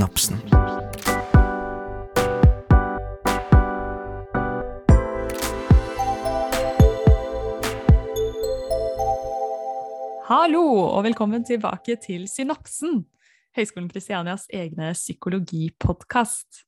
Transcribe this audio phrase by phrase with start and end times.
[0.00, 0.38] synapsen.
[10.30, 13.04] Hallo, og velkommen tilbake til Synapsen,
[13.56, 16.64] Høgskolen Kristianias egne psykologipodkast.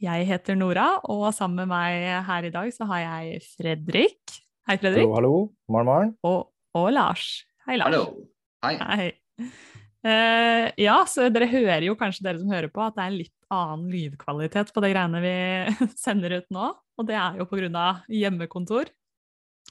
[0.00, 4.20] Jeg heter Nora, og sammen med meg her i dag så har jeg Fredrik.
[4.68, 5.08] Hei, Fredrik.
[5.08, 5.34] Hallo, hallo.
[5.68, 6.14] Morgen, morgen.
[6.22, 7.42] Og, og Lars.
[7.66, 7.90] Hei, Lars.
[7.90, 8.30] Hallo.
[8.62, 8.76] Hei.
[8.78, 9.58] Hei.
[10.00, 13.18] Eh, ja, så dere hører jo kanskje, dere som hører på, at det er en
[13.20, 15.34] litt annen lydkvalitet på de greiene vi
[16.04, 16.70] sender ut nå.
[17.00, 18.92] Og det er jo av hjemmekontor.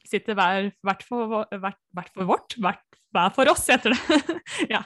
[0.09, 4.35] Sitter hver, hvert, for, hvert, hvert for vårt, hvert hver for oss, heter det.
[4.75, 4.83] ja.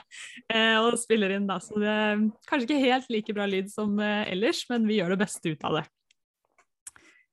[0.48, 1.58] uh, og spiller inn, da.
[1.60, 5.12] Så det er kanskje ikke helt like bra lyd som uh, ellers, men vi gjør
[5.14, 5.84] det beste ut av det.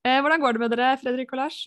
[0.00, 1.58] Hvordan går det med dere, Fredrik og Lars?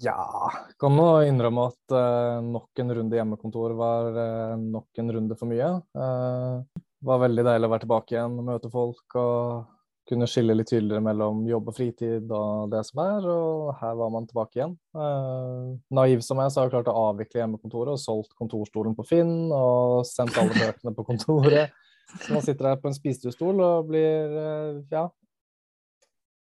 [0.00, 0.50] Ja,
[0.80, 5.50] kan nå innrømme at uh, nok en runde hjemmekontor var uh, nok en runde for
[5.50, 5.74] mye.
[5.92, 6.62] Uh,
[7.04, 9.68] var veldig deilig å være tilbake igjen og møte folk og
[10.10, 14.10] kunne skille litt tydeligere mellom jobb og fritid og det som er, og her var
[14.14, 14.72] man tilbake igjen.
[14.96, 19.06] Uh, naiv som jeg, så har jeg klart å avvikle hjemmekontoret og solgt kontorstolen på
[19.06, 21.76] Finn og sendt alle bøkene på kontoret.
[22.10, 25.06] Så man sitter her på en spisestuestol og blir uh, ja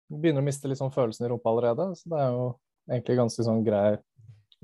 [0.09, 1.91] begynner å miste litt sånn følelsen i rumpa allerede.
[1.99, 2.47] Så det er jo
[2.89, 3.97] egentlig ganske sånn grei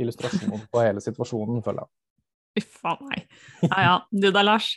[0.02, 1.92] illustrasjon på hele situasjonen, føler jeg.
[2.64, 3.26] Uff a meg.
[3.68, 3.96] Ja ja.
[4.12, 4.74] Du da, Lars?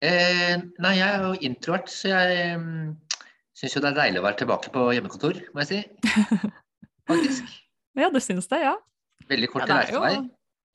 [0.00, 2.94] Eh, nei, jeg er jo introvert, så jeg um,
[3.56, 5.80] syns jo det er deilig å være tilbake på hjemmekontor, må jeg si.
[7.10, 7.50] Faktisk.
[8.00, 8.76] ja, du syns det, ja?
[9.28, 10.14] Veldig kort Ja, reisevei.
[10.16, 10.28] jo-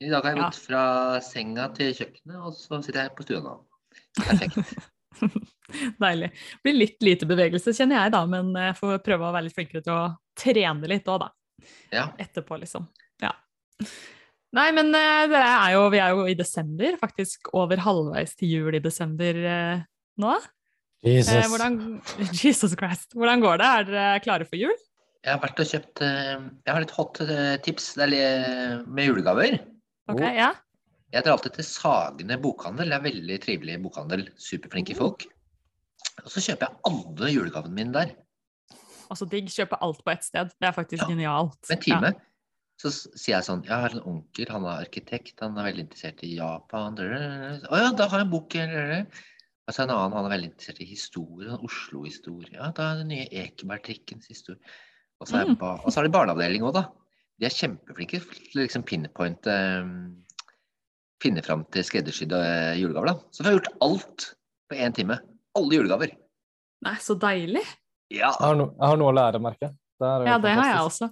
[0.06, 0.44] I dag har jeg Ja.
[0.50, 0.82] gått fra
[1.24, 3.54] senga til kjøkkenet, og så sitter jeg på stua nå.
[4.20, 4.74] Perfekt.
[6.04, 6.28] Deilig.
[6.36, 9.56] Det blir litt lite bevegelse, kjenner jeg, da, men jeg får prøve å være litt
[9.56, 10.04] flinkere til å
[10.38, 11.30] trene litt òg, da.
[11.92, 12.08] Ja.
[12.20, 12.88] Etterpå, liksom.
[13.22, 13.32] Ja.
[14.56, 18.52] Nei, men eh, det er jo, vi er jo i desember, faktisk over halvveis til
[18.54, 19.80] jul i desember eh,
[20.22, 20.34] nå.
[21.06, 21.78] Eh, hvordan,
[22.44, 23.12] Jesus Christ.
[23.14, 23.66] Hvordan går det?
[23.80, 24.74] Er dere klare for jul?
[25.26, 29.58] Jeg har vært og kjøpt eh, Jeg har litt hot eh, tips med julegaver.
[30.08, 30.30] Ok, Oh.
[30.30, 30.52] ja?
[31.14, 32.90] Jeg drar alltid til Sagene bokhandel.
[32.90, 34.24] Det er veldig trivelig bokhandel.
[34.42, 34.98] Superflinke Mm.
[34.98, 35.24] folk.
[36.24, 38.14] Og så kjøper jeg alle julegavene mine der.
[39.10, 40.50] Altså digg, kjøpe alt på ett sted.
[40.60, 41.60] Det er faktisk Ja, genialt.
[41.70, 42.12] Med time.
[42.14, 42.32] Ja.
[42.76, 46.20] Så sier jeg sånn Jeg har en onkel, han er arkitekt, han er veldig interessert
[46.26, 46.98] i Japan.
[47.00, 48.56] Å ja, da har jeg en bok.
[49.66, 52.52] Og så en annen, han er veldig interessert i historie, sånn Oslo-historie.
[52.54, 54.60] Ja, da er den nye Ekebergtrikkens historie.
[55.20, 55.56] Og så, er Mm.
[55.62, 56.84] og så har de barneavdeling òg, da.
[57.40, 60.22] De er kjempeflinke til liksom pinpoint um,
[61.24, 63.14] Finne fram til skreddersydde eh, julegaver, da.
[63.32, 64.26] Så vi har gjort alt
[64.68, 65.16] på én time.
[65.56, 66.12] Alle julegaver.
[66.84, 67.62] Nei, så deilig.
[68.12, 68.30] Ja.
[68.30, 69.76] Jeg har, no, jeg har noe å lære, merker jeg.
[70.02, 71.10] Ja, det har jeg også.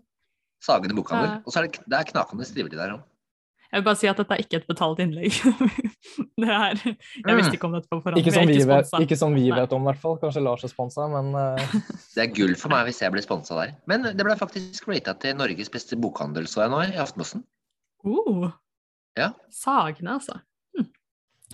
[0.64, 1.40] Sagene bokhandel.
[1.44, 3.02] Og så er det, det er knakende trivelig der òg.
[3.74, 5.34] Jeg vil bare si at dette er ikke et betalt innlegg.
[6.44, 8.20] det er, jeg visste ikke om dette på forhånd.
[8.20, 10.14] Ikke som vi, vi, vet, ikke som vi vet om, i hvert fall.
[10.22, 11.74] Kanskje Lars er sponsa, men uh...
[12.14, 13.72] Det er gull for meg hvis jeg blir sponsa der.
[13.90, 17.42] Men det ble faktisk rata til Norges beste bokhandel, så jeg nå, i Aftenposten.
[18.06, 18.52] Uh,
[19.18, 19.32] Ja.
[19.50, 20.38] Sagene, altså.
[20.78, 20.86] Hm.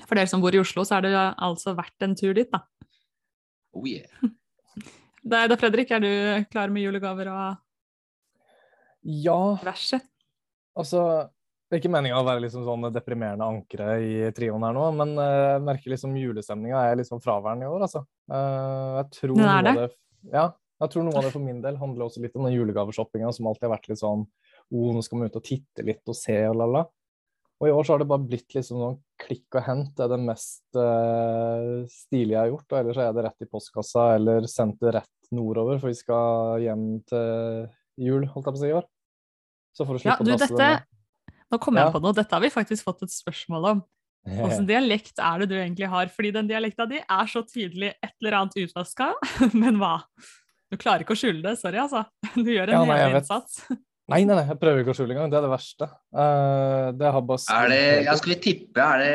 [0.04, 2.66] For dere som bor i Oslo, så er det altså verdt en tur dit, da.
[3.72, 4.12] Oh yeah.
[5.20, 6.10] Da, da Fredrik, er du
[6.52, 7.58] klar med julegaver og
[9.02, 9.40] ja.
[9.64, 10.06] verset?
[10.78, 11.02] Altså,
[11.68, 15.12] det er ikke meninga å være liksom sånn deprimerende ankere i trioen her nå, men
[15.20, 18.04] eh, jeg merker liksom julestemninga er liksom fraværende i år, altså.
[18.32, 19.88] Eh, jeg tror noe av det
[20.32, 20.46] Ja,
[20.80, 23.50] jeg tror noe av det for min del handler også litt om den julegaveshoppinga som
[23.50, 26.36] alltid har vært litt sånn oh, nå skal vi ut og titte litt og se
[26.48, 26.84] og la-la.
[27.60, 29.90] Og i år så har det bare blitt liksom sånn klikk og hent.
[29.98, 32.68] Det er det mest uh, stilige jeg har gjort.
[32.72, 36.64] Og ellers er det rett i postkassa eller sendt det rett nordover, for vi skal
[36.64, 37.68] hjem til
[38.00, 38.88] jul, holdt jeg på å si, i år.
[39.76, 41.94] Så for å Ja, slippe du, å dette det Nå kommer jeg Ja.
[41.94, 42.14] på noe.
[42.16, 43.84] Dette har vi faktisk fått et spørsmål om.
[44.40, 46.08] Hvilken dialekt er det du egentlig har?
[46.14, 49.12] Fordi den dialekta di er så tydelig et eller annet utvaska,
[49.60, 49.98] men hva?
[50.70, 52.04] Du klarer ikke å skjule det, sorry altså.
[52.36, 53.80] Du gjør en Ja, nei, jeg hel vet.
[54.10, 55.30] Nei, nei, nei, jeg prøver ikke å skjule engang.
[55.30, 55.86] Det er det verste.
[56.10, 59.14] Uh, det har bare Er det skal vi tippe, er det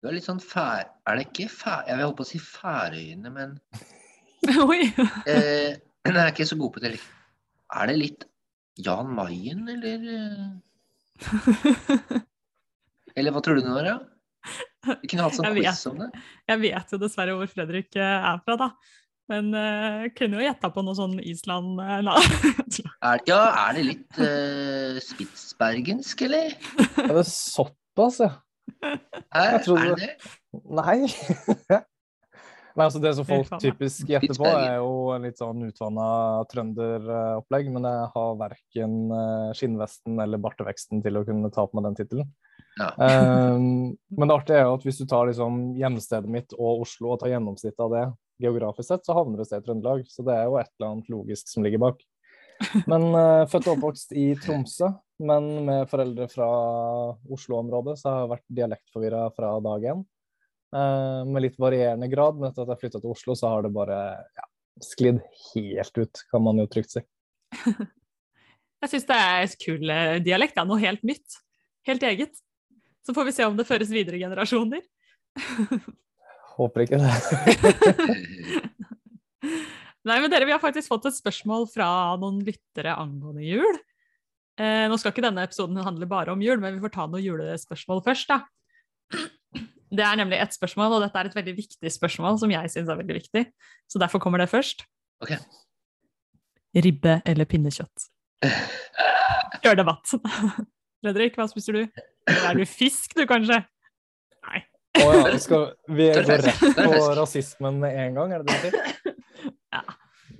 [0.00, 0.88] Du er litt sånn fær...
[1.06, 1.84] Er det ikke fær...
[1.86, 3.56] Jeg vil holde på å si Færøyene, men
[4.66, 4.82] Oi!
[5.28, 6.94] eh, Jeg er ikke så god på det.
[7.76, 8.24] Er det litt
[8.80, 10.48] Jan Mayen, eller eh,
[13.18, 13.98] Eller hva tror du, det var, ja?
[15.02, 16.08] Vi kunne hatt sånn quiz om det.
[16.48, 18.70] Jeg vet jo dessverre hvor Fredrik eh, er fra, da.
[19.30, 22.10] Men uh, kunne jo gjetta på noe sånn Island uh,
[23.10, 26.56] Er, ja, er det litt uh, spitsbergensk, eller?
[27.04, 28.34] Er det såpass, ja?
[28.80, 30.10] Er, er det det?
[30.66, 30.98] Nei.
[32.70, 36.04] Nei, altså Det som folk typisk gjetter på, er jo en litt sånn utvanna
[36.52, 38.94] trønderopplegg, men jeg har verken
[39.58, 42.30] skinnvesten eller barteveksten til å kunne ta på meg den tittelen.
[42.78, 42.94] Ja.
[43.54, 47.14] Um, men det artige er jo at hvis du tar liksom hjemstedet mitt og Oslo
[47.14, 48.06] og tar gjennomsnittet av det
[48.40, 50.06] geografisk sett, så havner du et sted i Trøndelag.
[50.10, 52.02] Så det er jo et eller annet logisk som ligger bak.
[52.90, 54.90] Men uh, født og oppvokst i Tromsø,
[55.20, 56.48] men med foreldre fra
[57.32, 60.02] Oslo-området, så har jeg vært dialektforvirra fra dag én.
[60.76, 63.72] Uh, med litt varierende grad, men etter at jeg flytta til Oslo, så har det
[63.74, 63.98] bare
[64.36, 64.46] ja,
[64.84, 65.20] sklidd
[65.50, 67.04] helt ut, kan man jo trygt si.
[68.80, 70.22] Jeg syns det er kul dialekt.
[70.24, 70.60] dialekt.
[70.60, 71.34] er Noe helt nytt.
[71.84, 72.38] Helt eget.
[73.04, 74.80] Så får vi se om det føres videre generasjoner.
[76.60, 77.10] Håper ikke det.
[80.08, 81.88] Nei, men dere, Vi har faktisk fått et spørsmål fra
[82.20, 83.80] noen lyttere angående jul.
[84.60, 87.24] Eh, nå skal ikke denne episoden handle bare om jul, men vi får ta noen
[87.24, 88.32] julespørsmål først.
[88.32, 88.42] da.
[89.90, 92.92] Det er nemlig et spørsmål, og dette er et veldig viktig spørsmål som jeg syns
[92.92, 93.40] er veldig viktig.
[93.90, 94.84] Så derfor kommer det først.
[95.18, 95.32] Ok.
[96.78, 98.04] Ribbe eller pinnekjøtt?
[99.64, 100.12] Kjør debatt.
[101.02, 101.82] Fredrik, hva spiser du?
[102.28, 103.58] Eller er du fisk, du, kanskje?
[104.98, 105.04] Nei.
[105.06, 108.78] oh, ja, skal vi gå rett på rasismen med en gang, er det det du
[108.78, 108.96] sier?
[109.70, 109.84] Ja.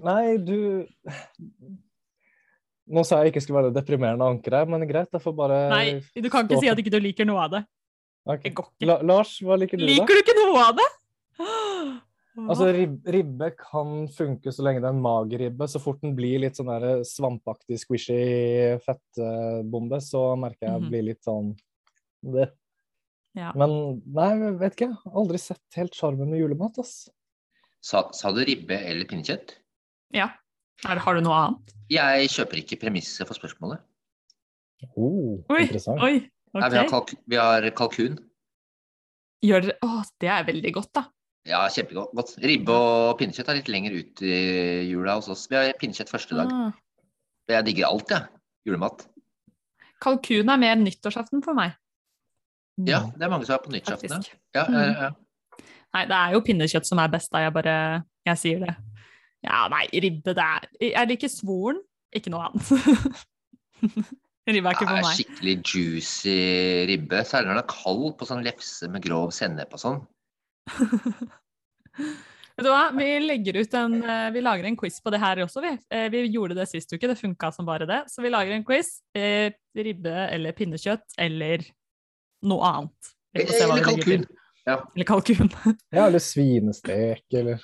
[0.03, 0.57] Nei, du
[2.91, 5.85] Nå sa jeg ikke skulle være det deprimerende ankeret, men greit, jeg får bare Nei,
[6.17, 7.61] du kan ikke stå si at ikke du liker noe av det.
[8.27, 8.51] Okay.
[8.51, 8.89] Det går ikke.
[8.91, 10.89] La Lars, hva liker du, Liker du ikke noe av det?
[12.41, 15.67] Altså, rib ribbe kan funke så lenge det er en mager ribbe.
[15.69, 20.93] Så fort den blir litt sånn der svampaktig, squishy fettbombe, så merker jeg at jeg
[20.93, 21.51] blir litt sånn
[22.37, 22.47] det.
[23.39, 23.53] Ja.
[23.59, 24.91] Men nei, vet ikke.
[25.15, 27.09] Aldri sett helt sjarmen med julemat, ass.
[27.81, 29.57] Sa, sa du ribbe eller pinnekjøtt?
[30.17, 30.33] ja.
[30.89, 31.73] Er, har du noe annet?
[31.93, 33.83] Jeg kjøper ikke premisset for spørsmålet.
[34.97, 36.01] Oh, Oi, interessant.
[36.01, 36.23] oi.
[36.57, 38.15] Nei, vi, har kalk vi har kalkun.
[39.45, 41.03] Gjør dere Å, det er veldig godt, da.
[41.51, 42.33] Ja, kjempegodt.
[42.41, 44.39] Ribbe og pinnekjøtt er litt lenger ut i
[44.89, 45.45] jula hos oss.
[45.53, 46.49] Vi har pinnekjøtt første dag.
[46.49, 46.73] Ah.
[47.53, 48.41] Jeg digger alt, jeg.
[48.69, 49.05] Julemat.
[50.01, 51.77] Kalkun er mer nyttårsaften for meg.
[52.89, 54.25] Ja, det er mange som er på nyttårsaften.
[54.55, 54.65] ja.
[54.65, 55.11] Ja, ja, ja.
[55.95, 57.39] Nei, det er jo pinnekjøtt som er best, da.
[57.45, 58.77] Jeg bare Jeg sier det.
[59.43, 61.81] Ja, nei, ribbe, det er Jeg liker svoren,
[62.15, 62.71] ikke noe annet.
[64.51, 65.17] ribbe er ikke Det for meg.
[65.17, 66.37] skikkelig juicy
[66.91, 67.25] ribbe.
[67.27, 70.01] Særlig når den er kald på sånn lefse med grov sennep og sånn.
[72.61, 75.41] Vet du hva, vi legger ut en eh, Vi lager en quiz på det her
[75.47, 75.71] også, vi.
[75.97, 78.03] Eh, Vi gjorde det sist uke, det funka som bare det.
[78.13, 78.99] Så vi lager en quiz.
[79.17, 81.63] Eh, Ribbe eller pinnekjøtt eller
[82.47, 83.11] noe annet.
[83.37, 84.25] Eller kalkun.
[84.67, 84.79] Ja.
[84.95, 85.53] Eller kalkun.
[85.95, 87.63] Ja, eller svinestek, eller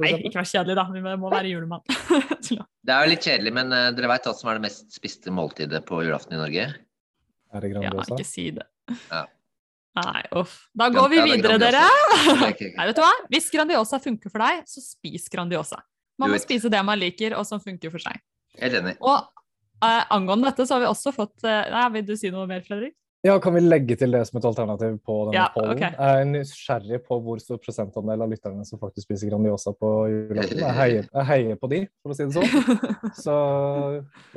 [0.00, 0.84] Nei, ikke vær kjedelig, da.
[0.92, 1.82] Vi må være julemann.
[2.86, 5.32] Det er jo litt kjedelig, men uh, dere veit hva som er det mest spiste
[5.34, 6.66] måltidet på julaften i Norge?
[7.50, 8.64] Er det ja, ikke si det.
[9.10, 9.24] Ja.
[9.98, 10.54] Nei, uff.
[10.78, 11.82] Da går vi Ja, er videre, dere.
[11.82, 12.68] Grandiosa.
[12.78, 13.10] Nei, vet du hva?
[13.32, 15.80] Hvis Grandiosa funker for deg, så spis Grandiosa.
[16.20, 18.20] Man må spise det man liker, og som funker for seg.
[18.60, 18.94] Helt enig.
[19.00, 19.18] Og
[19.82, 22.62] uh, angående dette, så har vi også fått uh, nei, Vil du si noe mer,
[22.66, 22.94] Fredrik?
[23.22, 25.74] Ja, kan vi legge til det som et alternativ på denne Ja, pollen?
[25.76, 25.90] Okay.
[25.92, 30.62] Jeg er nysgjerrig på hvor stor prosentandel av lytterne som faktisk spiser Grandiosa på julaften.
[30.62, 32.86] Jeg heier, jeg heier på de, for å si det sånn.
[33.26, 33.34] Så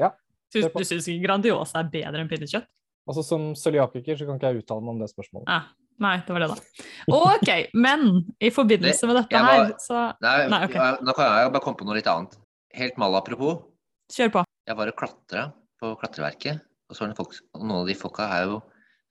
[0.02, 0.10] ja.
[0.54, 2.68] Du, du syns ikke Grandiosa er bedre enn pinnekjøtt?
[3.08, 5.48] Altså Som cøliakiker så kan ikke jeg uttale meg om det spørsmålet.
[5.52, 5.72] Ah,
[6.04, 6.84] nei, det var det, da.
[7.16, 7.50] OK,
[7.88, 8.06] men
[8.44, 10.76] i forbindelse med dette var- her, så Nei, Nei, ok.
[10.76, 12.36] ja, Nå kan jeg bare komme på noe litt annet.
[12.76, 13.64] Helt mal apropos.
[14.12, 14.44] kjør på.
[14.68, 15.48] Jeg var og klatra
[15.82, 18.62] på klatreverket, og så var det folk, og noen av de folka er jo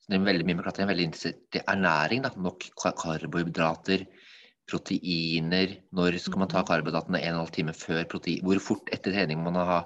[0.03, 2.23] som er veldig mye med klatring, veldig interessert i ernæring.
[2.25, 2.31] Da.
[2.37, 4.07] Nok karbohydrater,
[4.71, 5.77] proteiner.
[5.95, 8.43] Når skal man ta karbohydratene en og en halv time før protein?
[8.47, 9.81] Hvor fort etter trening må man ha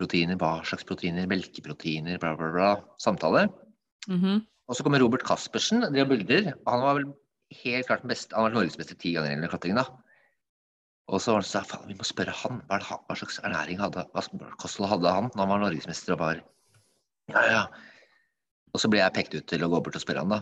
[0.00, 0.38] proteiner?
[0.40, 1.28] Hva slags proteiner?
[1.30, 2.18] Melkeproteiner?
[2.22, 2.70] Bla, bla, bla.
[3.02, 3.46] Samtale.
[4.08, 4.42] Mhm.
[4.68, 6.52] Og så kommer Robert Caspersen, driver bilder.
[6.66, 7.12] og Han var vel
[7.62, 9.84] helt klart den beste, han var norgesmester ti ganger i klatring, da.
[11.06, 13.78] Og så var det sånn, faen, vi må spørre han, hva, han- hva slags ernæring
[13.78, 14.22] hadde, hva
[14.58, 16.40] kosthold hadde han når han var norgesmester og var
[17.30, 17.62] Ja, ja.
[18.74, 20.40] Og så ble jeg pekt ut til å gå bort og spørre han, da.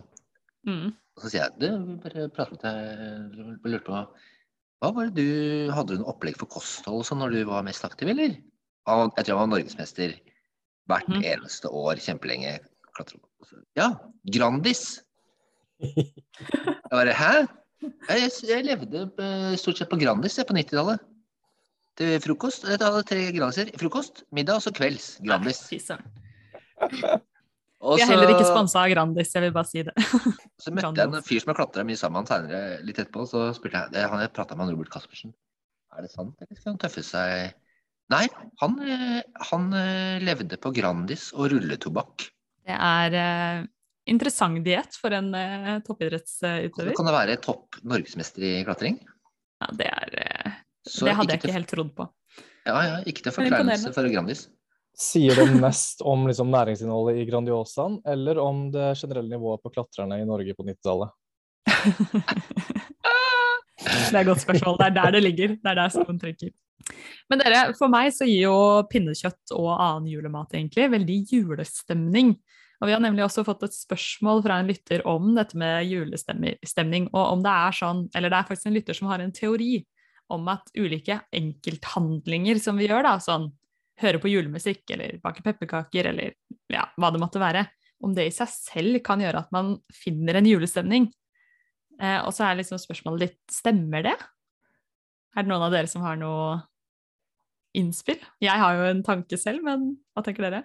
[0.69, 0.93] Mm.
[1.15, 3.99] Og så sier jeg, du, vi bare prater med deg, lurte på
[4.81, 7.67] Hva var det du Hadde du noe opplegg for kosthold også sånn når du var
[7.67, 8.39] mest aktiv, eller?
[8.89, 10.17] Han, jeg tror han var norgesmester
[10.91, 11.21] hvert mm.
[11.25, 12.59] eneste år kjempelenge.
[13.79, 13.89] Ja,
[14.35, 15.01] Grandis.
[15.85, 17.33] Jeg bare Hæ?
[18.09, 21.03] Jeg, jeg levde eh, stort sett på Grandis jeg, på 90-tallet.
[22.01, 22.65] Til frokost.
[22.69, 23.73] Jeg hadde tre Grandiser.
[23.81, 25.09] Frokost, middag og så kvelds.
[25.27, 25.61] Grandis.
[25.69, 25.81] Fy
[27.85, 27.93] søren.
[27.93, 29.95] Og Vi er heller ikke sponsa av Grandis, jeg vil bare si det.
[30.63, 33.27] Så møtte jeg en fyr som jeg klatra mye sammen senere, litt etterpå.
[33.31, 35.35] Så spurte jeg han jeg prata med Robert Caspersen.
[35.95, 37.53] Er det sant, eller skal han tøffe seg
[38.13, 38.27] Nei,
[38.61, 42.27] han, eh, han eh, levde på Grandis og rulletobakk.
[42.69, 43.63] Det er uh,
[44.13, 46.93] interessant diett for en Så toppidrettsutøver.
[46.99, 48.99] kan det være topp norgesmester i klatring.
[49.63, 50.13] Ja, det, er,
[50.85, 52.09] det hadde jeg ikke helt trodd på.
[52.65, 54.47] Ja, ja, ikke til forkleinelse for Grandis.
[54.95, 60.21] Sier det mest om liksom, næringsinnholdet i Grandiosaen, eller om det generelle nivået på klatrerne
[60.23, 61.15] i Norge på 90-tallet?
[63.85, 64.77] Det er et godt spørsmål.
[64.79, 65.49] Det er der det ligger.
[65.59, 66.53] Det er der skoen trykker.
[67.31, 68.57] Men dere, for meg så gir jo
[68.91, 72.35] pinnekjøtt og annen julemat egentlig veldig julestemning.
[72.81, 77.09] Og vi har nemlig også fått et spørsmål fra en lytter om dette med julestemning,
[77.15, 79.79] og om det er sånn, eller det er faktisk en lytter som har en teori
[80.35, 83.51] om at ulike enkelthandlinger som vi gjør, da, sånn
[84.03, 86.35] høre på julemusikk eller bake pepperkaker eller
[86.73, 87.67] ja, hva det måtte være,
[88.05, 91.09] om det i seg selv kan gjøre at man finner en julestemning.
[92.03, 94.15] Eh, og så er liksom spørsmålet litt stemmer det?
[95.35, 96.59] Er det noen av dere som har noe
[97.79, 98.21] innspill?
[98.43, 100.65] Jeg har jo en tanke selv, men hva tenker dere?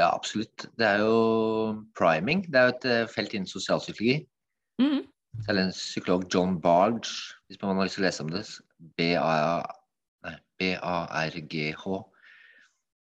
[0.00, 0.68] Ja, absolutt.
[0.80, 2.46] Det er jo priming.
[2.48, 4.22] Det er jo et eh, felt innen sosialpsykologi.
[4.80, 5.02] Mm.
[5.46, 7.12] Selv en psykolog, John Barge,
[7.46, 8.44] hvis man har lyst til å lese om det,
[10.60, 11.96] B-A-R-G-H,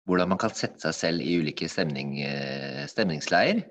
[0.09, 3.63] hvordan man kan sette seg selv i ulike stemning, eh, stemningsleier.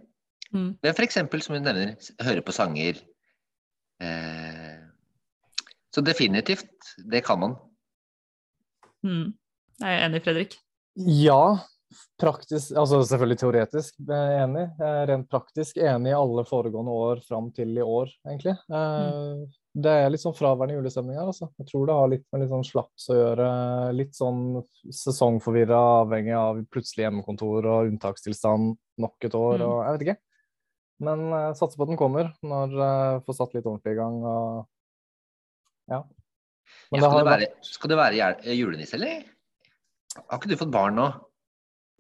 [0.52, 0.70] Mm.
[0.82, 1.18] Men f.eks.
[1.44, 1.94] som hun nevner,
[2.25, 3.00] høre på sanger.
[4.02, 4.76] Eh,
[5.94, 7.56] så definitivt, det kan man.
[9.06, 9.35] Mm.
[9.78, 10.56] Jeg er enig, Fredrik.
[10.99, 11.58] Ja,
[12.20, 14.66] praktisk, altså selvfølgelig teoretisk enig.
[15.11, 18.56] Rent praktisk enig i alle foregående år fram til i år, egentlig.
[18.68, 19.47] Mm.
[19.79, 21.51] Det er litt sånn fraværende julestemning her, altså.
[21.61, 23.49] Jeg tror det har litt med litt sånn slaps å gjøre.
[23.95, 24.41] Litt sånn
[24.97, 29.67] sesongforvirra, avhengig av plutselig hjemmekontor og unntakstilstand nok et år, mm.
[29.69, 30.19] og jeg vet ikke.
[31.07, 34.19] Men jeg satser på at den kommer når jeg får satt litt ordentlig i gang.
[34.27, 36.03] og ja.
[36.91, 37.69] Men ja, skal, det være, vært...
[37.69, 39.25] skal det være julenisse, eller?
[40.19, 41.09] Har ikke du fått barn nå?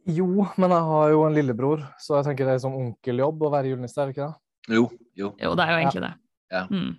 [0.08, 3.50] Jo, men jeg har jo en lillebror, så jeg tenker det er som onkeljobb å
[3.52, 4.76] være julenisse, er det ikke det?
[4.78, 4.86] Jo,
[5.20, 5.30] jo.
[5.36, 6.14] Jo, det er jo egentlig det.
[6.54, 6.62] Ja.
[6.72, 6.94] Mm.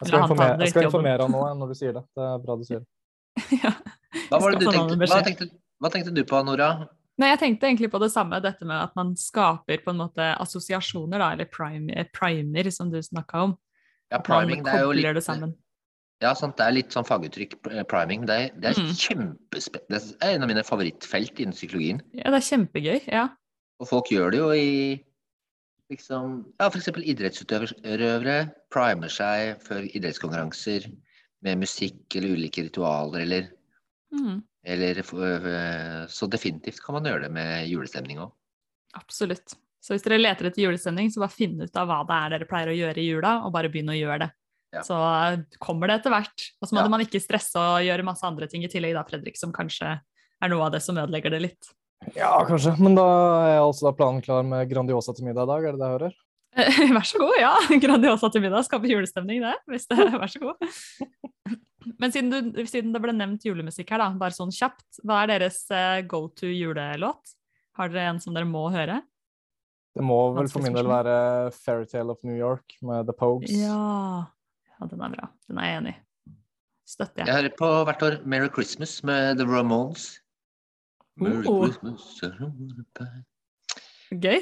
[0.00, 2.02] Jeg skal, informere, jeg skal informere han nå når du sier det.
[2.16, 2.88] Det er bra du sier det.
[3.64, 3.72] ja.
[4.30, 5.48] Hva, du tenkte, hva, tenkte,
[5.82, 6.70] hva tenkte du på, Nora?
[7.20, 10.32] Nei, Jeg tenkte egentlig på det samme, dette med at man skaper på en måte
[10.42, 13.54] assosiasjoner, da, eller primer, primer som du snakka om.
[14.10, 15.52] Ja, priming, det er jo litt det.
[16.22, 18.26] Ja, sant, det er litt sånn faguttrykk, eh, priming.
[18.26, 18.92] Det er, det er mm.
[18.98, 20.02] kjempespennende.
[20.10, 22.02] Det er en av mine favorittfelt innen psykologien.
[22.16, 23.28] Ja, det er kjempegøy, ja.
[23.82, 24.70] Og folk gjør det jo i
[25.92, 26.88] liksom Ja, f.eks.
[26.96, 28.38] idrettsutøvere
[28.72, 30.88] primer seg før idrettskonkurranser
[31.44, 33.50] med musikk eller ulike ritualer eller
[34.14, 34.42] mm.
[34.64, 38.30] Eller øh, Så definitivt kan man gjøre det med julestemning òg.
[38.96, 39.52] Absolutt.
[39.84, 42.48] Så hvis dere leter etter julestemning, så bare finn ut av hva det er dere
[42.48, 44.30] pleier å gjøre i jula, og bare begynn å gjøre det.
[44.72, 44.82] Ja.
[44.86, 46.46] Så eh, kommer det etter hvert.
[46.62, 46.92] Og så må ja.
[46.94, 50.52] man ikke stresse og gjøre masse andre ting i tillegg, da, Fredrik, som kanskje er
[50.52, 51.74] noe av det som ødelegger det litt.
[52.16, 52.74] Ja, kanskje.
[52.82, 53.06] Men da
[53.48, 55.98] er altså da planen klar med Grandiosa til middag i dag, er det det jeg
[55.98, 56.16] hører?
[56.96, 57.54] Vær så god, ja.
[57.84, 59.54] Grandiosa til middag skaper julestemning, det.
[59.70, 60.68] Hvis det Vær så god.
[62.00, 65.02] Men siden, du, siden, det ble nevnt julemusikk her, da, bare sånn kjapt.
[65.04, 67.34] Hva er deres uh, go to julelåt?
[67.76, 69.02] Har dere en som dere må høre?
[69.94, 73.52] Det må vel for min del være 'Fairytale of New York' med The Pogues.
[73.54, 74.26] Ja,
[74.72, 75.28] ja, den er bra.
[75.46, 76.00] Den er jeg enig i.
[76.84, 77.28] Støtter jeg.
[77.28, 80.23] Jeg hører på hvert år 'Merry Christmas' med The Ramones.
[81.22, 81.68] Oh.
[84.10, 84.40] Gøy.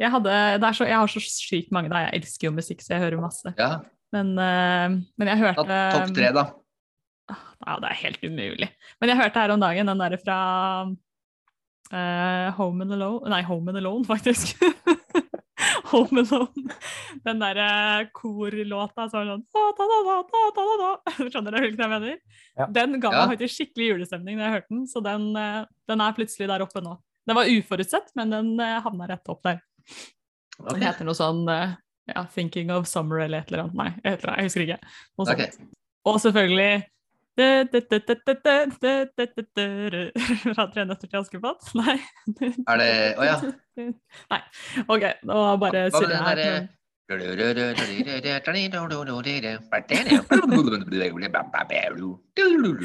[0.00, 0.32] Jeg, hadde,
[0.74, 2.06] så, jeg, har så sykt mange, da.
[2.06, 3.52] Jeg elsker jo musikk, så jeg hører masse.
[3.58, 3.76] Ja.
[4.12, 6.44] Men, uh, men, jeg hørte Topp tre, da?
[7.62, 8.68] Ja, det er helt umulig.
[9.00, 10.38] Men jeg hørte her om dagen den derre fra
[11.92, 14.58] uh, Home and Alone Nei, Home and Alone, faktisk.
[15.92, 16.70] Home sånn
[17.26, 17.68] Den derre
[18.16, 19.44] korlåta som er sånn
[21.32, 22.18] Skjønner du hvilken jeg mener?
[22.58, 22.66] Ja.
[22.72, 26.16] Den ga meg faktisk skikkelig julestemning da jeg hørte den, så den, eh, den er
[26.16, 26.96] plutselig der oppe nå.
[27.28, 29.62] Den var uforutsett, men den eh, havna rett opp der.
[30.58, 30.72] Okay.
[30.74, 31.76] Den heter noe sånn eh,
[32.10, 33.78] ja, 'Thinking of Summer' eller et eller annet.
[33.78, 34.80] Nei, jeg, jeg husker ikke.
[35.18, 35.44] Noe Ok.
[35.44, 35.70] sånt.
[36.10, 36.72] Og selvfølgelig
[40.52, 41.70] Fra Tre nøtter til Askepott?
[41.80, 41.96] Nei.
[42.68, 43.36] Er det Å ja.
[44.34, 44.40] Nei.
[44.84, 46.42] OK, nå bare surrer jeg her.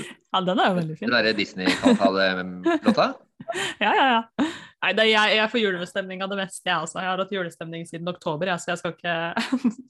[0.33, 1.07] Ja, den er jo veldig fin.
[1.07, 3.07] Den derre Disney-låta?
[3.79, 4.47] Ja, ja, ja.
[4.83, 6.99] Nei, det er jeg, jeg får julestemning av det meste, jeg også.
[7.01, 9.15] Jeg har hatt julestemning siden oktober, jeg, så jeg skal ikke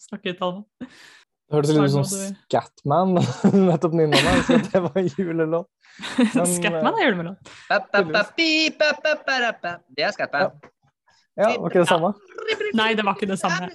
[0.10, 1.00] snakke uttale meg.
[1.48, 3.13] Det hørtes litt ut som Scatman,
[3.70, 4.42] nettopp nynna meg.
[4.48, 5.70] Så det var julelåt.
[6.58, 7.38] Scatman er julemelon.
[9.96, 10.58] Det er Scatman.
[11.38, 12.12] Ja, var ikke det samme?
[12.75, 13.70] Nei, det var ikke det samme.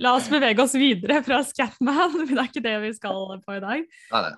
[0.00, 3.56] La oss bevege oss videre fra Scatman, men det er ikke det vi skal på
[3.56, 3.86] i dag.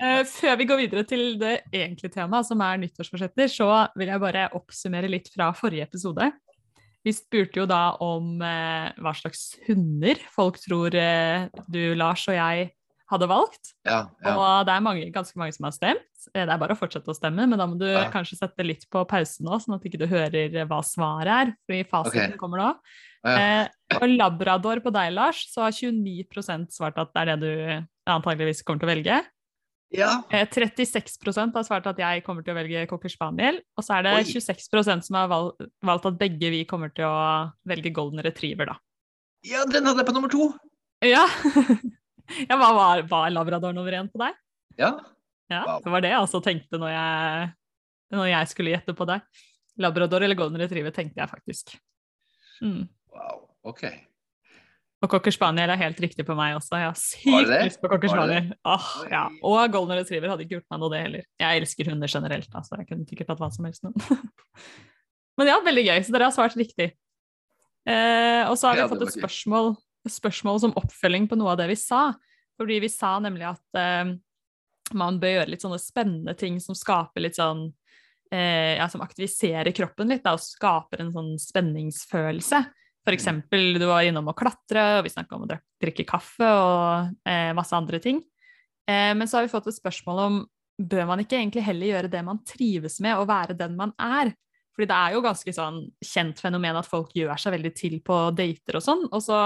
[0.03, 4.23] Eh, før vi går videre til det egentlige temaet, som er nyttårsforsetter, så vil jeg
[4.23, 6.31] bare oppsummere litt fra forrige episode.
[7.03, 12.37] Vi spurte jo da om eh, hva slags hunder folk tror eh, du, Lars og
[12.39, 12.71] jeg
[13.13, 13.73] hadde valgt.
[13.85, 14.33] Ja, ja.
[14.33, 16.07] Og det er mange, ganske mange som har stemt.
[16.33, 18.09] Eh, Det er bare å fortsette å stemme, men da må du Ja.
[18.11, 21.55] kanskje sette litt på pause nå, sånn at ikke du hører hva svaret er.
[21.67, 22.39] Fordi fasiten okay.
[22.41, 22.71] kommer nå.
[23.27, 23.69] Eh,
[23.99, 28.65] og labrador på deg, Lars, så har 29% svart at det er det du antageligvis
[28.65, 29.23] kommer til å velge.
[29.93, 30.11] Ja.
[30.33, 33.61] Eh, 36 har svart at jeg kommer til å velge cocker spaniel.
[33.77, 34.27] Og så er det Oi.
[34.29, 35.51] 26% som har val
[35.85, 38.79] valgt at begge vi kommer til å velge golden retriever, da.
[39.47, 40.51] ja, den hadde jeg på nummer to.
[41.05, 41.27] Ja,
[42.49, 44.39] ja hva var, var labrador nummer én på deg?
[44.81, 44.95] Ja.
[45.53, 47.49] Ja, det var det jeg også tenkte når jeg,
[48.15, 49.43] når jeg skulle gjette på deg.
[49.83, 51.75] Labrador eller golden retriever tenkte jeg faktisk.
[52.65, 52.87] Mm.
[53.13, 53.45] Wow.
[53.69, 53.85] OK.
[55.03, 56.79] Og cocker spaniel er helt riktig på meg også.
[56.79, 58.53] Jeg har sykt lyst på cocker spaniel.
[58.71, 59.25] Åh, ja.
[59.43, 61.25] Og golden retriever hadde ikke gjort meg noe, det heller.
[61.43, 62.79] Jeg elsker hunder generelt, altså.
[62.79, 63.83] Jeg kunne sikkert tatt hva som helst.
[63.83, 63.97] Men,
[65.41, 65.97] men ja, veldig gøy.
[66.07, 66.93] Så dere har svart riktig.
[67.83, 69.73] Eh, og så har vi fått et spørsmål,
[70.07, 72.13] et spørsmål som oppfølging på noe av det vi sa.
[72.61, 74.13] Fordi vi sa nemlig at eh,
[74.95, 77.67] man bør gjøre litt sånne spennende ting som skaper litt sånn
[78.31, 82.63] eh, ja, som aktiviserer kroppen litt, da, og skaper en sånn spenningsfølelse.
[83.03, 85.51] For eksempel, du var innom å klatre, og vi snakka om å
[85.83, 88.21] drikke kaffe og eh, masse andre ting.
[88.87, 90.39] Eh, men så har vi fått et spørsmål om
[90.83, 94.33] bør man ikke egentlig heller gjøre det man trives med, og være den man er?
[94.73, 98.19] Fordi det er jo ganske sånn kjent fenomen at folk gjør seg veldig til på
[98.37, 99.41] dater og sånn, og så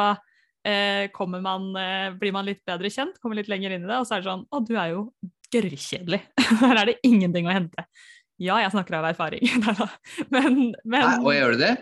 [0.67, 1.09] eh,
[1.43, 4.17] man, eh, blir man litt bedre kjent, kommer litt lenger inn i det, og så
[4.17, 5.09] er det sånn Å, du er jo
[5.55, 6.23] gørrkjedelig.
[6.63, 7.87] Her er det ingenting å hente.
[8.37, 9.49] Ja, jeg snakker av erfaring.
[10.35, 11.75] Men, men Nei, og gjør du det?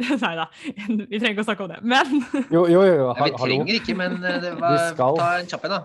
[0.24, 1.80] Nei da, vi trenger ikke å snakke om det.
[1.82, 2.10] Men
[2.52, 5.20] Jo, jo, jo, Ja, vi trenger ikke, men eh, det var, skal.
[5.20, 5.80] ta en kjapp en, da.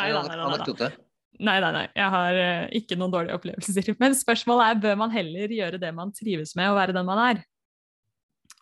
[0.00, 0.92] Nei da, nei nei
[1.34, 1.86] Nei, nei, nei.
[1.98, 3.88] Jeg har eh, ikke noen dårlige opplevelser.
[4.02, 7.22] Men spørsmålet er bør man heller gjøre det man trives med, og være den man
[7.24, 7.40] er?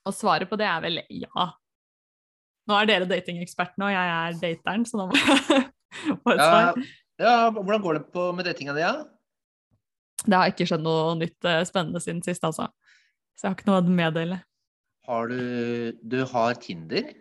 [0.08, 1.48] Og svaret på det er vel ja.
[2.70, 5.66] Nå er dere datingekspertene, og jeg er dateren, så nå må jeg
[6.22, 6.80] få et svar.
[7.20, 8.94] ja, hvordan går det på med datinga di, ja?
[10.22, 12.70] Det har ikke skjedd noe nytt eh, spennende siden sist, altså.
[13.36, 14.38] Så jeg har ikke noe å meddele.
[15.08, 17.12] Har du Du har Tinder?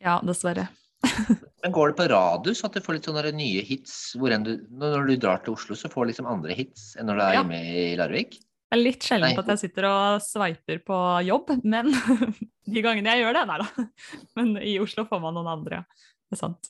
[0.00, 0.68] Ja, dessverre.
[1.62, 4.12] Men går det på radius at du får litt sånne nye hits?
[4.16, 7.22] Du, når du drar til Oslo, så får du liksom andre hits enn når du
[7.24, 7.40] er Ja.
[7.42, 8.38] hjemme i Larvik?
[8.70, 11.88] Det er litt sjelden at jeg sitter og sveiper på jobb, men
[12.70, 13.86] de gangene jeg gjør det, nei da.
[14.38, 16.12] Men i Oslo får man noen andre, ja.
[16.30, 16.68] Det er sant.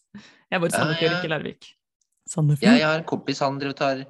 [0.48, 1.18] Jeg bor i Ja, Sandefjord, ja.
[1.20, 1.68] ikke Larvik.
[2.32, 2.78] Sandefjord?
[2.78, 4.00] Jeg har en kompis, han driver og tar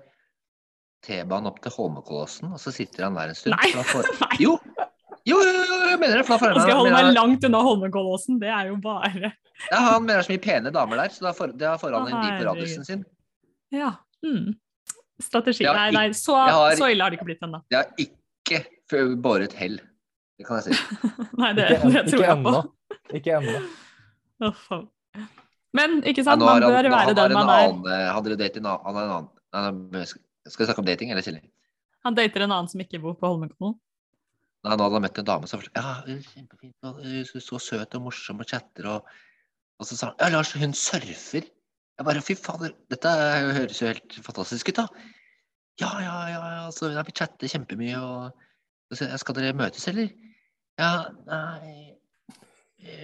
[1.03, 3.57] T-banen opp til Holmenkollåsen, og så sitter han der en stund.
[3.59, 3.73] Nei.
[3.91, 4.37] får- Nei.
[4.45, 4.55] Jo!
[5.27, 6.25] Jo, jo, jo, mener det.
[6.29, 9.11] For da skal jeg holde meg langt unna Holmenkollåsen, det er jo bare
[9.71, 11.97] Ja, han mener det er så mye pene damer der, så da får, da får
[11.99, 13.05] han en på radiusen sin.
[13.75, 13.93] Ja.
[14.25, 14.55] Mm.
[15.21, 15.65] Strategi.
[15.69, 17.61] Nei, nei, så, har- så ille har det ikke blitt ennå.
[17.71, 18.65] Det har ikke
[19.21, 19.77] båret hell.
[20.41, 20.97] Det kan jeg si.
[21.43, 22.55] Nei, det, Ikke, en, det tror ikke jeg på.
[23.19, 24.89] Ikke ennå.
[25.77, 27.69] Men ikke sant, man bør han- være den en man er.
[27.69, 31.11] annen, eh, Hadde du datet en annen, han en annen Skal vi snakke om dating
[31.13, 31.43] eller Silje?
[32.05, 33.77] Han dater en annen som ikke bor på Holmenkollen.
[34.61, 38.43] Nei, Nå hadde han møtt en dame som ja, er og så, søt og morsom
[38.43, 39.09] og chatter, og,
[39.81, 41.49] og så sa han ja, Lars, hun surfer.
[42.01, 43.15] Jeg bare fy fader, dette
[43.57, 44.87] høres jo helt fantastisk ut, da.
[45.81, 48.47] Ja, ja, ja, ja, så ja, vi chatter kjempemye, og
[48.91, 50.09] og så, Skal dere møtes, eller?
[50.81, 50.91] Ja,
[51.29, 51.95] nei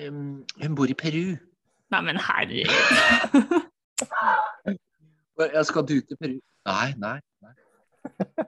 [0.08, 1.36] um, Hun bor i Peru.
[1.94, 2.72] Nei, men herregud.
[5.36, 6.38] Ja, skal du til Peru?
[6.64, 7.18] Nei, nei.
[7.44, 8.45] nei.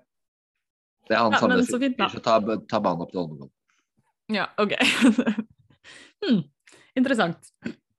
[1.08, 2.08] Det er han Ja, samme men så fint, da.
[2.08, 3.54] fyr som tar, tar banen opp til Holmenkollen.
[4.32, 4.74] Ja, OK.
[6.24, 6.42] hmm.
[6.98, 7.52] Interessant.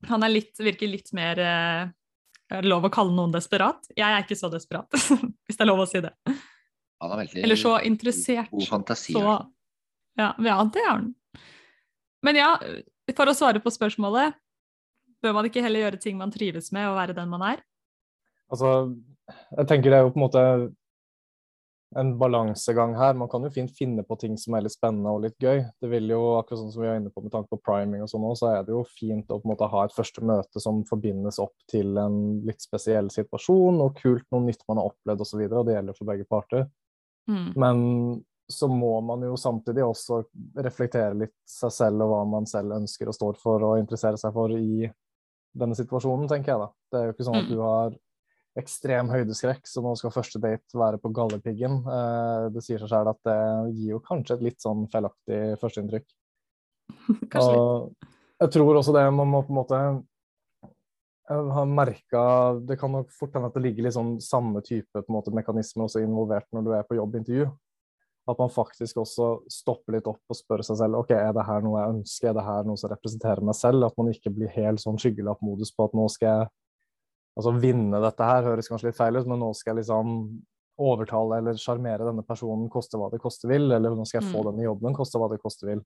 [0.10, 3.90] Han er litt, virker litt mer eh, lov å kalle noen desperat?
[3.98, 4.90] Jeg er ikke så desperat,
[5.46, 6.14] hvis det er lov å si det.
[7.00, 8.52] Han er veldig Eller så interessert.
[8.52, 9.16] god fantasi.
[9.16, 9.24] Så
[10.20, 11.10] ja, ja, det er han.
[12.26, 12.52] Men ja,
[13.16, 14.36] for å svare på spørsmålet
[15.20, 17.64] Bør man ikke heller gjøre ting man trives med, og være den man er?
[18.48, 18.70] Altså,
[19.52, 20.44] jeg tenker det er jo på en måte
[21.98, 23.14] en balansegang her.
[23.18, 25.64] Man kan jo fint finne på ting som er litt spennende og litt gøy.
[25.82, 28.12] Det vil jo, akkurat sånn som vi er inne på med tanke på priming og
[28.12, 30.62] sånn òg, så er det jo fint å på en måte ha et første møte
[30.62, 35.26] som forbindes opp til en litt spesiell situasjon, og kult, noe nytt man har opplevd
[35.26, 36.68] osv., og, så videre, og det gjelder for begge parter.
[37.30, 37.48] Mm.
[37.58, 37.82] Men
[38.50, 40.24] så må man jo samtidig også
[40.58, 44.34] reflektere litt seg selv og hva man selv ønsker og står for og interesserer seg
[44.34, 44.90] for i
[45.60, 46.70] denne situasjonen, tenker jeg da.
[46.90, 47.52] Det er jo ikke sånn at Mm.
[47.54, 47.98] du har
[48.60, 51.80] ekstrem høydeskrekk, så nå skal første date være på Galdhøpiggen.
[51.84, 53.40] Eh, det sier seg selv at det
[53.78, 56.08] gir jo kanskje et litt sånn feilaktig førsteinntrykk.
[57.44, 57.92] Og
[58.40, 59.98] jeg tror også det man må på en måte ha
[61.30, 62.22] har merka
[62.66, 66.02] Det kan nok fort hende at det ligger litt sånn samme type måte, mekanismer også
[66.02, 67.50] involvert når du er på jobbintervju.
[68.30, 71.62] At man faktisk også stopper litt opp og spør seg selv ok, er det her
[71.66, 73.86] noe jeg ønsker, er det her noe som representerer meg selv?
[73.86, 76.50] At man ikke blir helt sånn skyggelappmodus på at nå skal jeg
[77.40, 80.18] Altså vinne dette her høres kanskje litt feil ut, men nå skal jeg liksom
[80.80, 83.70] overtale eller sjarmere denne personen, koste hva det koste vil.
[83.76, 84.52] Eller nå skal jeg få Mm.
[84.52, 85.82] denne jobben, koste hva det koste vil.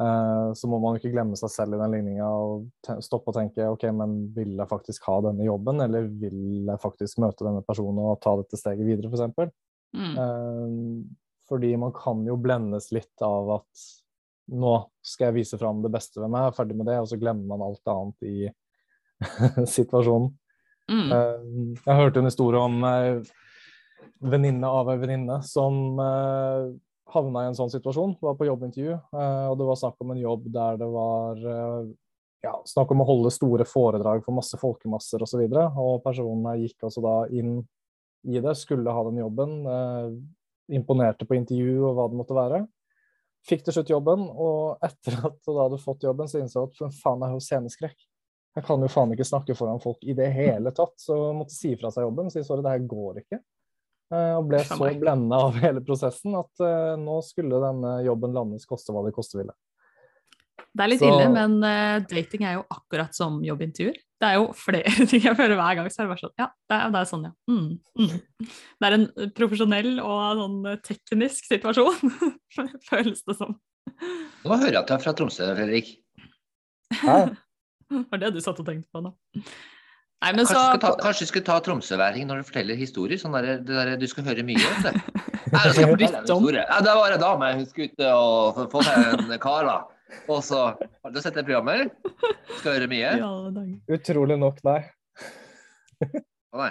[0.00, 2.68] Eh, så må man jo ikke glemme seg selv i den ligninga og
[3.04, 7.20] stoppe og tenke ok, men vil jeg faktisk ha denne jobben, eller vil jeg faktisk
[7.20, 9.52] møte denne personen og ta dette steget videre, f.eks.
[9.92, 10.14] Mm.
[10.24, 11.02] Eh,
[11.50, 13.88] fordi man kan jo blendes litt av at
[14.50, 17.46] nå skal jeg vise fram det beste ved meg, ferdig med det, og så glemmer
[17.52, 18.50] man alt annet i
[19.76, 20.30] situasjonen.
[20.90, 21.10] Mm.
[21.14, 23.20] Eh, Jeg hørte en historie om ei
[24.20, 26.70] venninne av ei venninne som eh,
[27.14, 28.16] havna i en sånn situasjon.
[28.20, 31.92] Var på jobbintervju, eh, og det var snakk om en jobb der det var eh,
[32.44, 35.40] ja, snakk om å holde store foredrag for masse folkemasser osv.
[35.44, 37.58] Og, så og personen gikk altså da inn
[38.28, 39.56] i det, skulle ha den jobben.
[39.64, 40.12] Eh,
[40.76, 42.60] imponerte på intervju og hva det måtte være.
[43.48, 46.98] Fikk til slutt jobben, og etter at hun hadde fått jobben, så innså hun at
[47.00, 48.09] faen, jeg har sceneskrekk.
[48.58, 51.54] Jeg kan jo faen ikke snakke foran folk i det hele tatt, så jeg måtte
[51.54, 52.26] si fra seg jobben.
[52.26, 53.38] og Si sorry, det her går ikke.
[54.10, 58.66] Eh, og ble så blenda av hele prosessen at uh, nå skulle denne jobben landes,
[58.66, 59.54] koste hva det koste ville.
[60.70, 64.00] Det er litt Så- ille, men uh, dating er jo akkurat som jobbintervjuer.
[64.20, 66.48] Det er jo flere ting jeg føler hver gang, så er det bare sånn Ja,
[66.50, 67.32] det er, det er sånn, ja.
[67.50, 67.70] Mm,
[68.02, 68.48] mm.
[68.82, 69.06] Det er en
[69.38, 70.58] profesjonell og sånn
[70.90, 72.16] teknisk situasjon,
[72.90, 73.54] føles det som.
[74.42, 75.94] Nå hører jeg at du er fra Tromsø, Fredrik.
[76.98, 77.20] Hæ?
[77.94, 79.10] Det var det du satt og tenkte på nå.
[80.20, 83.16] Nei, men Kanskje, så du ta, kanskje du skal ta tromsøværing når du forteller historier?
[83.18, 84.92] Sånn der, det der, du skal høre mye om det.
[85.50, 86.60] Nei, historie.
[86.68, 89.78] Ja, det var en dame hun skulle ut og få- få seg en kar, da.
[90.30, 92.28] Og så Har du sett det programmet, eller?
[92.58, 93.14] Skal høre mye?
[93.22, 93.30] Ja.
[93.96, 94.80] Utrolig nok, nei.
[96.52, 96.70] Å nei.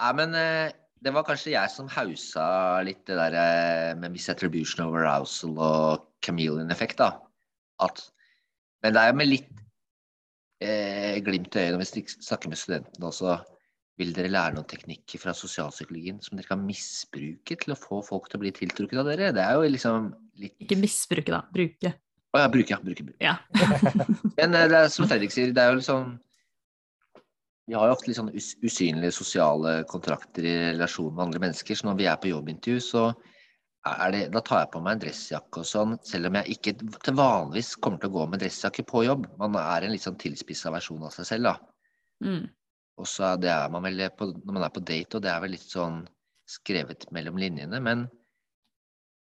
[0.00, 0.72] Nei, men eh,
[1.04, 2.46] det var kanskje jeg som hausa
[2.86, 7.12] litt det der eh, med misattribution of arousal og chameleon-effekt, da.
[7.84, 8.06] At,
[8.84, 9.52] men det er jo med litt
[10.62, 13.36] eh, glimt i øyet når vi snakker med studentene også.
[13.96, 18.28] Vil dere lære noen teknikker fra sosialpsykologien som dere kan misbruke til å få folk
[18.28, 19.30] til å bli tiltrukket av dere?
[19.32, 20.10] Det er jo liksom
[20.42, 21.40] litt Ikke misbruke, da.
[21.52, 21.94] Bruke.
[22.36, 22.80] Å ja, bruke, ja.
[22.84, 23.22] Bruke, bruke.
[23.24, 23.38] Ja.
[24.38, 26.12] Men eh, det er som Fredrik sier, det er jo liksom
[27.66, 31.78] Vi har jo ofte litt sånn us usynlige sosiale kontrakter i relasjon med andre mennesker,
[31.78, 33.08] så når vi er på jobbintervju, så
[34.12, 37.16] det, da tar jeg på meg en dressjakke og sånn, selv om jeg ikke til
[37.18, 39.26] vanligvis kommer til å gå med dressjakke på jobb.
[39.40, 41.56] Man er en litt sånn tilspissa versjon av seg selv, da.
[42.26, 42.46] Mm.
[42.96, 45.42] Og så det er man vel på, når man er på date, og det er
[45.44, 46.00] vel litt sånn
[46.48, 47.82] skrevet mellom linjene.
[47.82, 48.06] Men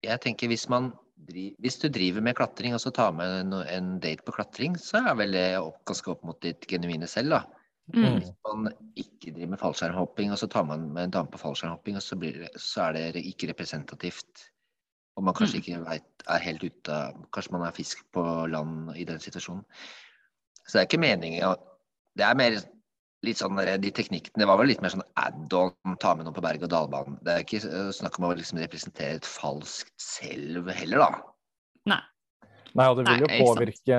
[0.05, 0.93] jeg tenker hvis man
[1.29, 5.19] hvis du driver med klatring og så tar med en date på klatring, så er
[5.19, 5.47] vel det
[5.89, 7.60] ganske opp mot ditt genuine selv, da.
[7.91, 8.21] Mm.
[8.21, 11.97] Hvis man ikke driver med fallskjermhopping, og så tar man med en dame på fallskjermhopping,
[11.99, 14.45] og så, blir det, så er det ikke representativt.
[15.17, 15.63] Og man kanskje Mm.
[15.65, 19.65] ikke vet, er helt ute av Kanskje man er fisk på land i den situasjonen.
[20.67, 21.57] Så det er ikke meningen
[22.17, 22.57] Det er mer
[23.23, 26.41] litt sånn De teknikkene det var vel litt mer sånn add-on, ta med noen på
[26.41, 27.19] berg-og-dal-banen.
[27.25, 31.23] Det er ikke eh, snakk om å liksom representere et falskt selv heller, da.
[31.87, 32.01] Nei.
[32.79, 33.97] Nei, og det vil jo Nei, påvirke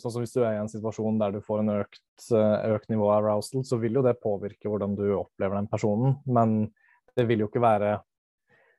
[0.00, 2.88] Sånn som hvis du er i en situasjon der du får en økt, eh, økt
[2.92, 6.16] nivå av arousal, så vil jo det påvirke hvordan du opplever den personen.
[6.24, 6.72] Men
[7.14, 7.98] det vil jo ikke være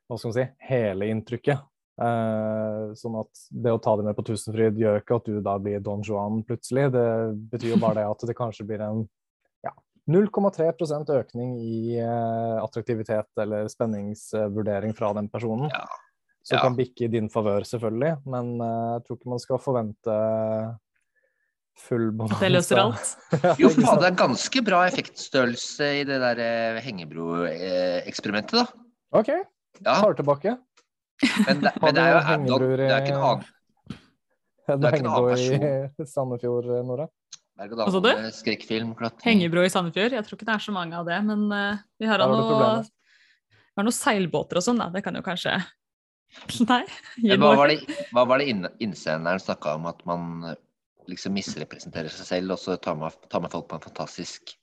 [0.06, 1.64] hva skal man si, hele inntrykket.
[1.96, 5.56] Eh, sånn at det å ta det med på Tusenfryd gjør ikke at du da
[5.62, 6.90] blir Don Juan plutselig.
[6.94, 7.08] Det
[7.54, 9.06] betyr jo bare det at det kanskje blir en
[9.66, 9.72] ja,
[10.12, 15.72] 0,3% økning i eh, attraktivitet eller spenningsvurdering fra den personen.
[15.72, 15.86] Ja.
[16.46, 16.62] Som Ja.
[16.62, 18.20] kan bikke i din favør, selvfølgelig.
[18.30, 20.18] Men eh, jeg tror ikke man skal forvente
[21.82, 22.38] full bonanza.
[22.44, 23.10] Det løser alt.
[23.62, 28.66] Jo, faen, det er ganske bra effektstørrelse i det der eh, Hengebro-eksperimentet, da.
[29.18, 29.34] OK,
[29.82, 30.54] Ja, tar tilbake.
[31.48, 32.64] men det, men det er jo add-on.
[32.80, 33.44] Det er ikke en annen
[34.66, 37.06] Det er ikke en annen i Sandefjord, Nora.
[37.56, 38.10] Hva sa du?
[39.24, 40.16] Hengebro i Sandefjord.
[40.18, 42.42] Jeg tror ikke det er så mange av det, men uh, vi har da noe,
[42.50, 42.90] problemet.
[43.54, 44.90] vi har noen seilbåter og sånn, da.
[44.92, 45.54] Det kan jo kanskje
[46.70, 46.84] Nei.
[47.40, 47.80] hva var det,
[48.14, 48.50] hva var det
[48.84, 50.56] innsenderen snakka om, at man eh,
[51.10, 54.56] liksom misrepresenterer seg selv, og så tar man, tar man folk på en fantastisk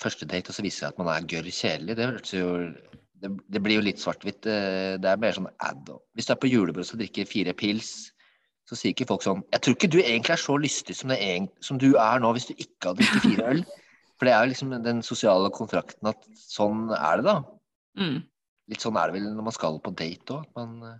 [0.00, 1.96] første date, og så viser det at man er gørr kjedelig?
[1.98, 4.46] Det, hørtes jo- det, det blir jo litt svart-hvitt.
[4.48, 5.90] eh, Det er mer sånn ad.
[6.16, 7.90] Hvis du er på julebord og drikker fire pils,
[8.70, 11.56] så sier ikke folk sånn Jeg tror ikke du egentlig er så lystig som, egent-
[11.64, 13.64] som du er nå, hvis du ikke hadde drukket fire øl.
[14.20, 17.34] For det er jo liksom den sosiale kontrakten at sånn er det, da.
[17.98, 18.18] Mm.
[18.70, 20.44] Litt sånn er det vel når man skal på date òg.
[20.56, 20.98] Eh,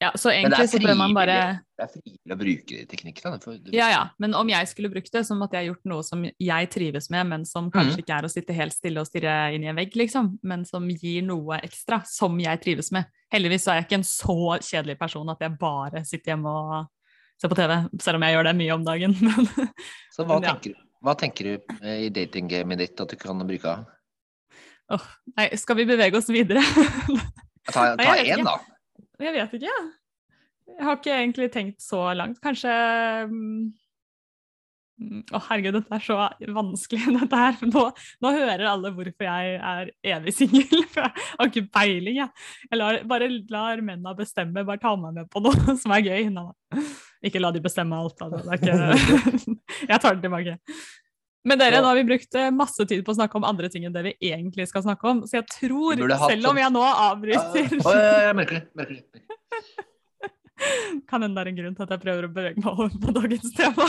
[0.00, 1.34] Ja, så egentlig så bør man bare
[1.76, 3.58] det er frivillig å bruke de teknikkene.
[3.76, 3.98] Ja, ja.
[4.16, 7.26] Men om jeg skulle brukt det, så måtte jeg gjort noe som jeg trives med,
[7.28, 8.00] men som kanskje Mm.
[8.00, 10.38] ikke er å sitte helt stille og stirre inn i en vegg, liksom.
[10.42, 13.04] Men som gir noe ekstra, som jeg trives med.
[13.30, 14.38] Heldigvis så er jeg ikke en så
[14.70, 16.88] kjedelig person at jeg bare sitter hjemme og
[17.38, 19.16] ser på TV, selv om jeg gjør det mye om dagen.
[19.20, 19.46] Men
[20.16, 20.54] Så hva Men ja.
[20.56, 20.74] tenker,
[21.04, 21.52] Hva tenker du
[21.84, 23.84] eh, i datinggamet ditt at du kan bruke av?
[24.90, 26.62] Åh, nei, skal vi bevege oss videre?
[27.70, 28.56] Ta, ta én, da.
[29.22, 29.88] jeg vet ikke, jeg.
[30.70, 32.38] Jeg har ikke egentlig tenkt så langt.
[32.42, 32.72] Kanskje
[35.00, 36.16] å, oh, herregud, dette er så
[36.52, 37.56] vanskelig, dette her.
[37.70, 37.84] Nå,
[38.20, 40.84] nå hører alle hvorfor jeg er evig singel.
[40.92, 42.48] For jeg har ikke peiling, jeg.
[42.68, 44.66] Jeg lar, bare lar mennene bestemme.
[44.66, 46.28] Bare ta meg med på noe som er gøy.
[46.34, 46.84] Nei.
[47.26, 48.20] Ikke la de bestemme alt.
[48.20, 48.28] Da.
[48.34, 49.56] Det er ikke...
[49.88, 50.58] jeg tar det tilbake.
[51.48, 53.86] Men dere, nå har vi brukt eh, masse tid på å snakke om andre ting
[53.88, 55.22] enn det vi egentlig skal snakke om.
[55.24, 58.66] Så jeg tror, selv om sånn- jeg nå avbryter ja, ja, ja, merker det.
[58.76, 59.22] Merker det.
[61.08, 63.14] kan hende det er en grunn til at jeg prøver å bevege meg over på
[63.16, 63.88] dagens tema.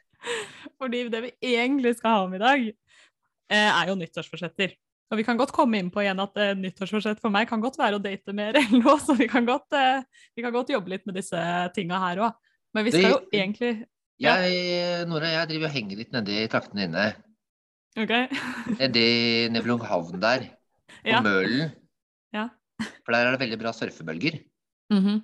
[0.80, 2.70] Fordi det vi egentlig skal ha om i dag,
[3.52, 4.72] eh, er jo nyttårsforsetter.
[5.10, 7.76] Og vi kan godt komme inn på igjen at eh, nyttårsforsett for meg kan godt
[7.80, 10.04] være å date mer eller noe, så vi kan godt, eh,
[10.38, 11.40] vi kan godt jobbe litt med disse
[11.76, 12.38] tinga her òg.
[12.76, 13.72] Men vi skal jo egentlig.
[14.20, 17.06] Jeg, Nora, jeg driver og henger litt nedi traktene dine.
[18.00, 18.12] OK?
[18.80, 19.04] Nedi
[19.54, 20.44] Nevlunghavn der,
[21.00, 21.22] på Ja.
[21.24, 21.70] Mølen.
[22.36, 22.48] Ja.
[23.04, 24.40] For der er det veldig bra surfebølger.
[24.92, 25.22] Mhm.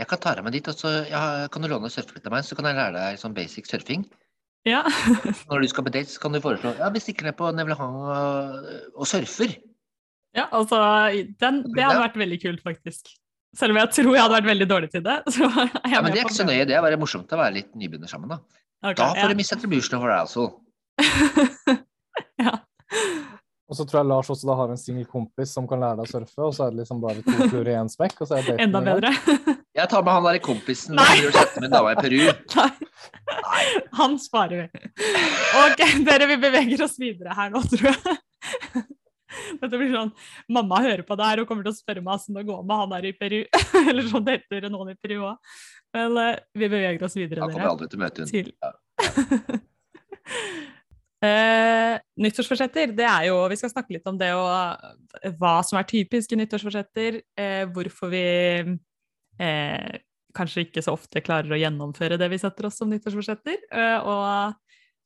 [0.00, 2.44] Jeg kan ta deg med dit, og så ja, kan du låne surfebrett av meg,
[2.48, 4.06] så kan jeg lære deg sånn basic surfing.
[4.64, 4.80] ja.
[5.50, 7.98] Når du skal på date, så kan du foreslå ja, vi stikker ned på Nevlehang
[8.00, 9.52] og, og surfer.
[10.36, 10.80] ja, altså
[11.40, 13.12] den, Det hadde vært veldig kult, faktisk.
[13.58, 15.18] Selv om jeg tror jeg hadde vært veldig dårlig til det.
[15.34, 17.40] Så er jeg Ja, men det er ikke så nøye, det er bare morsomt å
[17.40, 18.40] være litt nybegynner sammen, da.
[18.80, 19.30] Okay, Da får ja.
[19.32, 20.52] du Miss Attribution of Arousal.
[22.44, 22.54] ja.
[23.70, 26.08] Og så tror jeg Lars også da har en singel kompis som kan lære deg
[26.08, 28.38] å surfe, og så er det liksom bare to fluer i én smekk, og så
[28.40, 28.96] er daten Enda i gang.
[28.98, 29.54] bedre.
[29.78, 31.12] Jeg tar med han der i kompisen Nei.
[31.30, 32.24] som med dame i Peru.
[32.56, 33.66] Nei,
[34.00, 34.82] han sparer vi.
[35.60, 38.18] Ok, dere, vi beveger oss videre her nå, tror jeg.
[39.60, 40.12] Dette blir sånn,
[40.52, 42.82] Mamma hører på det her og kommer til å spørre meg hvordan det går med
[42.82, 43.38] han der i Peru.
[43.88, 45.56] Eller sånn det heter noen i Peru òg.
[45.96, 49.60] Men uh, vi beveger oss videre, Han kommer jeg aldri til å møte henne.
[51.20, 55.84] Eh, nyttårsforsetter, det er jo Vi skal snakke litt om det og hva som er
[55.84, 57.18] typiske nyttårsforsetter.
[57.36, 58.22] Uh, hvorfor vi
[59.36, 59.98] eh,
[60.36, 63.58] kanskje ikke så ofte klarer å gjennomføre det vi setter oss som nyttårsforsetter.
[63.70, 64.54] eh, og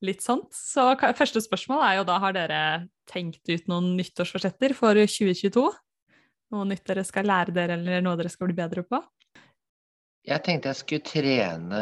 [0.07, 0.51] litt sånt.
[0.55, 0.85] Så
[1.17, 2.61] første spørsmål er jo da har dere
[3.11, 5.64] tenkt ut noen nyttårsforsetter for 2022?
[6.55, 9.01] Noe nytt dere skal lære dere, eller noe dere skal bli bedre på?
[10.25, 11.81] Jeg tenkte jeg skulle trene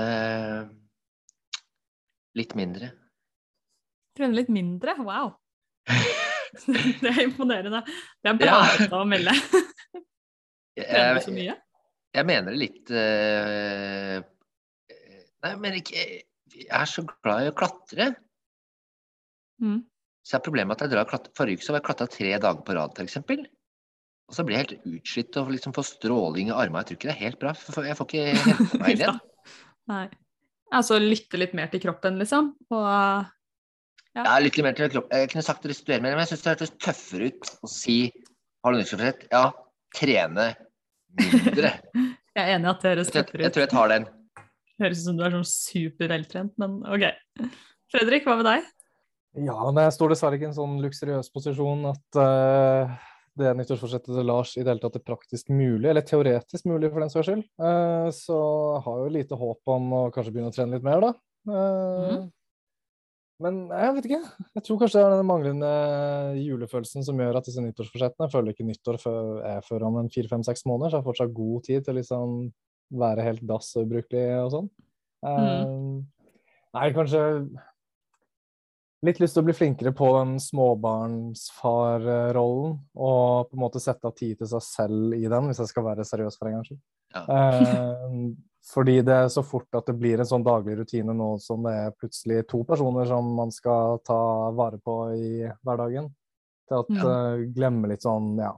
[2.39, 2.89] litt mindre.
[4.17, 4.97] Trene litt mindre?
[5.05, 5.35] Wow!
[7.03, 7.83] det er imponerende.
[8.23, 8.89] Det er bra Ja.
[8.99, 9.35] å melde.
[10.79, 11.59] Trener du så mye?
[12.13, 14.19] jeg mener det litt eh,
[15.43, 16.03] Nei, men ikke
[16.57, 18.13] Jeg er så glad i å klatre.
[19.63, 19.81] Mm.
[20.23, 21.33] Så er problemet at jeg drar klatre.
[21.39, 23.19] Forrige uke så var jeg klatra tre dager på rad, f.eks.
[24.31, 26.83] Og så blir jeg helt utslitt og liksom får stråling i armene.
[26.83, 27.53] Jeg tror ikke det er helt bra.
[27.59, 29.23] For jeg får ikke hente meg inn igjen.
[29.93, 30.05] Nei.
[30.73, 32.55] Altså lytte litt mer til kroppen, liksom.
[32.73, 32.87] Og
[34.17, 35.19] Jeg er litt mer til kroppen.
[35.19, 37.99] Jeg kunne sagt restituere mer, men jeg syns det hørtes tøffere ut å si
[38.63, 39.25] har du nyttårsforsett?
[39.33, 39.47] Ja,
[39.99, 40.53] trene
[41.19, 41.73] mindre.
[42.37, 43.45] jeg er enig i at det høres tøffere ut.
[43.45, 44.07] jeg tror jeg tar den.
[44.83, 47.07] Høres ut som du er sånn superveltrent, men OK.
[47.93, 48.69] Fredrik, hva med deg?
[49.47, 52.93] Ja, men jeg står dessverre ikke i en sånn luksuriøs posisjon at uh,
[53.41, 57.01] det nyttårsforsettet til Lars i det hele tatt er praktisk mulig, eller teoretisk mulig for
[57.01, 57.47] den saks skyld.
[57.63, 58.39] Uh, så
[58.85, 61.13] har jo lite håp om å kanskje begynne å trene litt mer, da.
[61.49, 62.27] Uh, mm.
[63.43, 64.21] Men jeg vet ikke.
[64.59, 65.71] Jeg tror kanskje det er den manglende
[66.39, 70.13] julefølelsen som gjør at disse nyttårsforsettene Jeg føler ikke nyttår før, er før om en
[70.13, 72.37] fire-fem-seks måneder, så jeg har fortsatt god tid til å liksom
[72.93, 74.69] være helt dass og ubrukelig og sånn.
[75.27, 75.67] Eh,
[76.73, 77.23] Nei, kanskje
[79.05, 84.15] litt lyst til å bli flinkere på den småbarnsfarrollen, og på en måte sette av
[84.17, 86.83] tid til seg selv i den, hvis jeg skal være seriøs for en gangs skyld.
[87.13, 87.23] Ja.
[87.37, 88.13] Eh,
[88.63, 91.73] fordi det er så fort at det blir en sånn daglig rutine nå som det
[91.75, 96.07] er plutselig to personer som man skal ta vare på i hverdagen.
[96.71, 97.03] Til at Ja.
[97.03, 98.53] Uh, glemme litt sånn, ja,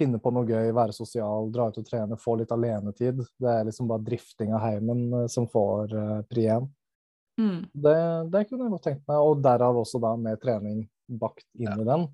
[0.00, 3.20] finne på noe gøy, være sosial, dra ut og trene, få litt alenetid.
[3.40, 6.70] Det er liksom bare drifting av heimen eh, som får uh, pri én.
[7.40, 7.60] Mm.
[7.72, 7.98] Det,
[8.32, 10.82] det kunne jeg godt tenkt meg, og derav også da med trening
[11.20, 12.08] bakt inn i den.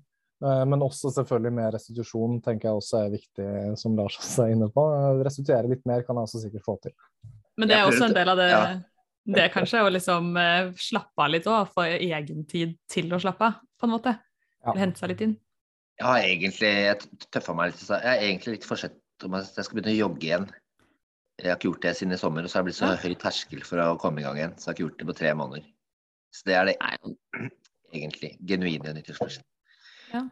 [0.45, 3.47] Eh, Men også selvfølgelig med restitusjon tenker jeg også er viktig,
[3.81, 4.85] som Lars også er inne på.
[4.93, 6.95] Eh, Restituere litt mer kan jeg også sikkert få til.
[7.57, 8.61] Men det er også en del av det, ja.
[9.39, 13.49] det kanskje, å liksom eh, slappe av litt òg, få egen tid til å slappe
[13.49, 14.13] av, på en måte.
[14.61, 14.71] Ja.
[14.71, 15.37] Eller hente seg litt inn.
[15.97, 17.83] Jeg har egentlig jeg tøffa meg litt.
[17.89, 20.47] Jeg er egentlig litt forsett om at jeg skal begynne å jogge igjen.
[21.37, 22.97] Jeg har ikke gjort det siden i sommer, og så har det blitt så Ja.
[23.01, 24.53] høy terskel for å komme i gang igjen.
[24.57, 25.65] Så jeg har ikke gjort det på tre måneder.
[26.33, 27.49] Så det er det Nei,
[27.97, 28.31] egentlig.
[28.45, 29.45] Genuine nyttårsforsett.
[30.13, 30.23] Ja.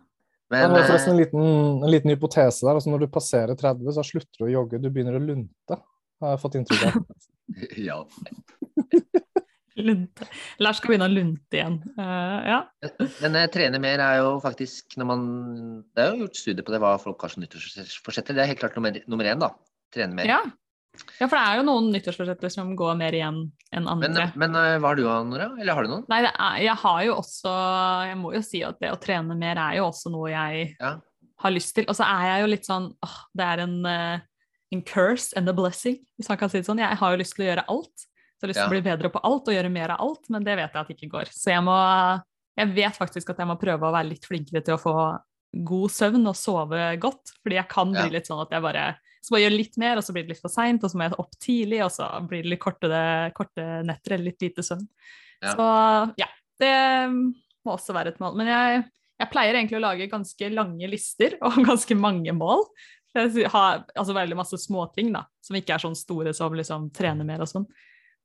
[0.54, 2.78] Men Men det er forresten eh, en liten, en liten hypotese der.
[2.78, 4.82] altså Når du passerer 30, så slutter du å jogge.
[4.82, 5.80] Du begynner å lunte,
[6.22, 7.00] har jeg fått inntrykk av.
[7.90, 8.00] ja.
[9.76, 10.28] Lunte.
[10.64, 11.78] Lars skal begynne å lunte igjen.
[12.00, 12.60] Uh, ja.
[13.22, 15.24] Men eh, trene mer er jo faktisk når man
[15.92, 18.38] Det er jo gjort studier på det, hva folk har som nyttårsforsetter.
[18.38, 19.52] Det er helt klart nummer, nummer én, da.
[19.96, 20.30] Trene mer.
[20.32, 20.44] ja.
[21.20, 23.42] Ja, for det er jo noen nyttårsforsetter som går mer igjen
[23.76, 24.30] enn andre.
[24.40, 25.50] men eh, hva har du, Nora?
[25.60, 26.06] Eller har du noen?
[26.08, 27.52] Nei, er, jeg har jo også
[28.08, 30.94] Jeg må jo si at det å trene mer er jo også noe jeg Ja.
[31.44, 31.84] har lyst til.
[31.92, 33.76] Og så er jeg jo litt sånn åh, Det er en,
[34.72, 36.80] en curse and a blessing, hvis man kan si det sånn.
[36.80, 38.08] Jeg har jo lyst til å gjøre alt.
[38.46, 38.70] Så lyst til Ja.
[38.70, 40.94] å bli bedre på alt og gjøre mer av alt, men det vet jeg at
[40.96, 41.32] ikke går.
[41.34, 41.78] Så jeg må
[42.58, 44.94] Jeg vet faktisk at jeg må prøve å være litt flinkere til å få
[45.66, 47.34] god søvn og sove godt.
[47.44, 48.14] Fordi jeg kan bli Ja.
[48.16, 50.30] litt sånn at jeg bare så må jeg gjøre litt mer, og så blir det
[50.30, 53.34] litt for seint, og så må jeg opp tidlig, og så blir det litt korte,
[53.34, 54.88] korte netter eller litt lite søvn.
[55.42, 55.52] Ja.
[55.56, 56.28] Så ja,
[56.62, 57.10] det
[57.66, 58.36] må også være et mål.
[58.38, 58.86] Men jeg,
[59.20, 62.64] jeg pleier egentlig å lage ganske lange lister og ganske mange mål.
[63.16, 67.26] Jeg har altså veldig masse småting da, som ikke er sånn store som liksom trene
[67.26, 67.66] mer og sånn.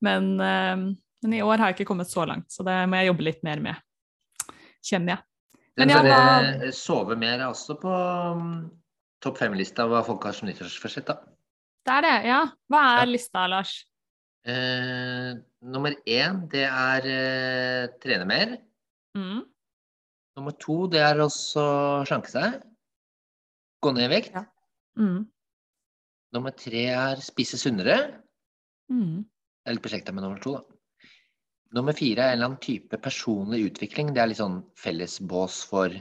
[0.04, 0.76] Men, eh,
[1.22, 3.42] men i år har jeg ikke kommet så langt, så det må jeg jobbe litt
[3.46, 3.80] mer med,
[4.86, 5.26] kjenner jeg.
[5.80, 7.92] Men ja, dere eh, sove mer er også på
[8.36, 8.48] um,
[9.22, 11.20] topp fem-lista hva folk har som nyttårsforsett, da.
[11.86, 12.40] Det er det, ja.
[12.68, 13.08] Hva er Ja.
[13.08, 13.74] lista, Lars?
[14.44, 18.56] Eh, nummer én, det er eh, trene mer.
[19.16, 19.42] Mm.
[20.36, 21.64] Nummer to, det er også
[22.08, 22.60] slanke seg.
[23.84, 24.32] Gå ned i vekt.
[24.36, 24.44] Ja.
[25.00, 25.24] Mm.
[26.36, 27.96] Nummer tre er spise sunnere.
[28.92, 29.24] Mm.
[29.66, 30.62] Er litt beslekta med nummer to, da.
[31.76, 34.14] Nummer fire er en eller annen type personlig utvikling.
[34.14, 35.92] Det er litt sånn fellesbås for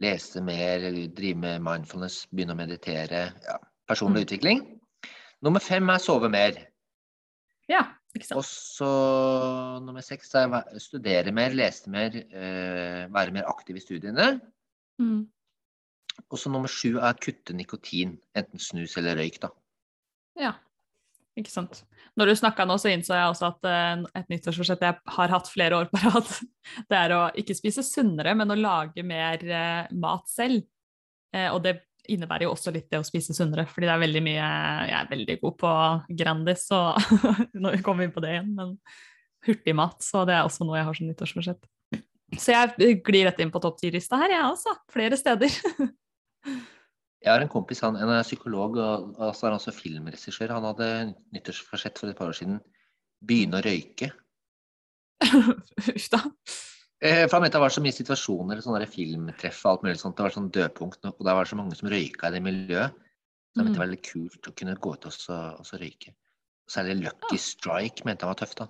[0.00, 3.24] lese mer, drive med mindfulness, begynne å meditere.
[3.44, 3.58] Ja,
[3.90, 4.26] personlig Mm.
[4.26, 4.80] utvikling.
[5.42, 6.56] Nummer fem er sove mer.
[7.68, 7.82] Ja,
[8.16, 13.80] ikke Og så nummer seks er studere mer, lese mer, øh, være mer aktiv i
[13.80, 14.40] studiene.
[14.98, 15.28] Mm.
[16.30, 19.48] Og så nummer sju er kutte nikotin, enten snus eller røyk, da.
[20.36, 20.54] Ja,
[21.38, 21.82] ikke sant.
[22.18, 25.50] Når du snakka nå, så innså jeg også at eh, et nyttårsforsett jeg har hatt
[25.50, 26.32] flere år på rad,
[26.90, 30.64] det er å ikke spise sunnere, men å lage mer eh, mat selv.
[31.34, 31.78] Eh, og det
[32.10, 34.46] innebærer jo også litt det å spise sunnere, fordi det er veldig mye
[34.88, 35.74] Jeg er veldig god på
[36.22, 37.12] Grandis, og
[37.62, 38.74] nå kommer vi inn på det igjen, men
[39.46, 41.70] hurtigmat, så det er også noe jeg har som nyttårsforsett.
[42.38, 44.74] Så jeg glir rett inn på topp ti-lista her, jeg også.
[44.92, 45.54] Flere steder.
[47.20, 50.54] Jeg har en kompis, han, en psykolog og, altså så er også filmregissør.
[50.56, 50.88] Han hadde
[51.34, 52.58] nyttårsforsett for et par år siden.
[53.20, 54.08] Begynne å røyke.
[55.28, 56.22] Uff da.
[57.00, 60.16] Eh, for han mente det var så mye situasjoner, sånne filmtreff og alt mulig sånt.
[60.16, 62.96] Det var sånn dødpunkt, og det var så mange som røyka i det miljøet.
[63.50, 66.16] Så han mente det var veldig kult å kunne gå ut og så, røyke.
[66.70, 68.68] Særlig Lucky Strike mente han var tøft, da.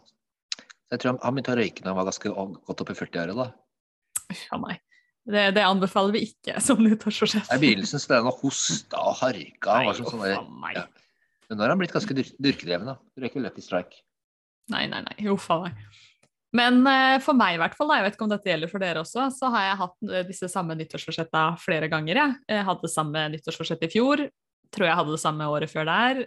[0.59, 3.01] Så jeg tror han, han begynte å røyke da han var ganske godt opp i
[3.05, 3.51] 40-åra, da.
[4.31, 4.83] Uff a meg.
[5.29, 7.51] Det, det anbefaler vi ikke som nyttårsforsett.
[7.53, 9.77] I begynnelsen så ble han og hosta og harka.
[9.77, 10.23] Nei, var som sånn
[10.63, 10.79] meg.
[10.81, 10.87] ja.
[11.51, 12.87] Men nå har han blitt ganske dyrkedreven.
[12.93, 12.97] da.
[13.17, 14.05] Du rekker Lucky Strike.
[14.71, 15.17] Nei, nei, nei.
[15.33, 15.79] Uff a meg.
[16.55, 19.03] Men eh, for meg i hvert fall, jeg vet ikke om dette gjelder for dere
[19.05, 22.19] også, så har jeg hatt eh, disse samme nyttårsforsetta flere ganger.
[22.19, 22.37] Jeg.
[22.51, 24.25] jeg hadde samme nyttårsforsett i fjor.
[24.75, 26.23] Tror jeg hadde det samme året før der.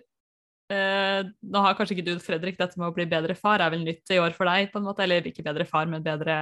[0.71, 3.83] Eh, nå har kanskje ikke du, Fredrik, dette med å bli bedre far er vel
[3.83, 5.03] nytt i år for deg, på en måte?
[5.03, 6.37] Eller ikke bedre far, men bedre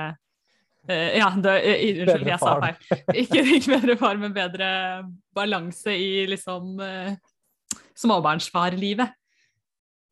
[0.89, 3.01] Ja, det, eh, unnskyld, jeg sa feil.
[3.21, 4.69] Ikke, ikke bedre far, men bedre
[5.35, 7.11] balanse i liksom uh,
[8.01, 9.13] småbarnsfarlivet.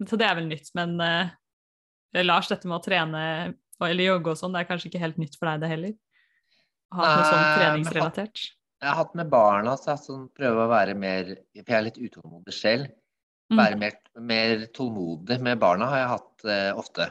[0.06, 1.32] Så det er vel nytt, men uh,
[2.22, 3.24] Lars, dette med å trene
[3.88, 5.94] eller jogge og sånn, det er kanskje ikke helt nytt for deg det heller?
[6.90, 8.46] Å Ha noe sånn treningsrelatert?
[8.80, 11.86] Jeg har hatt med barna så jeg sånn, prøver å være mer For jeg er
[11.90, 12.92] litt utålmodig selv.
[13.52, 13.60] Mm.
[13.60, 13.96] Være mer,
[14.30, 17.10] mer tålmodig med barna har jeg hatt uh, ofte.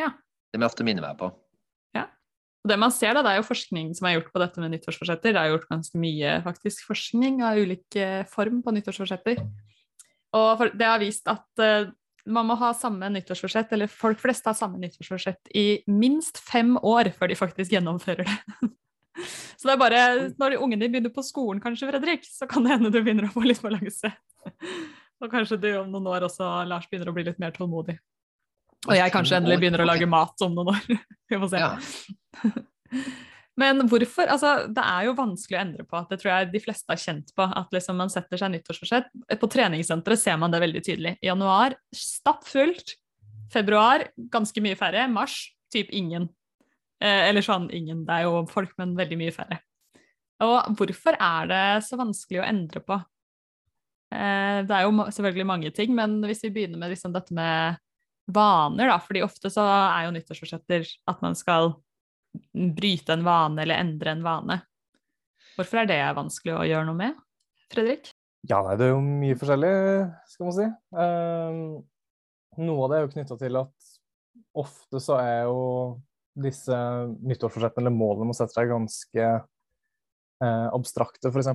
[0.00, 0.10] Ja.
[0.50, 1.30] Det må jeg ofte minne meg på.
[2.60, 4.74] Og det man ser da, det er jo forskning som er gjort på dette med
[4.74, 5.32] nyttårsforsetter.
[5.32, 9.40] Det er gjort ganske mye faktisk forskning av ulik eh, form på nyttårsforsetter.
[10.36, 11.88] Og det har vist at uh,
[12.30, 17.10] man må ha samme nyttårsforsett, eller folk flest har samme nyttårsforsett i minst fem år
[17.16, 18.70] før de faktisk gjennomfører det.
[19.58, 20.02] Så det er bare
[20.40, 23.42] når ungene begynner på skolen kanskje, Fredrik, så kan det hende du begynner å få
[23.44, 24.08] litt balanse.
[25.20, 27.98] Og kanskje du om noen år også, Lars, begynner å bli litt mer tålmodig.
[28.88, 30.86] Og jeg kanskje endelig begynner å lage mat om noen år.
[31.30, 31.60] Vi får se.
[31.60, 33.02] Ja.
[33.60, 34.30] Men hvorfor?
[34.32, 36.00] Altså, det er jo vanskelig å endre på.
[36.08, 37.44] Det tror jeg de fleste har kjent på.
[37.44, 39.10] At liksom man setter seg nyttårsforsett.
[39.40, 41.16] På treningssenteret ser man det veldig tydelig.
[41.20, 42.96] I januar stappfullt.
[43.52, 45.04] Februar ganske mye færre.
[45.12, 45.42] Mars
[45.74, 46.30] typ ingen.
[47.02, 48.06] Eh, eller sånn ingen.
[48.08, 49.60] Det er jo folk, men veldig mye færre.
[50.40, 52.96] Og hvorfor er det så vanskelig å endre på?
[54.10, 57.76] Eh, det er jo selvfølgelig mange ting, men hvis vi begynner med liksom dette med
[58.26, 61.74] vaner, da, fordi ofte så er jo nyttårsforsetter at man skal
[62.54, 64.58] bryte en vane eller endre en vane.
[65.56, 67.22] Hvorfor er det vanskelig å gjøre noe med,
[67.72, 68.12] Fredrik?
[68.48, 69.72] Ja, nei, det er jo mye forskjellig,
[70.32, 70.68] skal man si.
[71.04, 71.58] Eh,
[72.64, 73.90] noe av det er jo knytta til at
[74.60, 75.60] ofte så er jo
[76.40, 76.76] disse
[77.20, 81.50] nyttårsforsettene eller målene man setter sette seg ganske eh, abstrakte, f.eks.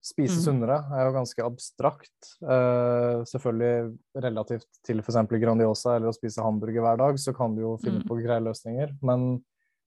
[0.00, 0.42] Spise mm.
[0.46, 2.30] sunnere er jo ganske abstrakt.
[2.40, 5.18] Uh, selvfølgelig relativt til f.eks.
[5.28, 8.08] Grandiosa eller å spise hamburger hver dag, så kan du jo finne Mm.
[8.08, 8.94] på greie løsninger.
[9.04, 9.42] Men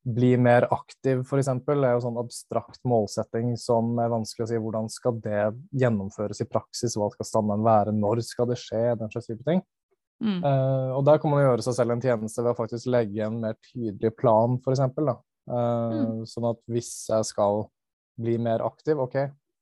[0.06, 4.90] bli mer aktiv, f.eks., er jo sånn abstrakt målsetting som er vanskelig å si hvordan
[4.92, 5.44] skal det
[5.80, 9.64] gjennomføres i praksis, hva skal standarden være, når skal det skje, den slags type ting.
[10.24, 10.44] Mm.
[10.44, 13.40] Uh, og der kan man gjøre seg selv en tjeneste ved å faktisk legge en
[13.42, 14.84] mer tydelig plan, f.eks.
[14.94, 16.22] Uh, Mm.
[16.24, 17.66] Sånn at hvis jeg skal
[18.16, 19.18] bli mer aktiv, OK,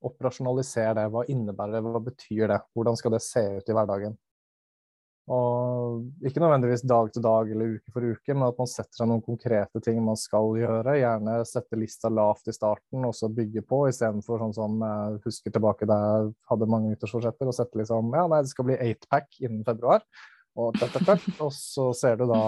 [0.08, 1.06] operasjonaliser det.
[1.12, 2.60] Hva innebærer det, hva betyr det?
[2.76, 4.18] Hvordan skal det se ut i hverdagen?
[5.30, 9.06] Og ikke nødvendigvis dag til dag eller uke for uke, men at man setter seg
[9.06, 10.96] noen konkrete ting man skal gjøre.
[10.98, 15.54] Gjerne sette lista lavt i starten, og så bygge på, istedenfor sånn som jeg husker
[15.54, 19.38] tilbake da jeg hadde mange nyttårsforsetter, og sette liksom Ja, nei, det skal bli eightpack
[19.44, 20.02] innen februar.
[20.58, 21.38] Og, tett, tett, tett.
[21.40, 22.42] og så ser du da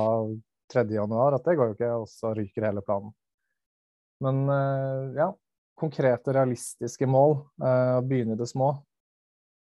[0.74, 0.84] 3.
[0.96, 3.14] januar at det går jo ikke, og så ryker hele planen.
[4.24, 5.30] Men eh, ja,
[5.78, 7.38] konkrete, realistiske mål.
[7.62, 8.72] uh, begynne i det små.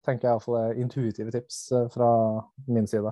[0.08, 2.10] Tenker jeg iallfall er intuitive tips eh, fra
[2.72, 3.12] min side.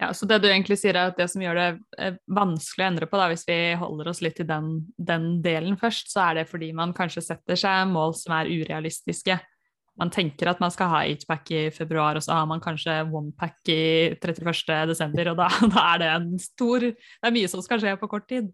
[0.00, 1.68] Ja, så det du egentlig sier er at det som gjør det
[1.98, 5.74] eh, vanskelig å endre på, da, hvis vi holder oss litt i den, den delen
[5.80, 9.36] først, så er det fordi man kanskje setter seg mål som er urealistiske.
[10.00, 13.68] Man tenker at man skal ha 8-pack i februar, og så har man kanskje onepack
[13.68, 13.82] i
[14.14, 14.54] 31.
[14.88, 18.08] desember, og da, da er det en stor Det er mye som skal skje på
[18.14, 18.48] kort tid.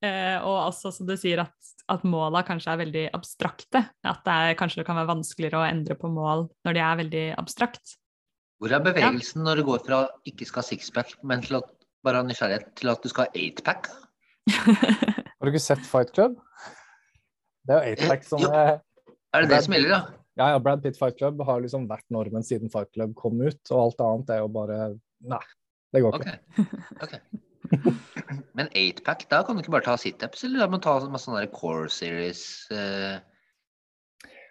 [0.00, 3.82] Eh, og også som du sier at, at måla kanskje er veldig abstrakte.
[4.06, 7.00] At det er, kanskje det kan være vanskeligere å endre på mål når de er
[7.02, 7.96] veldig abstrakt.
[8.60, 11.68] Hvor er bevegelsen når du går fra ikke skal ha sixpack, men til at
[12.04, 13.90] bare av nysgjerrighet til at du skal ha eightpack?
[15.40, 16.38] Har du ikke sett Fight Club?
[17.68, 18.50] Det er jo eightpack som Jo.
[18.52, 18.80] er
[19.36, 20.16] Er det det som gjelder, da?
[20.40, 23.60] Ja, ja, Brad Pitt Fight Club har liksom vært normen siden Fight Club kom ut,
[23.70, 24.80] og alt annet er jo bare
[25.28, 25.42] Nei,
[25.92, 26.38] det går ikke.
[26.56, 26.82] ikke.
[27.04, 27.14] ok.
[28.58, 31.28] Men 8-pack, da kan du ikke bare ta situps, eller da må du ta masse
[31.28, 32.42] sånne der core series
[32.74, 33.20] uh...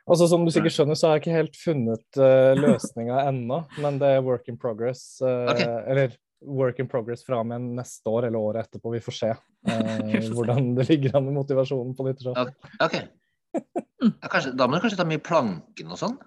[0.09, 3.99] Altså, Som du sikkert skjønner, så har jeg ikke helt funnet uh, løsninga ennå, men
[4.01, 5.19] det er work in progress.
[5.21, 5.67] Uh, okay.
[5.85, 8.93] Eller work in progress fra og med neste år eller året etterpå.
[8.95, 9.29] Vi får se
[9.69, 10.33] eh, se.
[10.33, 12.73] hvordan det ligger an med motivasjonen på nyttårsaften.
[12.79, 13.05] Okay.
[13.99, 16.17] Ja, kanskje, da må du kanskje ta mye planken og sånn?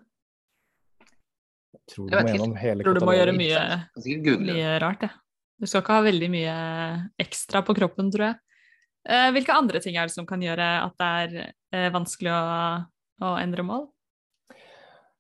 [1.73, 3.61] Jeg tror du Jeg må gjennom hele Tror du må gjøre mye,
[4.43, 5.22] mye rart, ja.
[5.63, 6.55] Du skal ikke ha veldig mye
[7.23, 8.39] ekstra på kroppen, tror jeg.
[9.07, 12.47] Eh, hvilke andre ting er det som kan gjøre at det er eh, vanskelig å,
[13.23, 13.85] å endre mål?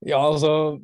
[0.03, 0.80] Ja, altså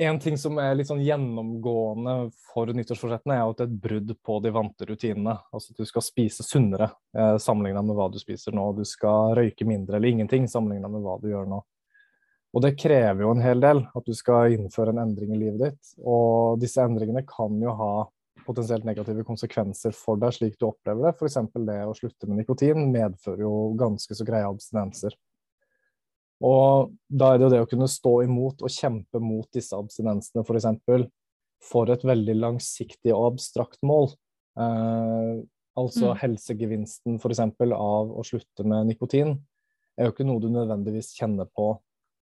[0.00, 2.14] En ting som er litt sånn gjennomgående
[2.50, 5.36] for nyttårsforsettene, er at det er et brudd på de vante rutinene.
[5.54, 8.66] Altså at du skal spise sunnere eh, sammenligna med hva du spiser nå.
[8.76, 11.60] Du skal røyke mindre eller ingenting sammenligna med hva du gjør nå.
[12.54, 15.62] Og det krever jo en hel del at du skal innføre en endring i livet
[15.68, 15.94] ditt.
[16.02, 17.94] Og disse endringene kan jo ha
[18.46, 21.14] potensielt negative konsekvenser for deg, slik du opplever det.
[21.18, 21.38] F.eks.
[21.66, 25.16] det å slutte med nikotin medfører jo ganske så greie abstinenser.
[26.44, 30.42] Og da er det jo det å kunne stå imot og kjempe mot disse abstinensene,
[30.42, 30.48] f.eks.
[30.48, 31.08] For, eksempel,
[31.64, 34.10] for et veldig langsiktig og abstrakt mål.
[34.60, 35.42] Eh,
[35.74, 36.18] altså Mm.
[36.20, 37.40] helsegevinsten f.eks.
[37.40, 39.38] av å slutte med nikotin
[39.98, 41.72] er jo ikke noe du nødvendigvis kjenner på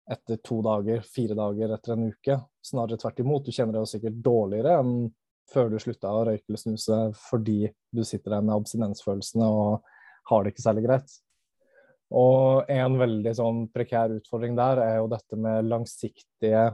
[0.09, 2.39] etter to dager, fire dager, etter en uke.
[2.65, 3.45] Snarere tvert imot.
[3.45, 5.11] Du kjenner deg jo sikkert dårligere enn
[5.51, 9.89] før du slutta å røyke eller snuse fordi du sitter der med abstinensfølelsene og
[10.29, 11.15] har det ikke særlig greit.
[12.09, 16.69] Og en veldig sånn prekær utfordring der er jo dette med langsiktige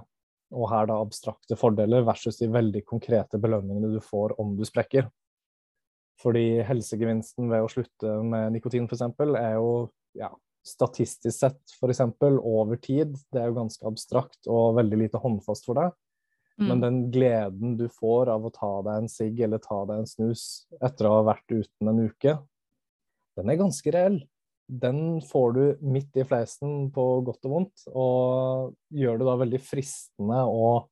[0.56, 5.10] og her da abstrakte fordeler versus de veldig konkrete belønningene du får om du sprekker.
[6.22, 9.04] Fordi helsegevinsten ved å slutte med nikotin f.eks.
[9.36, 9.72] er jo
[10.16, 10.30] ja,
[10.66, 12.02] statistisk sett f.eks.
[12.40, 13.18] over tid.
[13.34, 15.92] Det er jo ganske abstrakt og veldig lite håndfast for deg.
[16.58, 16.82] Men Mm.
[16.82, 20.66] den gleden du får av å ta deg en sigg eller ta deg en snus
[20.82, 22.38] etter å ha vært uten en uke,
[23.36, 24.22] den er ganske reell.
[24.72, 29.60] Den får du midt i fleisen på godt og vondt, og gjør det da veldig
[29.62, 30.88] fristende å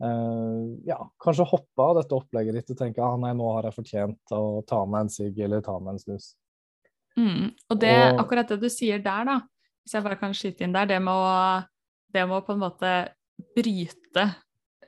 [0.00, 3.76] eh, ja, kanskje hoppe av dette opplegget ditt og tenke ah, nei, nå har jeg
[3.76, 6.32] fortjent å ta meg en sigg eller ta meg en snus.
[7.18, 7.52] Mm.
[7.70, 9.40] Og det, Og- akkurat det du sier der, da,
[9.84, 11.64] hvis jeg bare kan skyte inn der, det med å,
[12.14, 12.92] det med å på en måte
[13.56, 14.28] bryte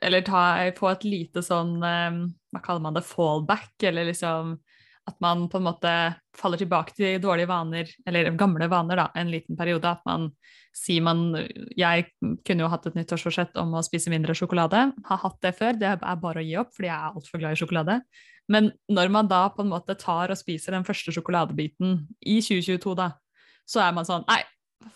[0.01, 0.42] eller ta,
[0.76, 2.20] få et lite sånn eh,
[2.55, 3.07] Hva kaller man det?
[3.07, 4.57] Fallback, eller liksom
[5.11, 5.92] at man på en måte
[6.36, 9.88] faller tilbake til dårlige vaner, eller gamle vaner, da, en liten periode.
[9.88, 10.28] At man
[10.76, 11.32] sier man
[11.76, 12.11] Jeg
[12.46, 14.90] kunne jo hatt et nyttårsforsett om å spise mindre sjokolade.
[15.09, 17.57] Har hatt det før, det er bare å gi opp, fordi jeg er altfor glad
[17.57, 17.98] i sjokolade.
[18.51, 22.94] Men når man da på en måte tar og spiser den første sjokoladebiten i 2022,
[22.98, 23.12] da,
[23.70, 24.42] så er man sånn Nei,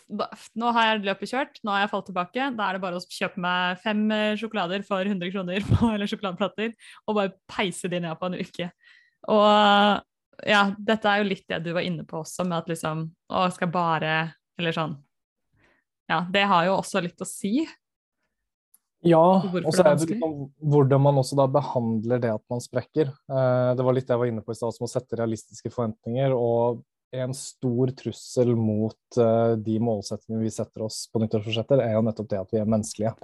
[0.08, 2.48] nå har jeg løpet kjørt, nå har jeg falt tilbake.
[2.56, 6.10] Da er det bare å kjøpe meg fem eh, sjokolader for 100 kroner på, eller
[6.10, 6.74] sjokoladeplater,
[7.06, 8.70] og bare peise de ned på en uke.
[9.32, 9.46] Og
[10.48, 13.46] ja, dette er jo litt det du var inne på også, med at liksom Å,
[13.54, 14.14] skal bare
[14.60, 14.98] Eller sånn.
[16.10, 17.62] Ja, det har jo også litt å si.
[19.04, 20.34] Ja, og så er det liksom
[20.72, 23.08] hvordan man også da behandler det at man sprekker.
[23.08, 25.72] Eh, det var litt det jeg var inne på i stad, som å sette realistiske
[25.72, 26.32] forventninger.
[26.36, 26.80] Og
[27.22, 32.30] en stor trussel mot eh, de målsettingene vi setter oss på nyttårsforsetter, er jo nettopp
[32.32, 33.14] det at vi er menneskelige.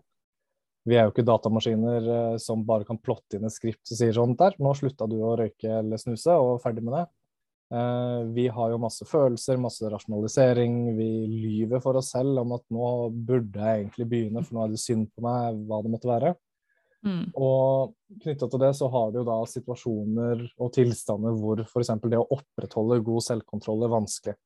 [0.88, 4.14] Vi er jo ikke datamaskiner eh, som bare kan plotte inn et skript og sier
[4.16, 7.06] sånn der, nå slutta du å røyke eller snuse, og ferdig med det.
[7.70, 10.78] Eh, vi har jo masse følelser, masse rasjonalisering.
[10.96, 14.72] Vi lyver for oss selv om at nå burde jeg egentlig begynne, for nå er
[14.74, 16.34] det synd på meg, hva det måtte være.
[17.06, 17.30] Mm.
[17.32, 21.94] Og knytta til det så har du da situasjoner og tilstander hvor f.eks.
[22.04, 24.36] det å opprettholde god selvkontroll er vanskelig.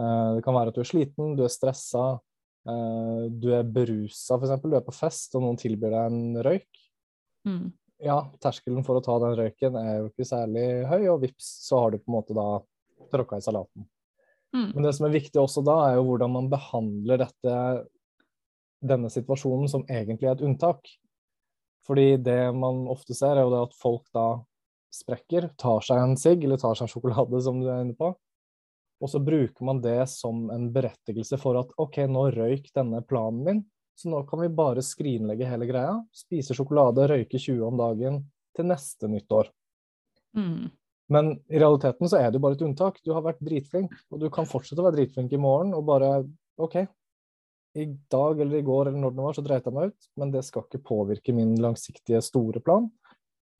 [0.00, 2.06] Eh, Det kan være at du er sliten, du er stressa,
[2.68, 4.56] eh, du er berusa f.eks.
[4.64, 6.82] Du er på fest og noen tilbyr deg en røyk.
[7.48, 7.68] Mm.
[8.00, 11.82] Ja, terskelen for å ta den røyken er jo ikke særlig høy, og vips, så
[11.82, 12.46] har du på en måte da
[13.12, 13.84] tråkka i salaten.
[14.56, 14.70] Mm.
[14.72, 17.56] Men det som er viktig også da, er jo hvordan man behandler dette,
[18.80, 20.88] denne situasjonen som egentlig er et unntak.
[21.90, 24.28] Fordi det man ofte ser, er jo det at folk da
[24.94, 28.12] sprekker, tar seg en sigg eller tar seg en sjokolade, som du er inne på.
[29.00, 33.40] Og så bruker man det som en berettigelse for at OK, nå røyk denne planen
[33.46, 33.62] min,
[33.98, 35.96] så nå kan vi bare skrinlegge hele greia.
[36.14, 38.20] Spise sjokolade, røyke 20 om dagen
[38.56, 39.50] til neste nyttår.
[40.38, 40.70] Mm.
[41.10, 43.02] Men i realiteten så er det jo bare et unntak.
[43.02, 46.12] Du har vært dritflink, og du kan fortsette å være dritflink i morgen og bare
[46.60, 46.84] OK,
[47.78, 50.32] i dag eller i går eller når det var, så dreit jeg meg ut, men
[50.34, 52.88] det skal ikke påvirke min langsiktige, store plan.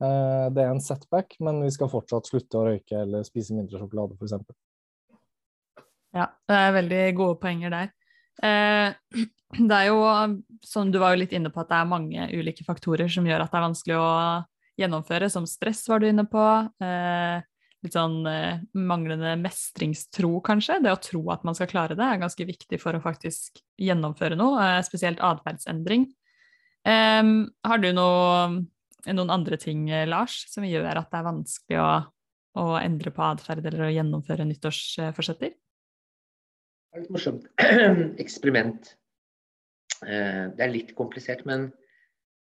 [0.02, 3.80] Eh, det er en setback, men vi skal fortsatt slutte å røyke eller spise mindre
[3.80, 4.36] sjokolade, f.eks.
[6.16, 7.92] Ja, det er veldig gode poenger der.
[8.42, 8.94] Eh,
[9.70, 10.00] det er jo,
[10.66, 13.44] som du var jo litt inne på, at det er mange ulike faktorer som gjør
[13.44, 14.10] at det er vanskelig å
[14.80, 16.46] gjennomføre, som stress var du inne på.
[16.82, 17.46] Eh,
[17.84, 20.80] litt sånn eh, manglende mestringstro, kanskje.
[20.84, 24.38] Det å tro at man skal klare det, er ganske viktig for å faktisk gjennomføre
[24.38, 26.06] noe, eh, spesielt atferdsendring.
[26.84, 27.32] Eh,
[27.70, 28.60] har du noe,
[29.08, 31.90] noen andre ting, eh, Lars, som gjør at det er vanskelig å,
[32.60, 35.56] å endre på atferd eller å gjennomføre nyttårsforsetter?
[36.90, 37.46] Det er litt morsomt.
[38.24, 38.96] Eksperiment.
[40.04, 41.70] Eh, Det er litt komplisert, men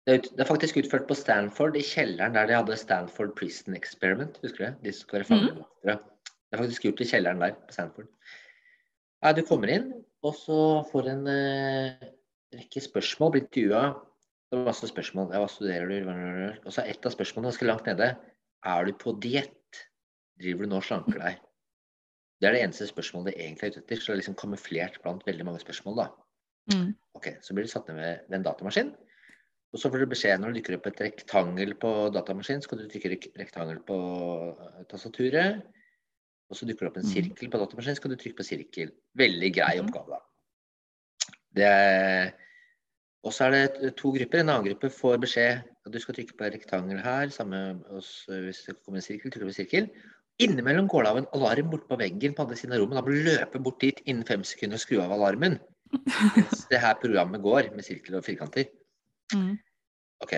[0.07, 4.39] det er, faktisk utført på Stanford, i kjelleren der de hadde Stanford Prison Experiment.
[4.43, 4.73] Husker du det?
[4.83, 5.61] De som skal være mm.
[5.83, 5.95] Det
[6.57, 8.09] er faktisk gjort i kjelleren der på Stanford.
[9.23, 9.87] Ja, du kommer inn,
[10.27, 10.57] og så
[10.89, 12.09] får en eh,
[12.57, 13.85] rekke spørsmål, blir intervjua.
[14.51, 15.31] Det er masse spørsmål.
[15.31, 15.87] Ja, hva studerer?
[15.87, 16.59] Du?
[16.67, 18.11] Og så er et av spørsmålene ganske langt nede.
[18.67, 19.79] Er du på diett?
[20.41, 21.39] Driver du nå og slanker deg?
[22.41, 24.03] Det er det eneste spørsmålet de egentlig er ute etter.
[24.03, 26.09] Så det er liksom kamuflert blant veldig mange spørsmål, da.
[26.73, 26.91] Mm.
[27.15, 28.91] Ok, Så blir du satt ned ved en datamaskin.
[29.73, 32.77] Og så får du beskjed når du dykker opp et rektangel på datamaskinen, så kan
[32.83, 33.97] du trykke rektangel på
[34.53, 35.63] eh, tastaturet.
[36.51, 37.13] Og så dukker det opp en Mhm.
[37.15, 38.91] sirkel på datamaskinen, så kan du trykke på sirkel.
[39.17, 39.89] Veldig grei Mhm.
[39.89, 40.19] oppgave,
[41.57, 42.31] da.
[43.23, 44.39] Og så er det to grupper.
[44.41, 47.29] En annen gruppe får beskjed at du skal trykke på rektangel her.
[47.29, 49.89] Samme hos, hvis det kommer en sirkel, trykker du på sirkel.
[50.43, 52.97] Innimellom går det av en alarm bort på veggen på andre siden av rommet.
[52.99, 55.59] Da må du løpe bort dit innen fem sekunder og skru av alarmen.
[56.35, 58.65] Mens det her programmet går med sirkel og firkanter.
[59.35, 59.57] Mm.
[60.23, 60.33] Ok.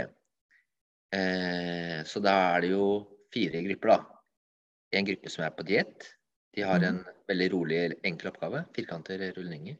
[1.15, 2.89] Eh, så da er det jo
[3.33, 4.21] fire grupper, da.
[4.95, 6.11] En gruppe som er på diett.
[6.55, 8.63] De har en veldig rolig, enkel oppgave.
[8.75, 9.77] Firkanter, rullinger.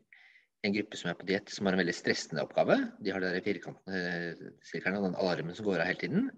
[0.66, 2.78] En gruppe som er på diett, som har en veldig stressende oppgave.
[3.00, 4.02] De har de der firkantene,
[4.66, 6.32] sirklene og den alarmen som går av hele tiden.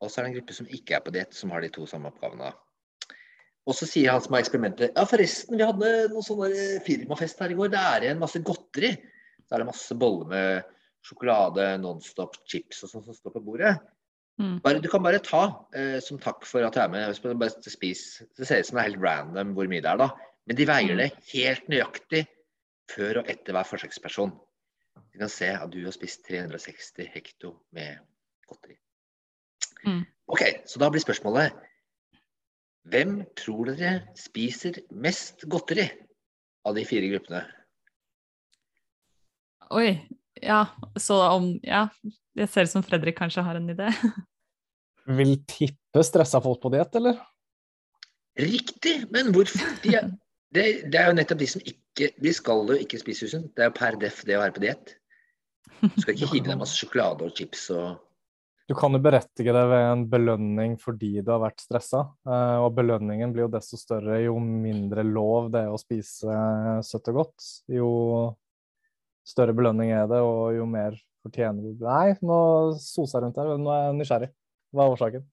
[0.00, 1.86] Og så er det en gruppe som ikke er på diett, som har de to
[1.88, 2.50] samme oppgavene.
[3.68, 6.50] Og så sier han som har eksperimentet Ja, forresten, vi hadde noen sånne
[6.86, 7.72] firmafest her i går.
[7.72, 8.94] Det er igjen masse godteri.
[9.44, 10.76] Så er det masse boller med
[11.06, 13.76] sjokolade, Nonstop, chips og sånn som står på bordet.
[14.40, 14.58] Mm.
[14.64, 15.42] Bare, du kan bare ta
[15.76, 17.22] eh, som takk for at du er med.
[17.40, 18.22] Bare spis.
[18.38, 20.10] Det ser ut som det er helt random hvor mye det er, da.
[20.48, 22.24] Men de veier det helt nøyaktig
[22.90, 24.32] før og etter hver forsøksperson.
[25.10, 28.00] Du kan se at du har spist 360 hekto med
[28.48, 28.78] godteri.
[29.84, 30.04] Mm.
[30.30, 31.54] Ok, så da blir spørsmålet
[32.90, 35.84] Hvem tror dere spiser mest godteri
[36.66, 37.42] av de fire gruppene?
[39.76, 39.92] Oi.
[40.38, 40.66] Ja,
[40.96, 41.88] så om Ja,
[42.36, 43.90] det ser ut som Fredrik kanskje har en idé.
[45.18, 47.18] Vil tippe stressa folk på diett, eller?
[48.38, 49.08] Riktig!
[49.10, 49.72] Men hvorfor?
[49.82, 50.10] De er,
[50.54, 53.50] det, det er jo nettopp de som ikke De skal jo ikke spise usunt.
[53.56, 54.94] Det er jo per def det å være på diett.
[55.80, 57.98] Du skal ikke hive deg masse sjokolade og chips og
[58.70, 62.04] Du kan jo berettige det ved en belønning fordi du har vært stressa.
[62.28, 66.36] eh, Og belønningen blir jo desto større jo mindre lov det er å spise
[66.86, 67.48] søtt og godt.
[67.72, 67.90] Jo
[69.26, 72.40] større belønning er det, og jo mer fortjener du Nei, nå
[72.80, 73.52] soser jeg rundt her.
[73.60, 74.30] Nå er jeg nysgjerrig.
[74.72, 75.24] Hva er årsaken?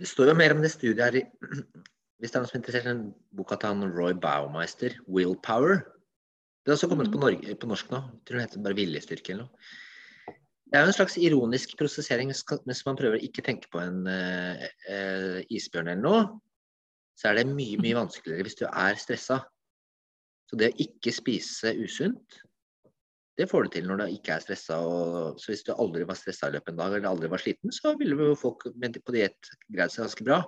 [0.00, 1.24] Det står jo mer om det studiet her i
[2.20, 5.78] Hvis det er noen som er interessert i den boka til han Roy Baumeister, 'Willpower'.
[6.60, 7.14] Det er også kommet Mhm.
[7.14, 7.96] på, Norge, på norsk nå.
[7.96, 10.34] Jeg tror den heter bare 'Viljestyrke' eller noe.
[10.68, 13.80] Det er jo en slags ironisk prosessering Hvis mens man prøver å ikke tenke på
[13.80, 14.60] en uh,
[14.92, 16.40] uh, isbjørn eller noe.
[17.16, 19.40] Så er det mye, mye vanskeligere hvis du er stressa.
[20.50, 22.42] Så det å ikke spise usunt,
[23.40, 24.76] det får du til når du ikke er stressa.
[25.40, 27.72] Så hvis du aldri var stressa i løpet av en dag, eller aldri var sliten,
[27.72, 30.42] så ville jo folk på diett greid seg ganske bra.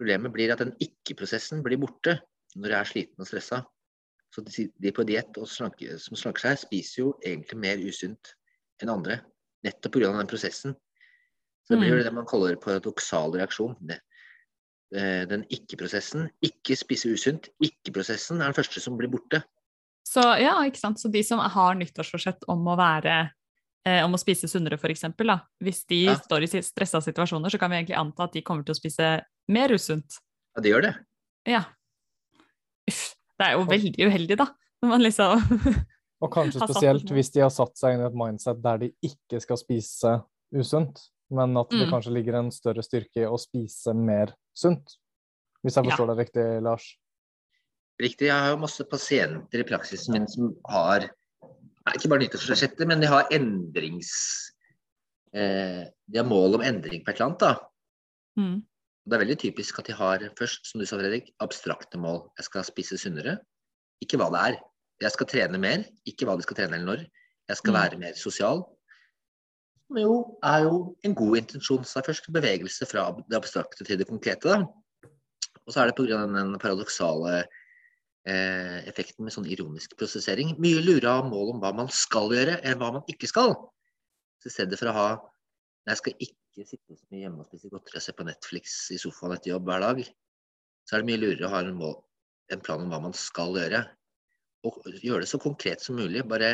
[0.00, 2.16] Problemet blir at den ikke-prosessen blir borte
[2.56, 3.62] når du er sliten og stressa.
[4.34, 8.34] Så de, på diett slanke, som slanker seg, spiser jo egentlig mer usunt
[8.82, 9.20] enn andre.
[9.66, 10.12] Nettopp pga.
[10.16, 10.76] den prosessen.
[11.66, 13.76] Så det blir jo det man kaller paradoksal reaksjon.
[13.90, 16.30] Eh, den ikke-prosessen.
[16.46, 17.50] Ikke spise usunt.
[17.62, 19.42] Ikke-prosessen er den første som blir borte.
[20.10, 20.98] Så ja, ikke sant.
[20.98, 23.18] Så de som har nyttårsforsett om å være
[23.86, 25.04] eh, om å spise sunnere, f.eks.
[25.62, 26.16] Hvis de Ja.
[26.18, 29.12] står i stressa situasjoner, så kan vi egentlig anta at de kommer til å spise
[29.48, 30.18] mer usunt.
[30.56, 30.94] Ja, de gjør det.
[31.46, 31.62] Ja.
[32.90, 33.14] Uff.
[33.38, 34.46] Det er jo veldig uheldig, da.
[34.82, 35.40] Når man liksom
[36.22, 39.38] Og kanskje spesielt hvis de har satt seg inn i et mindset der de ikke
[39.40, 40.18] skal spise
[40.52, 40.98] usunt,
[41.32, 41.92] men at det Mm.
[41.94, 44.98] kanskje ligger en større styrke i å spise mer sunt.
[45.64, 45.90] Hvis jeg Ja.
[45.94, 46.96] forstår deg riktig, Lars.
[48.00, 48.28] Riktig.
[48.30, 51.08] Jeg har jo masse pasienter i praksisen min som har
[51.90, 54.10] ikke bare nyttårsforsettet, men de har endrings...
[55.34, 57.44] Eh, de har mål om endring på et eller annet.
[57.44, 57.54] da.
[58.40, 58.58] mm.
[59.10, 62.20] Det er veldig typisk at de har først, som du sa, Fredrik, abstrakte mål.
[62.38, 63.38] Jeg skal spise sunnere.
[64.04, 64.58] Ikke hva det er.
[65.02, 65.86] Jeg skal trene mer.
[66.06, 67.06] Ikke hva de skal trene eller når.
[67.48, 67.78] Jeg skal Mm.
[67.80, 68.60] være mer sosial.
[69.88, 71.82] Som jo er jo en god intensjon.
[71.84, 74.46] Så det er først bevegelse fra det abstrakte til det konkrete.
[74.46, 74.60] da.
[75.66, 76.20] Og så er det pga.
[76.26, 77.44] den paradoksale
[78.28, 80.54] eh, effekten med sånn ironisk prosessering.
[80.60, 83.54] Mye lurer av mål om hva man skal gjøre, enn hva man ikke skal.
[84.40, 85.10] Så i stedet for å ha
[85.88, 88.98] Jeg skal ikke sitte så mye hjemme og spise godteri og se på Netflix i
[89.00, 90.02] sofaen etter jobb hver dag.
[90.84, 91.94] Så er det mye lurere å ha en, mål,
[92.52, 93.80] en plan om hva man skal gjøre.
[94.68, 96.20] Og gjøre det så konkret som mulig.
[96.28, 96.50] Bare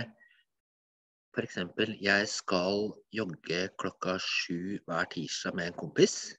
[1.35, 1.59] f.eks.:
[2.01, 6.37] Jeg skal jogge klokka sju hver tirsdag med en kompis.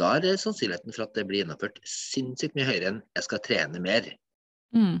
[0.00, 3.82] Da er sannsynligheten for at det blir gjennomført sinnssykt mye høyere enn jeg skal trene
[3.82, 4.08] mer.
[4.74, 4.98] Mm.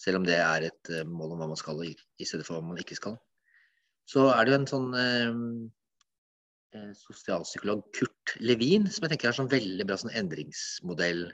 [0.00, 1.94] Selv om det er et eh, mål om hva man skal, i,
[2.24, 3.18] stedet for hva man ikke skal.
[4.08, 5.38] Så er det jo en sånn eh,
[6.76, 11.26] eh, sosialpsykolog, Kurt Levin, som jeg tenker er sånn veldig bra sånn endringsmodell.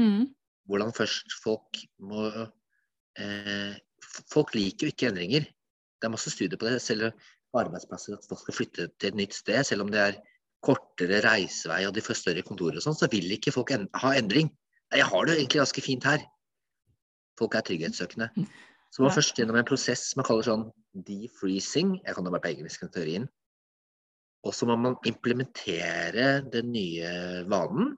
[0.00, 0.30] Mm.
[0.70, 2.26] Hvordan først folk må
[3.20, 3.78] eh,
[4.32, 5.44] Folk liker jo ikke endringer.
[6.00, 7.12] Det er masse studier på det, selv
[7.52, 9.60] på arbeidsplasser, at folk skal flytte til et nytt sted.
[9.68, 10.16] Selv om det er
[10.64, 14.12] kortere reisevei og de får større kontorer og sånn, så vil ikke folk en ha
[14.18, 14.50] endring.
[14.92, 16.24] Jeg har det egentlig ganske fint her.
[17.38, 18.28] Folk er trygghetssøkende.
[18.90, 19.16] Så man Ja.
[19.16, 20.72] først gjennom en prosess man kaller sånn
[21.06, 23.28] defreezing, jeg kan det bare på engelsk, teorien.
[24.44, 27.96] Og så må man implementere den nye vanen.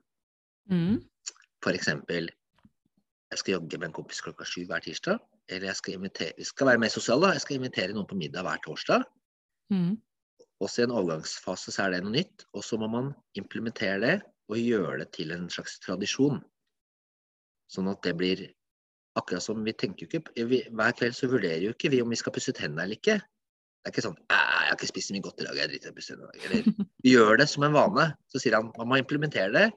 [0.69, 1.03] Mm.
[1.63, 1.87] F.eks.
[1.87, 5.19] jeg skal jogge med en kompis klokka sju hver tirsdag.
[5.49, 7.31] Eller jeg skal, invitere, jeg skal være mer sosial, da.
[7.35, 9.03] Jeg skal invitere noen på middag hver torsdag.
[9.71, 9.97] Mm.
[10.63, 12.45] Også i en overgangsfase så er det noe nytt.
[12.55, 14.15] Og så må man implementere det
[14.51, 16.39] og gjøre det til en slags tradisjon.
[17.71, 18.43] Sånn at det blir
[19.17, 22.09] akkurat som vi tenker jo ikke vi, Hver kveld så vurderer jo ikke vi om
[22.13, 23.19] vi skal pusse tennene eller ikke.
[23.83, 25.87] Det er ikke sånn 'Jeg har ikke spist så mye godt i dag, jeg driter
[25.89, 26.45] i å pusse tennene i dag'.
[26.45, 28.05] Eller vi gjør det som en vane.
[28.31, 29.71] Så sier han man må implementere det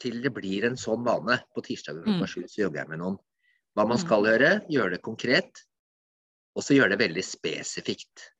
[0.00, 1.38] til det blir en sånn vane.
[1.54, 2.32] På tirsdager klokka Mm.
[2.34, 3.18] sju så jogger jeg med noen.
[3.76, 4.04] Hva man Mm.
[4.06, 5.62] skal gjøre, gjøre det konkret.
[6.56, 8.31] Og så gjøre det veldig spesifikt.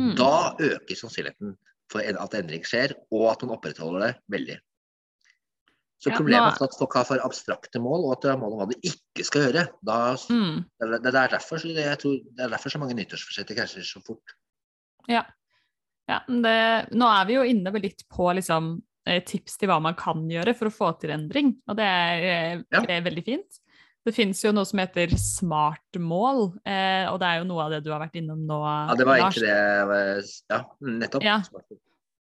[0.00, 0.14] Mm.
[0.18, 1.56] Da øker sannsynligheten
[1.92, 4.56] for at endring skjer, og at man opprettholder det veldig.
[6.02, 8.56] Så Ja, problemet er at folk har for abstrakte mål, og at det er mål
[8.56, 9.68] om hva de ikke skal gjøre.
[9.86, 10.64] Da, Mm.
[10.80, 14.02] det, det, er derfor, så jeg tror, det er derfor så mange nyttårsforsetter krasjer så
[14.04, 14.34] fort.
[15.08, 15.22] Ja.
[16.08, 19.94] ja det, nå er vi jo inne litt på liksom, eh, tips til hva man
[19.94, 22.80] kan gjøre for å få til endring, og det er, eh, Ja.
[22.80, 23.60] det er veldig fint.
[24.04, 27.80] Det finnes jo noe som heter smartmål, eh, og det er jo noe av det
[27.86, 29.38] du har vært innom nå, Ja, det var Lars.
[29.38, 30.60] egentlig det Ja,
[31.00, 31.24] nettopp.
[31.24, 31.38] Ja.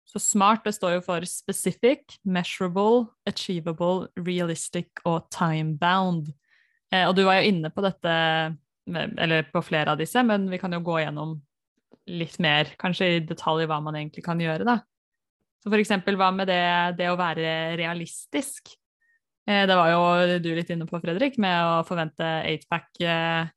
[0.09, 6.33] Så SMART det står jo for specific, measurable, achievable, realistic og time-bound.
[6.91, 8.57] Eh, og du var jo inne på dette,
[8.89, 11.37] eller på flere av disse, men vi kan jo gå gjennom
[12.09, 14.81] litt mer, kanskje i detalj, hva man egentlig kan gjøre, da.
[15.61, 18.73] Så for eksempel, hva med det, det å være realistisk?
[19.49, 23.49] Eh, det var jo du litt inne på, Fredrik, med å forvente 8-pack eh,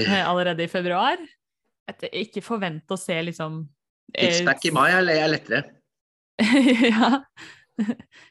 [0.00, 1.20] eh, allerede i februar.
[2.08, 3.60] Ikke forvente å se liksom
[4.14, 5.62] eh, Sixpack i mai er er lettere.
[6.90, 7.20] ja.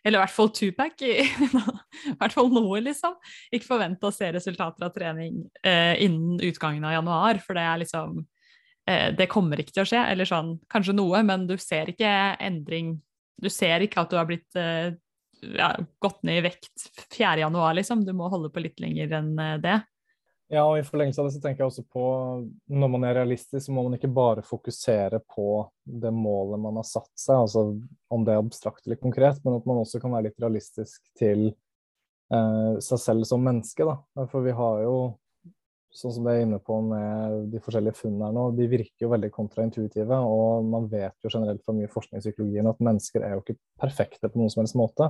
[0.03, 1.01] Eller i hvert fall twopack.
[1.05, 1.27] I,
[2.09, 3.19] I hvert fall noe, liksom.
[3.53, 7.81] Ikke forvente å se resultater av trening eh, innen utgangen av januar, for det er
[7.85, 8.19] liksom
[8.89, 10.03] eh, Det kommer ikke til å skje.
[10.09, 12.95] Eller sånn, kanskje noe, men du ser ikke endring
[13.37, 14.95] Du ser ikke at du har blitt eh,
[15.41, 17.37] ja, gått ned i vekt 4.
[17.43, 18.05] januar, liksom.
[18.05, 19.79] Du må holde på litt lenger enn eh, det.
[20.53, 22.03] Ja, og i forlengelse av det så tenker jeg også på
[22.69, 25.47] når man er realistisk, så må man ikke bare fokusere på
[25.83, 27.63] det målet man har satt seg, altså
[28.13, 31.47] om det er abstrakt eller konkret, men at man også kan være litt realistisk til
[31.49, 33.89] eh, seg selv som menneske.
[33.89, 34.27] da.
[34.29, 34.99] For vi har jo,
[35.95, 39.11] sånn som det er inne på med de forskjellige funnene her nå, de virker jo
[39.13, 43.37] veldig kontraintuitive, og man vet jo generelt fra mye forskning i psykologien at mennesker er
[43.37, 45.09] jo ikke perfekte på noen som helst måte.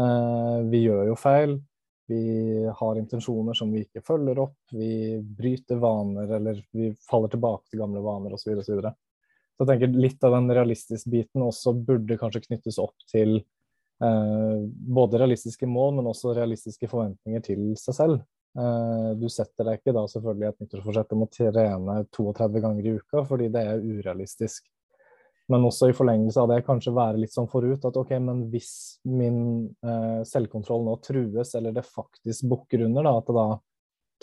[0.00, 1.58] Eh, vi gjør jo feil
[2.06, 7.70] vi har intensjoner som vi ikke følger opp, vi bryter vaner eller vi faller tilbake
[7.70, 8.50] til gamle vaner osv.
[8.60, 12.78] Så, videre, så, så jeg tenker litt av den realistiske biten også burde kanskje knyttes
[12.82, 18.20] opp til eh, både realistiske mål, men også realistiske forventninger til seg selv.
[18.54, 22.94] Eh, du setter deg ikke da selvfølgelig et nyttårsforsett om å trene 32 ganger i
[23.00, 24.68] uka, fordi det er urealistisk.
[25.52, 28.72] Men også i forlengelse av det kanskje være litt sånn forut at ok, men hvis
[29.10, 29.40] min
[29.84, 33.46] eh, selvkontroll nå trues, eller det faktisk bukker under, da, at da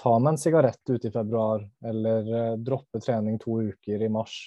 [0.01, 4.39] tar meg en sigarett ute i februar, eller eh, dropper trening to uker i mars,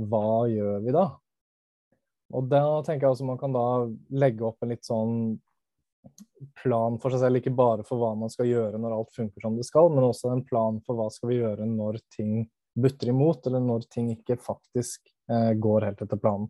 [0.00, 1.06] hva gjør vi da?
[2.32, 3.66] Og da tenker jeg altså man kan da
[4.16, 5.16] legge opp en litt sånn
[6.62, 9.58] plan for seg selv, ikke bare for hva man skal gjøre når alt funker som
[9.58, 12.42] det skal, men også en plan for hva skal vi gjøre når ting
[12.74, 16.48] butter imot, eller når ting ikke faktisk eh, går helt etter planen.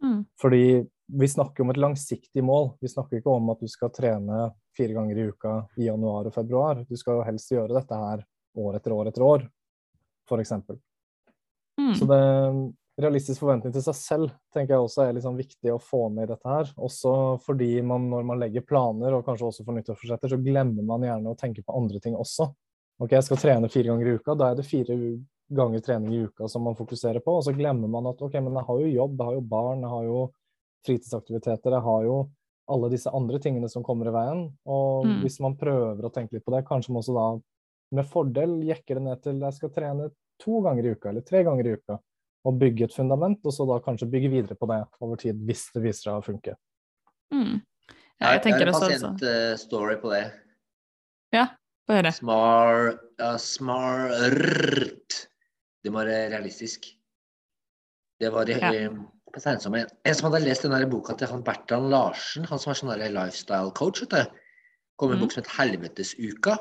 [0.00, 0.24] Mm.
[0.40, 0.64] Fordi
[1.12, 2.70] vi snakker om et langsiktig mål.
[2.80, 6.34] Vi snakker ikke om at du skal trene fire ganger i uka i januar og
[6.34, 6.84] februar.
[6.88, 8.22] Du skal jo helst gjøre dette her
[8.60, 9.44] år etter år etter år,
[10.30, 10.54] f.eks.
[11.80, 11.94] Mm.
[11.98, 12.22] Så det
[13.02, 16.30] realistisk forventning til seg selv tenker jeg også er liksom viktig å få med i
[16.32, 16.70] dette her.
[16.80, 17.12] Også
[17.44, 21.32] fordi man, når man legger planer, og kanskje også for nyttårsforsetter, så glemmer man gjerne
[21.32, 22.48] å tenke på andre ting også.
[23.00, 24.36] Ok, jeg skal trene fire ganger i uka.
[24.36, 24.96] Da er det fire
[25.50, 27.38] ganger trening i uka som man fokuserer på.
[27.38, 29.86] Og så glemmer man at ok, men jeg har jo jobb, jeg har jo barn,
[29.86, 30.20] jeg har jo
[30.86, 32.18] fritidsaktiviteter, jeg har jo
[32.70, 34.44] alle disse andre tingene som kommer i veien.
[34.68, 35.16] Og mm.
[35.24, 37.26] hvis man prøver å tenke litt på det, kanskje man også da
[37.96, 41.42] med fordel jekker det ned til jeg skal trene to ganger i uka eller tre
[41.46, 41.98] ganger i uka.
[42.48, 45.66] Og bygge et fundament, og så da kanskje bygge videre på det over tid, hvis
[45.74, 46.54] det viser seg å funke.
[47.34, 47.58] Mm.
[48.20, 50.22] Ja, jeg tenker også Jeg har en pasientstory på det.
[51.36, 51.44] Ja,
[51.88, 52.12] få høre.
[52.16, 55.20] Smart, uh, smart
[55.84, 56.86] det var realistisk.
[58.20, 58.58] Det var ja.
[58.74, 62.72] Eh, en, en som hadde lest den der boka til han Bertrand Larsen, han som
[62.72, 64.02] er sånn lifestyle coach.
[64.04, 64.40] vet du.
[65.00, 65.22] kom en mm.
[65.24, 66.58] bok som het 'Helvetesuka'.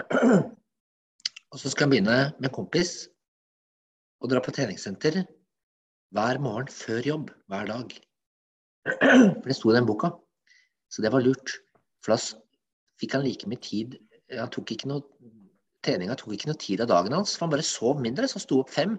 [1.52, 3.09] Og så skal han begynne med en kompis
[4.20, 5.22] og dra på treningssenter
[6.14, 7.94] hver morgen før jobb hver dag.
[9.00, 10.12] For det sto i den boka.
[10.90, 11.54] Så det var lurt.
[12.04, 12.18] For da
[13.00, 13.98] fikk han like mye tid
[14.32, 15.02] Han tok ikke noe
[15.84, 18.28] treninga tok ikke noe tid av dagen hans, for han bare sov mindre.
[18.28, 18.96] Så han sto opp fem,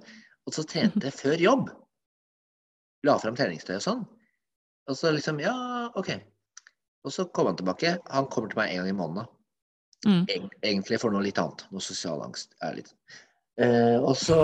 [0.47, 1.69] og så trente før jobb.
[3.07, 4.05] La fram treningstøy og sånn.
[4.89, 5.53] Og så liksom Ja,
[5.97, 6.13] OK.
[7.05, 7.95] Og så kom han tilbake.
[8.13, 9.29] Han kommer til meg en gang i måneden.
[10.05, 10.23] Mm.
[10.65, 11.63] Egentlig for noe litt annet.
[11.73, 12.53] Noe sosial angst.
[12.65, 12.91] Er litt.
[13.61, 14.37] Eh, og så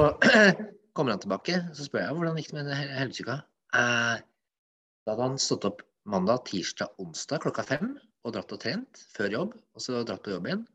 [0.95, 3.37] kommer han tilbake, så spør jeg hvordan gikk det med helveteuka.
[3.77, 4.15] Eh,
[5.07, 7.93] da hadde han stått opp mandag, tirsdag, onsdag klokka fem
[8.25, 9.53] og dratt og trent før jobb.
[9.75, 10.65] Og så dratt på jobb igjen.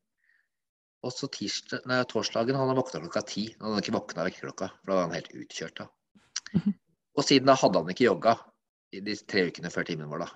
[1.03, 3.49] Og så tirsdag, nei, torsdagen han hadde våkna klokka ti.
[3.59, 5.82] Han hadde ikke våkna vekkerklokka, for da var han helt utkjørt.
[5.82, 6.62] da.
[7.18, 8.36] Og siden da hadde han ikke jogga
[8.93, 10.30] i de tre ukene før timen vår, da.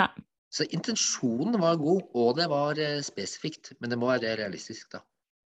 [0.00, 0.10] Nei.
[0.52, 3.72] Så intensjonen var god, og det var eh, spesifikt.
[3.80, 5.00] Men det må være realistisk, da.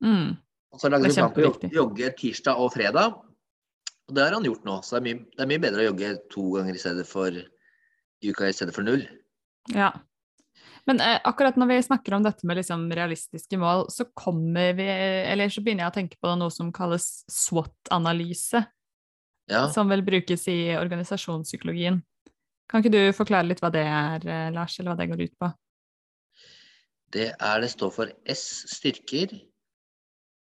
[0.06, 0.36] Mm.
[0.80, 3.18] Så lagde vi plan på å jogge tirsdag og fredag.
[4.08, 4.78] Og det har han gjort nå.
[4.84, 7.36] Så det er mye, det er mye bedre å jogge to ganger i stedet for
[8.22, 9.04] i uka i stedet for null.
[9.74, 9.92] Ja.
[10.90, 14.88] Men eh, akkurat når vi snakker om dette med liksom realistiske mål, så kommer vi
[14.88, 18.64] Eller så begynner jeg å tenke på noe som kalles SWOT-analyse.
[19.52, 19.66] Ja.
[19.74, 22.02] Som vel brukes i organisasjonspsykologien.
[22.72, 25.38] Kan ikke du forklare litt hva det er, eh, Lars, eller hva det går ut
[25.40, 25.52] på?
[27.12, 29.34] Det er det står for S styrker,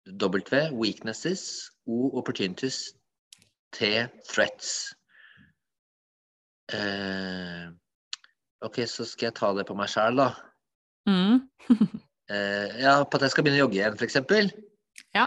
[0.07, 2.95] W weaknesses, O opportunities,
[3.73, 4.95] T threats.
[6.73, 7.69] Eh,
[8.65, 10.29] OK, så skal jeg ta det på meg sjæl, da.
[11.09, 11.43] Mm.
[12.33, 14.55] eh, ja, på at jeg skal begynne å jogge igjen, f.eks.
[15.17, 15.27] Ja.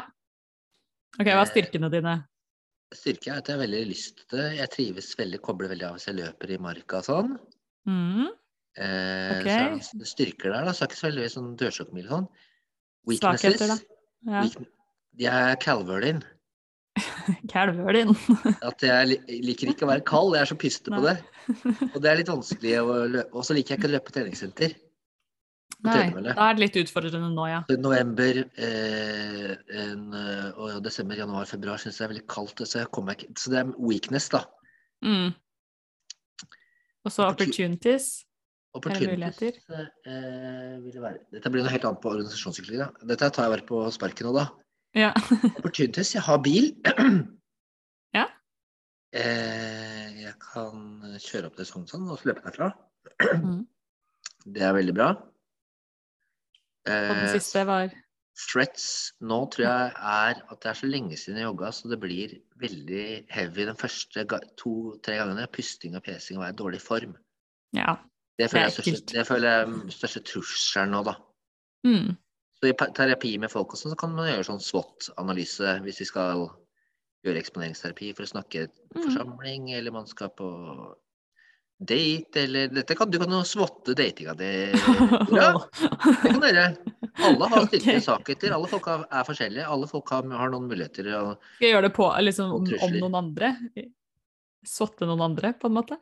[1.17, 2.15] OK, hva er styrkene dine?
[2.21, 4.49] Eh, styrke er at jeg har veldig lyst til det.
[4.61, 7.35] Jeg trives veldig, kobler veldig av hvis jeg løper i marka og sånn.
[7.89, 8.27] Mm.
[8.77, 9.77] Eh, okay.
[9.85, 10.73] Så det styrker der, da.
[10.73, 12.27] Så er ikke så veldig sånn dørsjokkmil sånn.
[13.09, 13.57] Weaknesses.
[13.57, 13.96] Svakheter, da.
[14.27, 14.43] Ja.
[15.17, 16.23] Jeg er calverdin.
[17.51, 17.99] Kalvør
[18.69, 20.35] at jeg liker ikke å være kald.
[20.35, 21.15] Jeg er så pyste på det.
[21.93, 23.31] Og det er litt vanskelig å løpe.
[23.37, 24.75] Og så liker jeg ikke å løpe på treningssenter.
[25.85, 27.59] Nei, da er det litt utfordrende nå, ja.
[27.77, 30.07] November, eh, en,
[30.57, 32.63] og desember, januar, februar syns jeg er veldig kaldt.
[32.65, 34.41] Så, jeg ikke, så det er weakness, da.
[35.05, 35.35] Mm.
[37.05, 38.25] Og så Opportu- opportunities.
[38.77, 42.89] Opportunities eh, vil det være Dette blir noe helt annet på organisasjonssykling da.
[43.11, 44.47] Dette tar jeg bare på sparket nå, da.
[44.97, 45.11] Ja.
[45.59, 46.13] Opportunities.
[46.15, 46.71] Jeg har bil.
[48.15, 48.23] Ja.
[49.13, 52.71] Eh, jeg kan kjøre opp til Sognsvann og løpe derfra.
[53.43, 53.65] Mm.
[54.55, 55.09] Det er veldig bra.
[56.87, 57.91] Og den Eh, siste var
[58.37, 61.97] Threats nå tror jeg er at det er så lenge siden jeg jogga, så det
[62.03, 64.23] blir veldig heavy den første
[64.61, 65.47] to-tre gangene.
[65.51, 67.15] Pusting og pesing og være i dårlig form.
[67.75, 67.97] Ja.
[68.37, 71.15] Det føler Det jeg største, det føler jeg er største trusselen nå, da.
[71.87, 72.11] Mm.
[72.57, 76.07] Så i terapi med folk og sånn, så kan man gjøre sånn SWOT-analyse hvis vi
[76.09, 76.45] skal
[77.25, 79.03] gjøre eksponeringsterapi for å snakke Mm.
[79.03, 80.47] forsamling, eller man skal på
[81.79, 84.47] date, eller dette kan, Du kan jo svotte datinga di.
[85.37, 85.51] Ja,
[86.23, 86.63] det kan dere.
[87.21, 88.05] Alle har styrker og Ok.
[88.07, 88.53] svakheter.
[88.55, 89.67] Alle folk er forskjellige.
[89.67, 91.09] Alle folk har, har noen muligheter.
[91.19, 93.51] Og, Skal jeg gjøre det på, liksom, om, om noen andre?
[94.65, 95.99] Svotte noen andre, på en måte?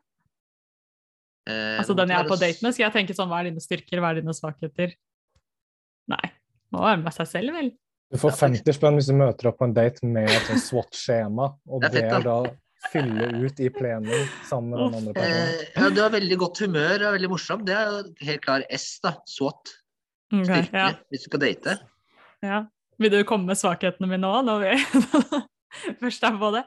[1.47, 3.63] Eh, Altså den jeg er på date med, skal jeg tenke sånn, hva er dine
[3.63, 4.93] styrker, hva er dine svakheter?
[6.11, 6.25] Nei.
[6.73, 7.71] Må være med seg selv, vel?
[8.13, 11.47] Du får 50 spenn hvis du møter opp på en date med et sånt SWAT-skjema,
[11.67, 12.37] og Det er ber da
[12.91, 15.55] fylle ut i plenum sammen med den andre personen.
[15.55, 17.63] Eh, ja, du har veldig godt humør og er veldig morsom.
[17.65, 19.15] Det er jo helt klar S, da.
[19.29, 19.73] SWAT.
[20.29, 20.83] Styrke, Styrke.
[20.83, 21.77] ja, Hvis du skal date.
[22.45, 22.63] ja.
[22.95, 24.75] Vil du komme med svakhetene mine nå, når vi
[25.99, 26.61] først er på det?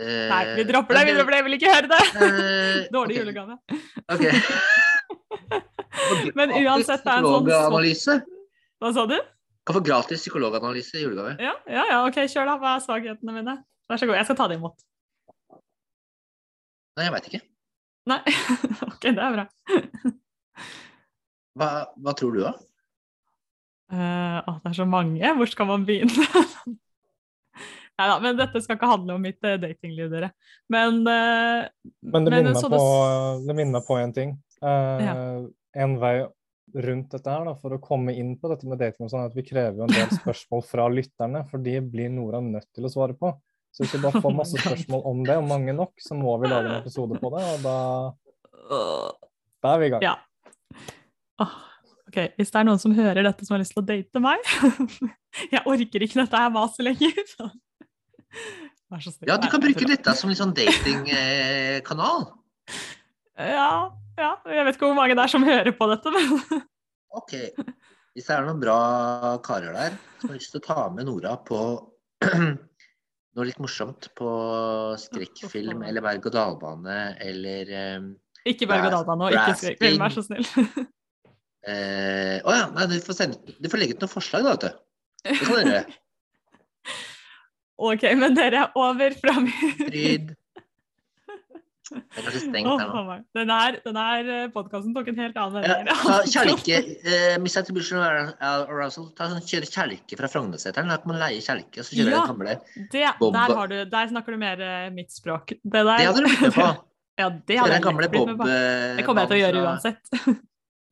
[0.00, 2.04] Eh, Nei, vi dropper det, vi dropper det, jeg vil ikke høre det!
[2.96, 3.20] Dårlig okay.
[3.20, 3.54] julegave.
[4.08, 4.24] ok.
[6.38, 8.22] Men uansett, det er en sånn.
[8.80, 9.18] Hva sa du?
[9.68, 11.34] Kan få gratis psykologanalyse i julegave.
[11.42, 12.56] Ja, ja, ja, ok, kjør da.
[12.62, 13.58] Hva er svakhetene mine?
[13.90, 14.86] Vær så god, jeg skal ta det imot.
[16.96, 17.42] Nei, jeg veit ikke.
[18.10, 18.20] Nei,
[18.94, 19.46] ok, det er bra.
[21.60, 21.68] Hva,
[22.00, 22.54] hva tror du, da?
[23.90, 25.34] Uh, å, det er så mange.
[25.36, 26.24] Hvor skal man begynne?
[28.00, 30.30] Nei da, men dette skal ikke handle om mitt uh, datingliv, dere.
[30.72, 31.66] Men, eh,
[32.00, 32.84] Men det men minner meg på,
[33.44, 34.36] det minner meg på en ting.
[34.64, 35.16] Eh, Ja.
[35.78, 36.14] En vei
[36.74, 39.44] rundt dette her, da, for å komme inn på dette med dating, sånn, at vi
[39.46, 43.14] krever jo en del spørsmål fra lytterne, for de blir Nora nødt til å svare
[43.18, 43.30] på.
[43.70, 46.50] Så hvis vi bare får masse spørsmål om det, og mange nok, så må vi
[46.50, 47.76] lage en episode på det, og da,
[49.62, 50.06] da er vi i gang.
[50.08, 50.16] Ja.
[51.40, 51.54] Oh,
[52.10, 54.42] ok, Hvis det er noen som hører dette som har lyst til å date meg
[55.54, 57.14] Jeg orker ikke dette her maset lenger.
[57.30, 58.19] så Vær så snill.
[59.26, 62.30] Ja, du kan bruke dette som litt sånn datingkanal.
[63.40, 63.88] Ja,
[64.20, 66.26] ja, jeg vet ikke hvor mange det er som hører på dette, men
[67.20, 67.32] Ok.
[68.12, 68.80] Hvis det er noen bra
[69.46, 71.60] karer der som har lyst til å ta med Nora på
[72.28, 74.30] noe litt morsomt på
[75.00, 78.10] skrekkfilm eller berg-og-dal-bane eller um,
[78.44, 80.46] ikke berg-og-dal-bane og ikke skrekkfilm, vær så snill.
[80.50, 84.56] Å uh, oh ja, nei, du får, sende, du får legge ut noen forslag, da,
[84.56, 84.86] vet du.
[85.30, 85.98] Det kan du gjøre.
[87.80, 90.34] Ok, men dere, er over fra min Fryd.
[91.90, 93.00] Det er kanskje stengt her nå.
[93.34, 93.78] Denne, meg.
[93.82, 95.88] Den her, her podkasten tok en helt annen vending.
[96.06, 99.08] Ja, kjelke eh, Miss Attribution Arousal.
[99.18, 100.92] Ta sånn, kjøre kjelke fra Frognerseteren.
[100.92, 102.20] Da kan man leie kjelke, så kjører Ja.
[102.20, 102.54] den gamle.
[102.94, 105.56] Det, Bob- der, har du, der snakker du mer eh, mitt språk.
[105.58, 106.68] Det, der, Det hadde du blitt med på.
[107.20, 108.46] Ja, det hadde jeg gamle blitt med på.
[108.48, 110.14] eh, Det kommer jeg til å gjøre uansett.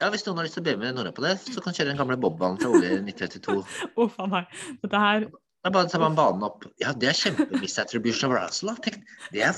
[0.02, 1.78] Ja, Hvis noen har lyst til å bli med Nora på det, så kan du
[1.78, 3.54] kjøre den gamle Bob-banen fra Ole 1932.
[4.02, 4.50] Uff a meg.
[4.82, 5.28] Dette her
[5.64, 6.68] Da bare tar man banen opp.
[6.78, 8.70] Ja, det er kjempe-Miss Attribution of Arousal.
[8.70, 8.82] da.
[8.84, 9.00] Tenk,
[9.34, 9.56] det er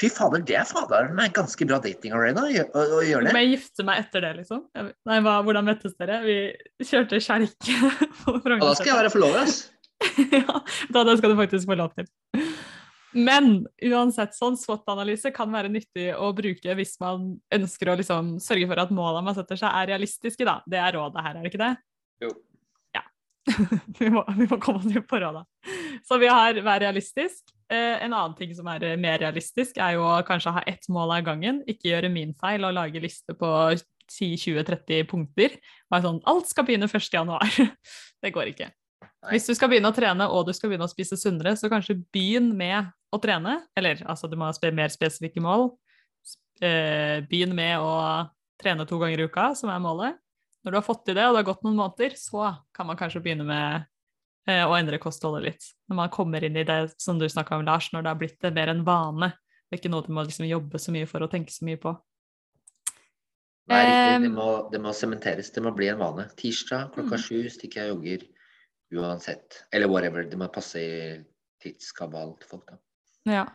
[0.00, 3.30] fy fader, det er fader meg ganske bra dating arena å å å gjøre Må
[3.30, 3.44] det.
[3.44, 4.64] jeg gifte meg etter det, liksom?
[5.06, 6.18] Nei, hva, hvordan møttes dere?
[6.26, 7.92] Vi kjørte kjelke
[8.24, 9.60] på Ja, da skal jeg være forlover, ass.
[10.40, 10.58] ja,
[10.92, 12.10] da, det skal du faktisk få lov til.
[13.16, 18.66] Men uansett, sånn SWOT-analyse kan være nyttig å bruke hvis man ønsker å liksom sørge
[18.68, 20.44] for at målene man setter seg, er realistiske.
[20.44, 20.58] Da.
[20.68, 21.72] Det er rådet her, er det ikke det?
[22.26, 22.34] Jo.
[23.98, 25.44] Vi, må, vi må komme oss inn på råda.
[26.06, 27.44] Så vi har vær realistisk.
[27.70, 30.88] Eh, en annen ting som er eh, mer realistisk, er jo å kanskje ha ett
[30.92, 31.62] mål av gangen.
[31.70, 33.50] Ikke gjøre min feil og lage liste på
[34.12, 35.56] 10-20-30 punkter.
[35.90, 37.08] Bare sånn, alt skal begynne 1.
[37.14, 37.46] januar.
[38.22, 38.70] det går ikke.
[39.32, 41.98] Hvis du skal begynne å trene og du skal begynne å spise sunnere, så kanskje
[42.14, 43.58] begynn med å trene.
[43.78, 45.72] Eller altså, du må ha mer spesifikke mål.
[46.62, 47.96] Eh, begynn med å
[48.62, 50.20] trene to ganger i uka, som er målet.
[50.66, 52.98] Når du har fått til det, og det har gått noen måneder, så kan man
[52.98, 53.84] kanskje begynne med
[54.50, 55.68] eh, å endre kostholdet litt.
[55.86, 58.40] Når man kommer inn i det som du snakka om, Lars, når det har blitt
[58.42, 59.28] det mer en vane.
[59.70, 61.78] Det er ikke noe du må liksom jobbe så mye for å tenke så mye
[61.78, 61.94] på.
[63.70, 65.50] Nei, Det må, det må sementeres.
[65.54, 66.28] Det må bli en vane.
[66.38, 67.22] Tirsdag klokka Mm.
[67.22, 68.26] sju stikker jeg og jogger
[68.94, 69.62] uansett.
[69.72, 70.22] Eller whatever.
[70.22, 71.24] Det må passe i
[71.62, 72.76] tidskabalen til folk, da.
[73.26, 73.46] Ja.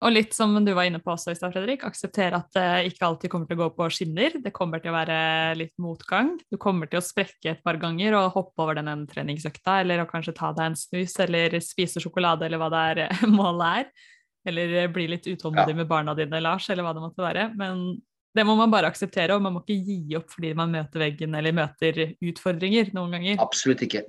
[0.00, 3.04] Og litt som du var inne på også i stad, Fredrik, akseptere at det ikke
[3.04, 4.38] alltid kommer til å gå på skinner.
[4.40, 5.16] Det kommer til å være
[5.60, 6.32] litt motgang.
[6.48, 10.00] Du kommer til å sprekke et par ganger og hoppe over den ene treningsøkta, eller
[10.00, 14.08] å kanskje ta deg en snus eller spise sjokolade, eller hva det er målet er.
[14.48, 17.50] Eller bli litt utålmodig med barna dine, Lars, eller hva det måtte være.
[17.60, 18.00] Men
[18.32, 21.36] det må man bare akseptere, og man må ikke gi opp fordi man møter veggen
[21.36, 23.40] eller møter utfordringer noen ganger.
[23.44, 24.06] Absolutt ikke.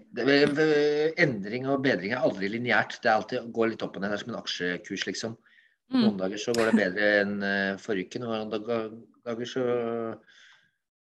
[1.19, 3.01] Endring og bedring er aldri lineært.
[3.01, 4.13] Det er alltid går litt opp og ned.
[4.13, 5.39] Det er som en aksjekurs, liksom.
[5.91, 6.05] Mm.
[6.05, 8.21] Noen dager så går det bedre enn eh, forrige uke.
[8.23, 9.65] Noen dager så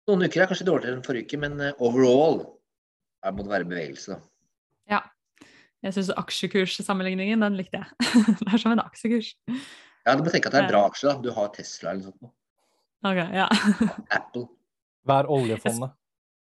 [0.07, 2.39] Noen uker er kanskje dårligere enn forrige uke, men eh, overall
[3.25, 4.31] her må det være bevegelse, da.
[4.93, 5.01] Ja.
[5.83, 8.15] Jeg syns aksjekurssammenligningen, den likte jeg.
[8.39, 9.33] det er som en aksjekurs.
[10.07, 11.17] Ja, du må tenke at det er bra aksje, da.
[11.21, 12.33] Du har Tesla eller noe sånt.
[13.05, 13.47] Ok, ja.
[14.17, 14.47] Apple.
[15.07, 15.93] Hver oljefondet.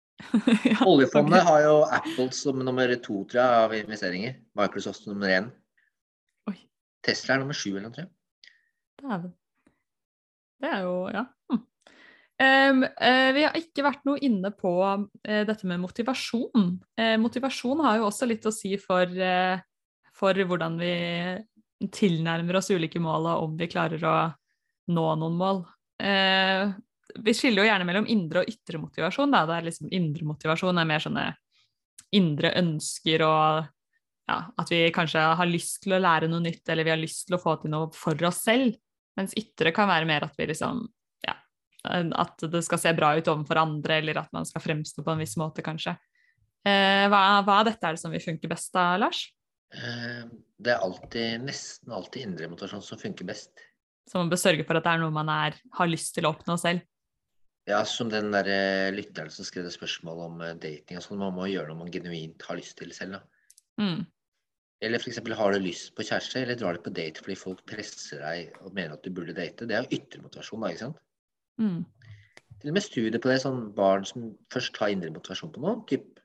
[0.70, 0.76] ja.
[0.86, 1.48] Oljefondet okay.
[1.48, 4.36] har jo Apple som nummer to, tror jeg, av investeringer.
[4.60, 5.48] Microsoft som nummer én.
[6.52, 6.58] Oi.
[7.04, 8.12] Tesla er nummer sju eller noe, tror jeg.
[9.02, 9.32] Dæven.
[10.60, 11.26] Det er jo Ja.
[12.38, 16.74] Em, eh, vi har ikke vært noe inne på uh, dette med motivasjon.
[17.00, 19.08] Uh, motivasjon har jo også litt å si for,
[20.12, 20.92] for hvordan vi
[21.92, 24.16] tilnærmer oss ulike mål, og om vi klarer å
[24.92, 25.62] nå noen mål.
[27.16, 29.32] Vi skiller jo gjerne mellom indre og ytre motivasjon.
[29.32, 29.42] Da.
[29.48, 31.26] Det er liksom indre motivasjon er mer sånne
[32.16, 33.66] indre ønsker og
[34.26, 37.26] ja, at vi kanskje har lyst til å lære noe nytt, eller vi har lyst
[37.28, 38.74] til å få til noe for oss selv.
[39.16, 40.82] Mens ytre kan være mer at vi liksom
[41.26, 41.36] ja,
[41.86, 45.22] at det skal se bra ut overfor andre, eller at man skal fremstå på en
[45.22, 45.96] viss måte, kanskje.
[46.66, 49.26] Eh, hva, hva av dette er det som vil funke best da, Lars?
[49.74, 50.26] Eh,
[50.58, 53.52] Det er alltid, nesten alltid indre motivasjon som funker best.
[54.06, 56.32] Så man bør sørge for at det er noe man er, har lyst til å
[56.34, 56.84] oppnå selv.
[57.66, 61.18] Ja, som den der eh, lytteren som skrev det spørsmålet om eh, dating og sånn.
[61.18, 63.82] Man må gjøre noe man genuint har lyst til selv, da.
[63.82, 64.04] Mm.
[64.84, 65.20] Eller f.eks.
[65.38, 68.74] har du lyst på kjæreste, eller drar du på date fordi folk presser deg og
[68.76, 69.68] mener at du burde date.
[69.68, 71.00] Det er jo yttermotivasjon da, ikke sant.
[71.62, 71.80] Mm.
[72.60, 75.80] Til og med studier på det, sånn barn som først har indre motivasjon på noe.
[75.88, 76.20] Typ,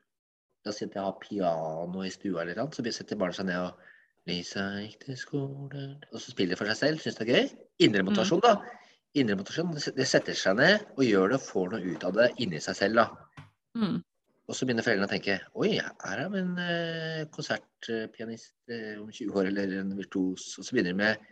[0.64, 3.48] la oss si at jeg har piano i stua eller noe, så setter barnet seg
[3.48, 3.88] ned og
[4.30, 7.48] Lisa gikk til skolen Og så spiller de for seg selv, syns det er gøy.
[7.88, 8.54] Indre motivasjon, da.
[9.18, 12.14] Indre motivasjon, det det setter seg ned og gjør det og får noe ut av
[12.20, 13.48] det inni seg selv, da.
[13.80, 13.98] Mm.
[14.50, 19.06] Og så begynner foreldrene å tenke Oi, her er vi en eh, konsertpianist eh, om
[19.12, 20.48] 20 år, eller en virtuos.
[20.58, 21.28] Og så begynner de med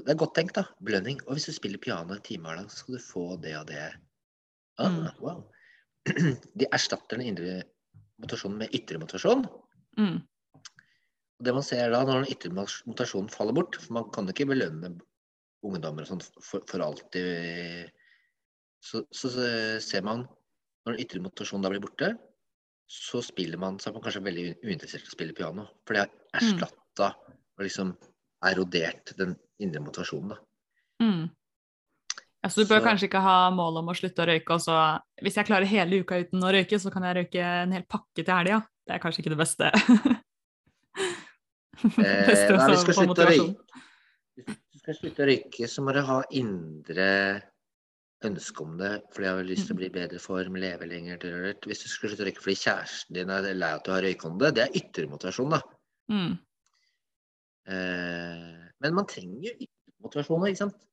[0.00, 0.66] Det er godt tenkt, da.
[0.84, 1.18] Belønning.
[1.26, 3.66] Og hvis du spiller piano en time hver dag, så skal du få det og
[3.72, 3.88] det.
[4.80, 5.08] Ah, Mm.
[5.20, 5.40] wow.
[6.60, 7.62] De erstatter den indre
[8.20, 9.42] motivasjonen med ytre motivasjon.
[9.98, 10.20] Mm.
[11.40, 14.46] Og det man ser da, når den ytre motivasjonen faller bort For man kan ikke
[14.48, 14.94] belønne
[15.66, 17.90] ungdommer og sånt for, for alltid.
[18.80, 19.48] Så, så, så
[19.84, 20.24] ser man
[20.90, 22.12] når den ytre motivasjonen da blir borte,
[22.90, 25.68] så spiller man, så er man kanskje veldig uinteressert i å spille piano.
[25.86, 27.92] For det har erstatta og liksom
[28.50, 30.32] erodert den indre motivasjonen.
[30.34, 30.40] da.
[31.04, 31.28] Mm.
[32.42, 34.60] Ja, så du bør Så- kanskje ikke ha mål om å slutte å røyke, og
[34.60, 37.82] så hvis jeg klarer hele uka uten å røyke, så kan jeg røyke en hel
[37.84, 38.66] pakke til helga.
[38.86, 39.70] Det er kanskje ikke det beste.
[41.80, 43.80] Eh, nei, vi å skal slutte å røyke.
[44.36, 47.06] Hvis du skal slutte å røyke, så må du ha indre
[48.28, 51.24] ønske om det fordi jeg har lyst til å bli i bedre form, leve lenger.
[51.64, 54.04] Hvis du skulle slutte å røyke fordi kjæresten din er lei av at du har
[54.04, 55.60] røykeånde, det er ytre motivasjon, da.
[56.12, 56.34] Mm.
[57.70, 60.86] Eh, men man trenger jo ytre motivasjon, ikke sant.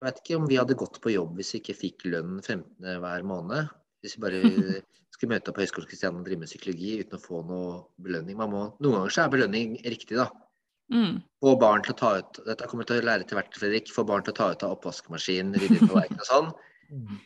[0.00, 3.00] Jeg vet ikke om vi hadde gått på jobb hvis vi ikke fikk lønn 15.
[3.02, 3.72] hver måned.
[4.00, 4.38] Hvis vi bare
[5.12, 8.38] skulle møte opp på Høgskolen Kristiania og drive med psykologi uten å få noe belønning.
[8.40, 10.30] Man må, noen ganger så er belønning riktig, da.
[10.90, 11.20] Mm.
[11.40, 13.92] Få barn til å ta ut Dette kommer til å lære til hvert, Fredrik.
[13.94, 16.50] Få barn til å ta ut av oppvaskmaskinen, rydde ut tallerkenen og sånn.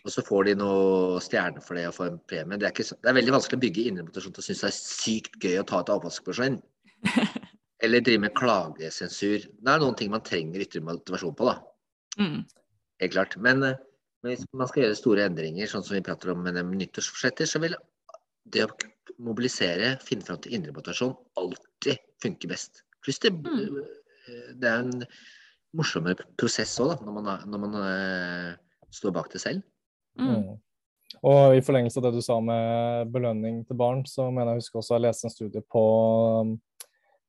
[0.05, 2.59] Og så får de noe stjerner for det og får en premie.
[2.61, 4.69] Det er, ikke så, det er veldig vanskelig å bygge indre til å synes det
[4.69, 6.61] er sykt gøy å ta ut av oppvaskmaskinen.
[7.85, 9.49] Eller drive med klagesensur.
[9.49, 11.57] Det er noen ting man trenger ytre motivasjon på, da.
[12.21, 12.45] Mm.
[13.03, 13.37] Helt klart.
[13.45, 13.81] Men, eh,
[14.23, 17.61] men hvis man skal gjøre store endringer, sånn som vi prater om med nyttårsforsetter, så
[17.65, 17.77] vil
[18.53, 18.73] det å
[19.25, 22.84] mobilisere, finne fram til indre motivasjon, alltid funke best.
[23.05, 23.81] Pluss det, Mm.
[24.61, 25.05] det er en
[25.77, 28.53] morsommere prosess òg, når man, når man uh,
[28.95, 29.65] står bak det selv.
[30.19, 30.31] Mm.
[30.31, 30.55] Mm.
[31.25, 34.81] Og i forlengelse av det du sa med belønning til barn, så mener jeg husker
[34.81, 35.83] også jeg leste en studie på
[36.43, 36.55] um,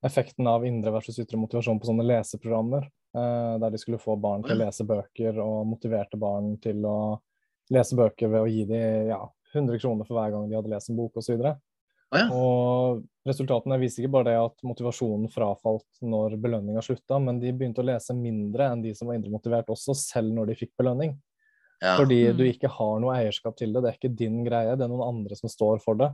[0.06, 2.88] effekten av indre versus ytre motivasjon på sånne leseprogrammer.
[3.16, 7.16] eh, der de skulle få barn til å lese bøker, og motiverte barn til å
[7.72, 9.22] lese bøker ved å gi dem ja,
[9.54, 11.40] 100 kroner for hver gang de hadde lest en bok osv.
[12.14, 12.26] Å ja.
[12.30, 17.82] Og resultatene viser ikke bare det at motivasjonen frafalt når belønninga slutta, men de begynte
[17.82, 21.16] å lese mindre enn de som var indre motivert også, selv når de fikk belønning.
[21.82, 21.96] Ja.
[21.98, 22.36] Fordi Mm.
[22.38, 23.82] du ikke har noe eierskap til det.
[23.82, 26.12] Det er ikke din greie, det er noen andre som står for det.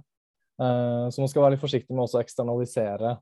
[0.60, 3.12] Uh, så man skal være litt forsiktig med også å eksternalisere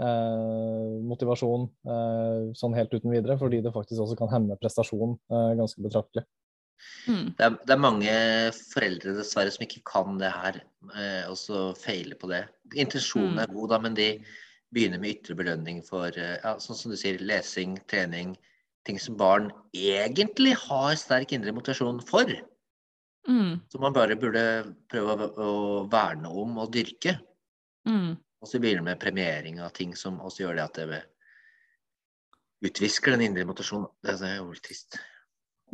[0.00, 5.80] uh, motivasjon uh, sånn helt uten videre, fordi det faktisk også kan hemme prestasjon ganske
[5.82, 6.24] betraktelig.
[7.08, 7.34] Mm.
[7.36, 8.14] Det, er, det er mange
[8.72, 10.58] foreldre dessverre som ikke kan det her,
[10.94, 12.42] eh, og så feiler på det.
[12.74, 13.42] Intensjonen Mm.
[13.44, 14.08] er god, da, men de
[14.74, 18.34] begynner med ytre belønning for eh, ja, sånn som du sier, lesing, trening,
[18.84, 22.28] ting som barn egentlig har sterk indre motivasjon for.
[23.28, 27.18] Mm, Som man bare burde prøve å, å verne om og dyrke.
[27.88, 28.12] mm.
[28.44, 30.98] Og så begynner med premiering av ting som også gjør det at det
[32.68, 33.88] utvisker den indre motivasjonen.
[34.04, 34.98] Det er jo trist.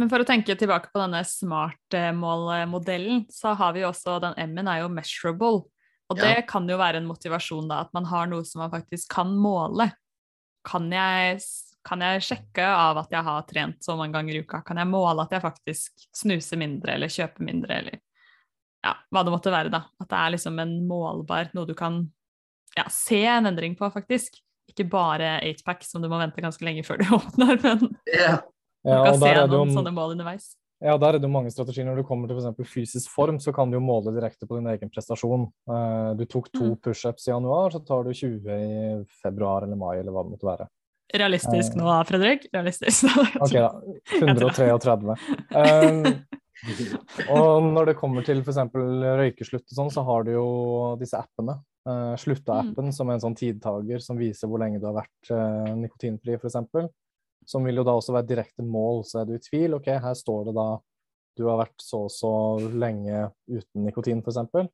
[0.01, 4.71] Men for å tenke tilbake på denne smart-mål-modellen, så har vi jo også den M-en
[4.73, 5.67] er jo measurable.
[6.11, 6.23] Og Ja.
[6.25, 9.37] det kan jo være en motivasjon, da, at man har noe som man faktisk kan
[9.37, 9.93] måle.
[10.65, 11.41] Kan jeg,
[11.85, 14.63] kan jeg sjekke av at jeg har trent så mange ganger i uka?
[14.65, 18.01] Kan jeg måle at jeg faktisk snuser mindre, eller kjøper mindre, eller
[18.83, 19.85] ja, hva det måtte være, da.
[20.01, 22.11] At det er liksom en målbar, noe du kan
[22.77, 24.41] ja, se en endring på, faktisk.
[24.71, 27.99] Ikke bare 8pack, som du må vente ganske lenge før du åpner, men
[28.85, 29.05] Ja.
[29.05, 30.55] du kan og se noen sånne mål underveis.
[30.81, 31.85] Ja, der er det jo mange strategier.
[31.85, 32.71] Når du kommer til f.eks.
[32.73, 35.51] fysisk form, så kan du jo måle direkte på din egen prestasjon.
[35.69, 36.77] Eh, Du tok to Mm.
[36.81, 40.49] pushups i januar, så tar du 20 i februar eller mai, eller hva det måtte
[40.49, 40.69] være.
[41.13, 41.83] Realistisk Eh.
[41.83, 42.47] nå, Fredrik?
[42.55, 43.05] Realistisk.
[43.43, 43.83] Ok, da.
[44.23, 45.17] 133.
[45.55, 46.25] Um,
[47.31, 48.57] og når det kommer til f.eks.
[48.73, 51.59] røykeslutt og sånn, så har du jo disse appene.
[51.89, 55.75] Uh, Slutta-appen, som er en sånn tidtager som viser hvor lenge du har vært uh,
[55.77, 56.57] nikotinfri, f.eks.
[57.51, 59.03] Som vil jo da også være direkte mål.
[59.09, 60.69] Så er du i tvil, OK, her står det da
[61.39, 62.33] du har vært så og så
[62.75, 64.69] lenge uten nikotin, f.eks.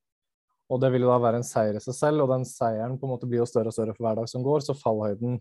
[0.67, 3.07] Og det vil jo da være en seier i seg selv, og den seieren på
[3.07, 5.37] en måte blir jo større og større for hver dag som går, så fallhøyden,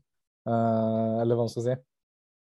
[0.45, 1.77] eh, eller hva man skal si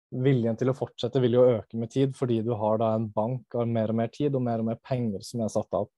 [0.10, 3.56] viljen til å fortsette vil jo øke med tid, fordi du har da en bank
[3.56, 5.90] av mer og mer tid og mer og mer penger som er satt av.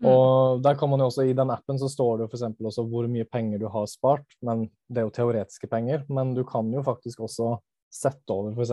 [0.00, 0.08] Mm.
[0.10, 2.44] Og der kan man jo også, I den appen så står det jo f.eks.
[2.72, 6.04] også hvor mye penger du har spart, men det er jo teoretiske penger.
[6.12, 7.54] Men du kan jo faktisk også
[7.92, 8.72] sette over f.eks.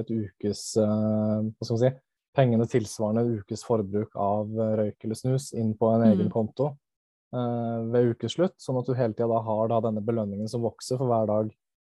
[0.00, 1.92] et ukes eh, hva skal man si,
[2.36, 6.32] pengene tilsvarende en ukes forbruk av eh, røyk eller snus inn på en egen Mm.
[6.32, 6.66] konto
[7.34, 11.06] eh, ved ukeslutt, sånn at du hele tida har da denne belønningen som vokser for
[11.12, 11.50] hver dag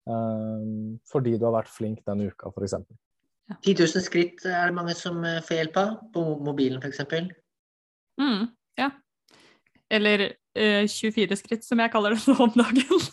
[0.09, 0.67] eh,
[1.11, 2.77] fordi du har vært flink den uka, f.eks.
[3.63, 7.05] 10 000 skritt er det mange som eh, får hjelp av, på mobilen f.eks.
[8.19, 8.47] Mm,
[8.81, 8.91] ja.
[9.89, 10.25] Eller
[10.57, 13.07] eh, 24 skritt, som jeg kaller det nå om dagen.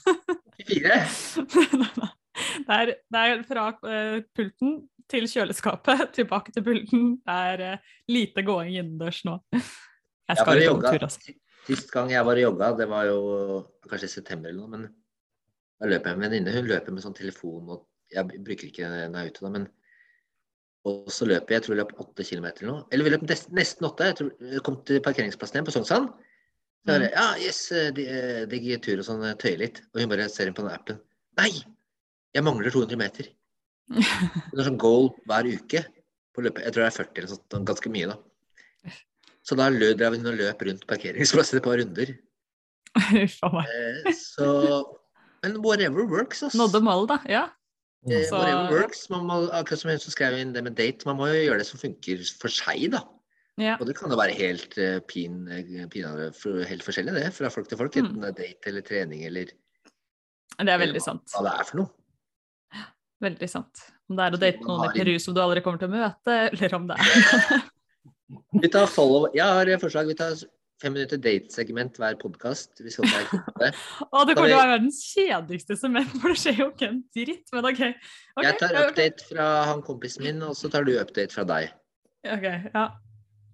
[0.65, 2.11] 24.
[2.35, 4.77] det, er, det er fra uh, pulten
[5.11, 7.07] til kjøleskapet, tilbake til pulten.
[7.23, 9.39] Det er uh, lite gåing innendørs nå.
[9.55, 9.65] Jeg
[10.29, 11.39] Jeg skal jeg ut på tur, altså.
[11.65, 13.19] Sist gang jeg var og jogga, det var jo
[13.89, 14.89] kanskje i september eller noe, men
[15.81, 16.53] da løp jeg med en venninne.
[16.53, 19.67] Hun løper med sånn telefon, og jeg bruker ikke den er ute da, men
[20.85, 22.87] og så løp jeg, jeg tror jeg løp åtte kilometer eller noe.
[22.93, 23.23] Eller vi løp
[23.57, 24.11] nesten, åtte.
[24.11, 26.11] Jeg tror jeg kom til parkeringsplassen igjen på Sognsvann.
[26.85, 27.61] Så er ja, yes,
[27.97, 28.05] det
[28.51, 29.81] de gir tur og sånn, tøye litt.
[29.95, 30.99] Og hun bare ser inn på den appen.
[31.41, 31.49] Nei,
[32.35, 33.31] jeg mangler 200 meter.
[33.95, 35.85] Det er sånn goal hver uke.
[36.35, 36.65] På løpet.
[36.67, 38.17] Jeg tror det er 40 eller sånt, ganske mye da.
[39.45, 42.15] Så da løp hun og løp rundt parkeringsplassen et par runder.
[42.95, 44.49] Eh, så
[45.45, 46.55] Men whatever works, ass.
[46.57, 47.19] Nådde målet, da.
[47.29, 47.43] Ja.
[48.09, 49.09] Eh, Så- whatever works.
[49.11, 51.59] Man må, akkurat som hun som skrev inn det med date, man må jo gjøre
[51.59, 53.03] det som funker for seg, da.
[53.59, 53.77] ja.
[53.79, 56.31] Og det kan jo være helt uh, pin, eh, pinadø
[56.67, 57.93] helt forskjellig, det, fra folk til folk.
[57.95, 58.07] Mm.
[58.07, 59.45] Enten det er date eller trening eller
[60.59, 61.29] Det er veldig sant.
[61.31, 61.91] hva det er for noe.
[63.23, 63.85] Veldig sant.
[64.11, 66.41] Om det er å date noen i Peru som du aldri kommer til å møte,
[66.51, 67.63] eller om det er
[68.65, 70.09] Vi tar follow Jeg har et forslag.
[70.11, 70.35] Vi tar
[70.83, 72.75] fem minutter datesegment hver podkast.
[72.83, 77.01] Å, det kommer til å være verdens kjedeligste segment, for det skjer jo ikke en
[77.17, 77.47] dritt.
[77.55, 77.83] Men OK.
[78.43, 81.73] Jeg tar update fra han kompisen min, og så tar du update fra deg.
[82.25, 82.89] Ok, ja.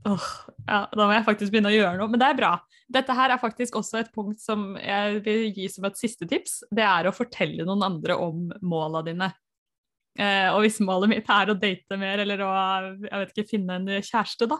[0.08, 0.26] Åh,
[0.64, 0.80] ja.
[0.96, 2.10] Da må jeg faktisk begynne å gjøre noe.
[2.10, 2.54] Men det er bra.
[2.90, 6.62] Dette her er faktisk også et punkt som jeg vil gi som et siste tips.
[6.72, 9.30] Det er å fortelle noen andre om måla dine.
[10.18, 12.50] Eh, og hvis målet mitt er å date mer eller å
[13.04, 14.58] jeg vet ikke, finne en kjæreste, da,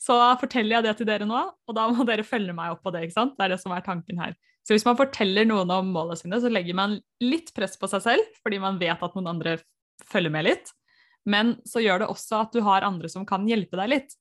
[0.00, 2.92] så forteller jeg det til dere nå, og da må dere følge meg opp på
[2.94, 3.06] det.
[3.06, 3.36] ikke sant?
[3.38, 4.36] Det er det som er tanken her.
[4.66, 8.04] Så hvis man forteller noen om målene sine, så legger man litt press på seg
[8.04, 9.56] selv, fordi man vet at noen andre
[10.10, 10.72] følger med litt.
[11.28, 14.16] Men så gjør det også at du har andre som kan hjelpe deg litt.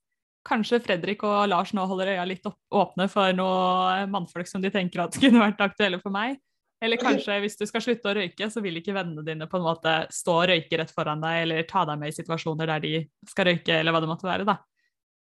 [0.48, 5.04] Kanskje Fredrik og Lars nå holder øya litt åpne for noen mannfolk som de tenker
[5.04, 6.40] at kunne vært aktuelle for meg.
[6.82, 9.66] Eller kanskje hvis du skal slutte å røyke, så vil ikke vennene dine på en
[9.66, 12.94] måte stå og røyke rett foran deg, eller ta deg med i situasjoner der de
[13.28, 14.46] skal røyke, eller hva det måtte være.
[14.48, 14.56] da.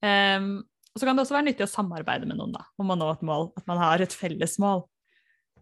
[0.05, 0.51] Um,
[0.93, 3.09] og så kan det også være nyttig å samarbeide med noen da, om å nå
[3.15, 4.85] et mål, at man har et felles mål.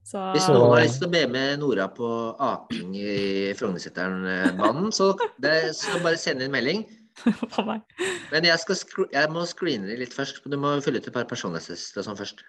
[0.05, 2.09] Så, Hvis noen har lyst til å be med Nora på
[2.45, 6.85] aking i Frognerseteren-banen, så, det- så bare send inn melding.
[8.33, 10.43] Men jeg, skal jeg må screene det litt først.
[10.51, 12.43] Du må fylle ut et par personlighetstester og sånn først.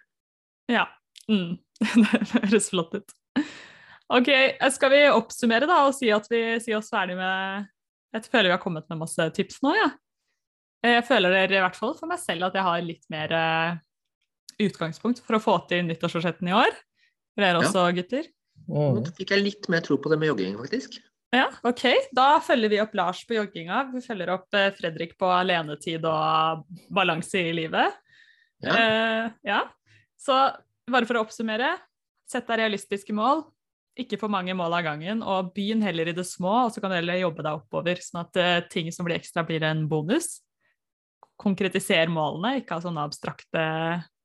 [0.74, 0.88] Ja.
[1.30, 1.58] Mm.
[1.96, 3.14] Det høres flott ut.
[4.16, 4.28] Ok,
[4.76, 7.66] skal vi oppsummere da og si at vi sier oss ferdig med
[8.14, 9.88] Jeg føler vi har kommet med masse tips nå, ja.
[10.86, 13.80] Jeg føler dere, i hvert fall for meg selv, at jeg har litt mer eh,
[14.68, 16.70] utgangspunkt for å få til nyttårsforsetten i år.
[17.34, 17.64] For Dere Ja.
[17.66, 18.28] også, gutter.
[18.70, 19.10] Nå Mm.
[19.18, 21.00] fikk jeg litt mer tro på det med jogging, faktisk.
[21.34, 21.84] Ja, ok.
[22.14, 23.92] Da følger vi opp Lars på jogginga.
[23.92, 26.64] Vi følger opp eh, Fredrik på alenetid og
[26.94, 27.98] balanse i livet.
[28.62, 28.78] Ja.
[28.78, 29.64] Eh, ja.
[30.22, 30.38] Så
[30.88, 31.74] bare for å oppsummere,
[32.28, 33.46] sett deg realistiske mål.
[33.98, 36.92] Ikke for mange mål av gangen, og begynn heller i det små, og så kan
[36.92, 40.42] du heller jobbe deg oppover, sånn at uh, ting som blir ekstra, blir en bonus.
[41.40, 43.64] Konkretiser målene, ikke ha sånne abstrakte,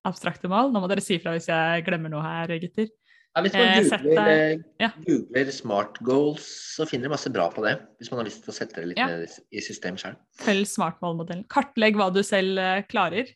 [0.06, 0.70] abstrakte mål.
[0.74, 2.88] Nå må dere si fra hvis jeg glemmer noe her, gutter.
[3.30, 4.88] Ja, hvis man Eh, googler, deg- eh, ja.
[5.06, 6.46] googler smart goals,
[6.76, 7.76] så finner du masse bra på det.
[8.00, 9.06] Hvis man har lyst til å sette det litt Ja.
[9.06, 10.16] ned i system selv.
[10.38, 11.46] Følg smartmålmodellen.
[11.46, 12.58] Kartlegg hva du selv
[12.88, 13.28] klarer,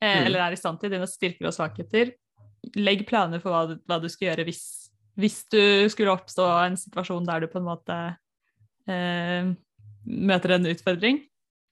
[0.00, 0.26] eh, Mm.
[0.26, 2.14] eller er i stand til, dine styrker og svakheter.
[2.78, 4.64] Legg planer for hva du, hva du skal gjøre hvis,
[5.20, 5.62] hvis du
[5.92, 8.00] skulle oppstå en situasjon der du på en måte
[8.90, 9.52] eh,
[10.04, 11.22] møter en utfordring.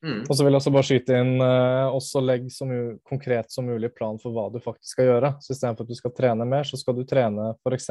[0.02, 0.24] Mm.
[0.27, 2.66] Og så vil jeg også bare skyte inn eh, også legg så
[3.06, 5.35] konkret som mulig plan for hva du faktisk skal gjøre.
[5.43, 7.90] Så istedenfor at du skal trene mer, så skal du trene f.eks.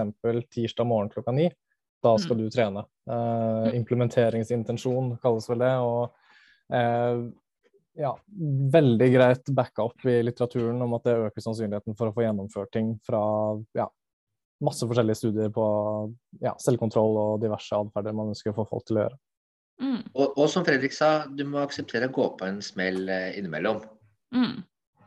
[0.52, 1.48] tirsdag morgen klokka ni.
[2.02, 2.84] Da skal du trene.
[3.14, 5.72] Eh, implementeringsintensjon kalles vel det.
[5.86, 7.23] Og eh,
[7.99, 8.11] ja,
[8.73, 12.72] veldig greit backa opp i litteraturen om at det øker sannsynligheten for å få gjennomført
[12.73, 13.22] ting fra
[13.77, 13.88] ja,
[14.63, 15.65] masse forskjellige studier på
[16.43, 19.19] ja, selvkontroll og diverse atferder man ønsker å få folk til å gjøre.
[19.81, 23.31] Mm, Og, og som Fredrik sa, du må akseptere å gå på en smell eh,
[23.39, 23.81] innimellom.
[24.35, 24.59] mm.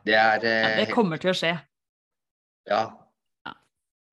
[0.05, 1.55] Det er Ja, eh, det kommer til å skje.
[2.69, 2.81] Ja.
[3.47, 3.53] Ja.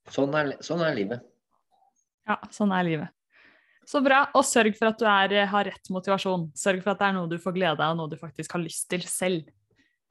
[0.08, 1.26] Sånn er, sånn er livet.
[2.28, 3.12] Ja, sånn er livet.
[3.88, 4.22] Så bra.
[4.38, 6.50] Og sørg for at du er, eh, har rett motivasjon.
[6.56, 8.62] Sørg for at det er noe du får glede av, og noe du faktisk har
[8.62, 9.48] lyst til selv.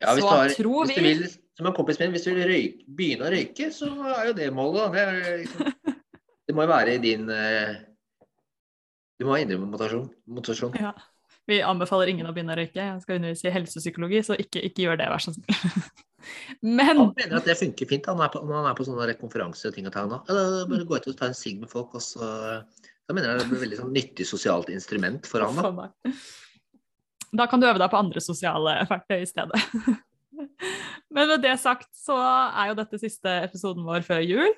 [0.02, 2.23] Ja, hvis Så du har, tror hvis du vi- vil, som en kompis min, hvis
[2.26, 3.88] du vil røyke, begynne å røyke, så
[4.18, 4.91] er jo det målet.
[4.91, 5.06] da.
[5.14, 5.73] Det, liksom,
[6.48, 7.76] det må jo være i din uh,
[9.19, 10.10] Du må ha indre motivasjon.
[10.27, 10.73] motivasjon.
[10.81, 10.93] Ja.
[11.48, 12.76] Vi anbefaler ingen å begynne å røyke.
[12.81, 15.85] Jeg skal undervise i helsepsykologi, så ikke, ikke gjør det, vær så snill.
[16.61, 19.15] Men Han mener at det funker fint han er på, når han er på sånne
[19.19, 20.10] konferanser og ting og tang.
[20.10, 20.19] nå.
[20.27, 22.61] Bare gå ut og ta en sigg med folk, og så
[23.09, 25.77] Da mener jeg det blir et veldig sånn nyttig sosialt instrument for han.
[25.77, 26.13] da.
[27.31, 29.61] Da kan du øve deg på andre sosiale verktøy i stedet.
[31.11, 34.53] Men med det sagt så er jo dette siste episoden vår før jul.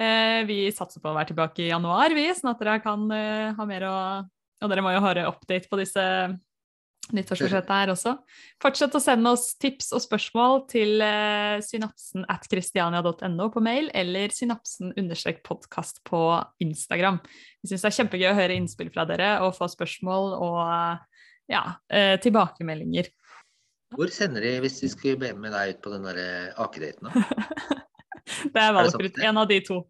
[0.00, 3.50] Eh, vi satser på å være tilbake i januar, vi, sånn at dere kan eh,
[3.56, 3.96] ha mer å
[4.60, 6.04] Og dere må jo høre update på disse
[7.16, 8.14] nyttårsforsettene her også.
[8.62, 14.34] Fortsett å sende oss tips og spørsmål til eh, synapsen at christiania.no på mail, eller
[14.34, 16.22] synapsen-podkast på
[16.64, 17.20] Instagram.
[17.60, 20.60] Vi syns det er kjempegøy å høre innspill fra dere og få spørsmål og
[21.50, 23.10] ja, eh, tilbakemeldinger.
[23.96, 27.10] Hvor sender de hvis de skulle be med deg ut på den der eh, akedaten?
[27.10, 27.78] da?
[28.54, 29.18] Det er valgfritt.
[29.26, 29.80] En av de to.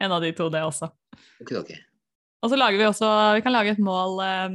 [0.00, 0.88] En av de to, det også.
[1.42, 1.72] Ok, ok.
[2.40, 4.54] Og så lager vi også Vi kan lage et mål eh,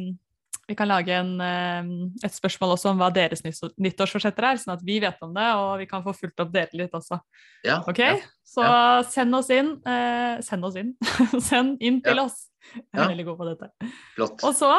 [0.68, 1.84] Vi kan lage en, eh,
[2.26, 5.76] et spørsmål også om hva deres nyttårsforsetter er, sånn at vi vet om det, og
[5.78, 7.20] vi kan få fulgt opp dere litt også.
[7.64, 8.00] Ja, OK?
[8.00, 8.16] ja.
[8.46, 8.66] Så
[9.12, 9.76] send oss inn.
[9.86, 10.96] eh, send oss inn.
[11.50, 12.24] send inn til Ja.
[12.26, 12.48] oss.
[12.74, 13.08] Jeg er Ja.
[13.14, 13.70] veldig god på dette.
[14.16, 14.44] Flott.
[14.44, 14.72] Og så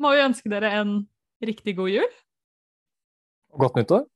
[0.00, 1.06] må vi ønske dere en
[1.44, 2.08] riktig god jul.
[3.52, 4.06] Og Godt nyttår.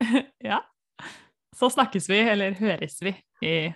[0.44, 0.60] Ja.
[1.54, 3.10] Så snakkes vi, eller høres vi,
[3.42, 3.74] i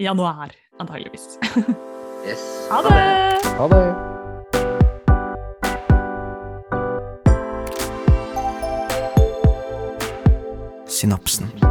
[0.00, 1.38] januar, antageligvis.
[2.20, 2.68] Yes.
[2.70, 3.44] Ha det!
[3.56, 4.09] Ha det.
[11.00, 11.69] Synapsen.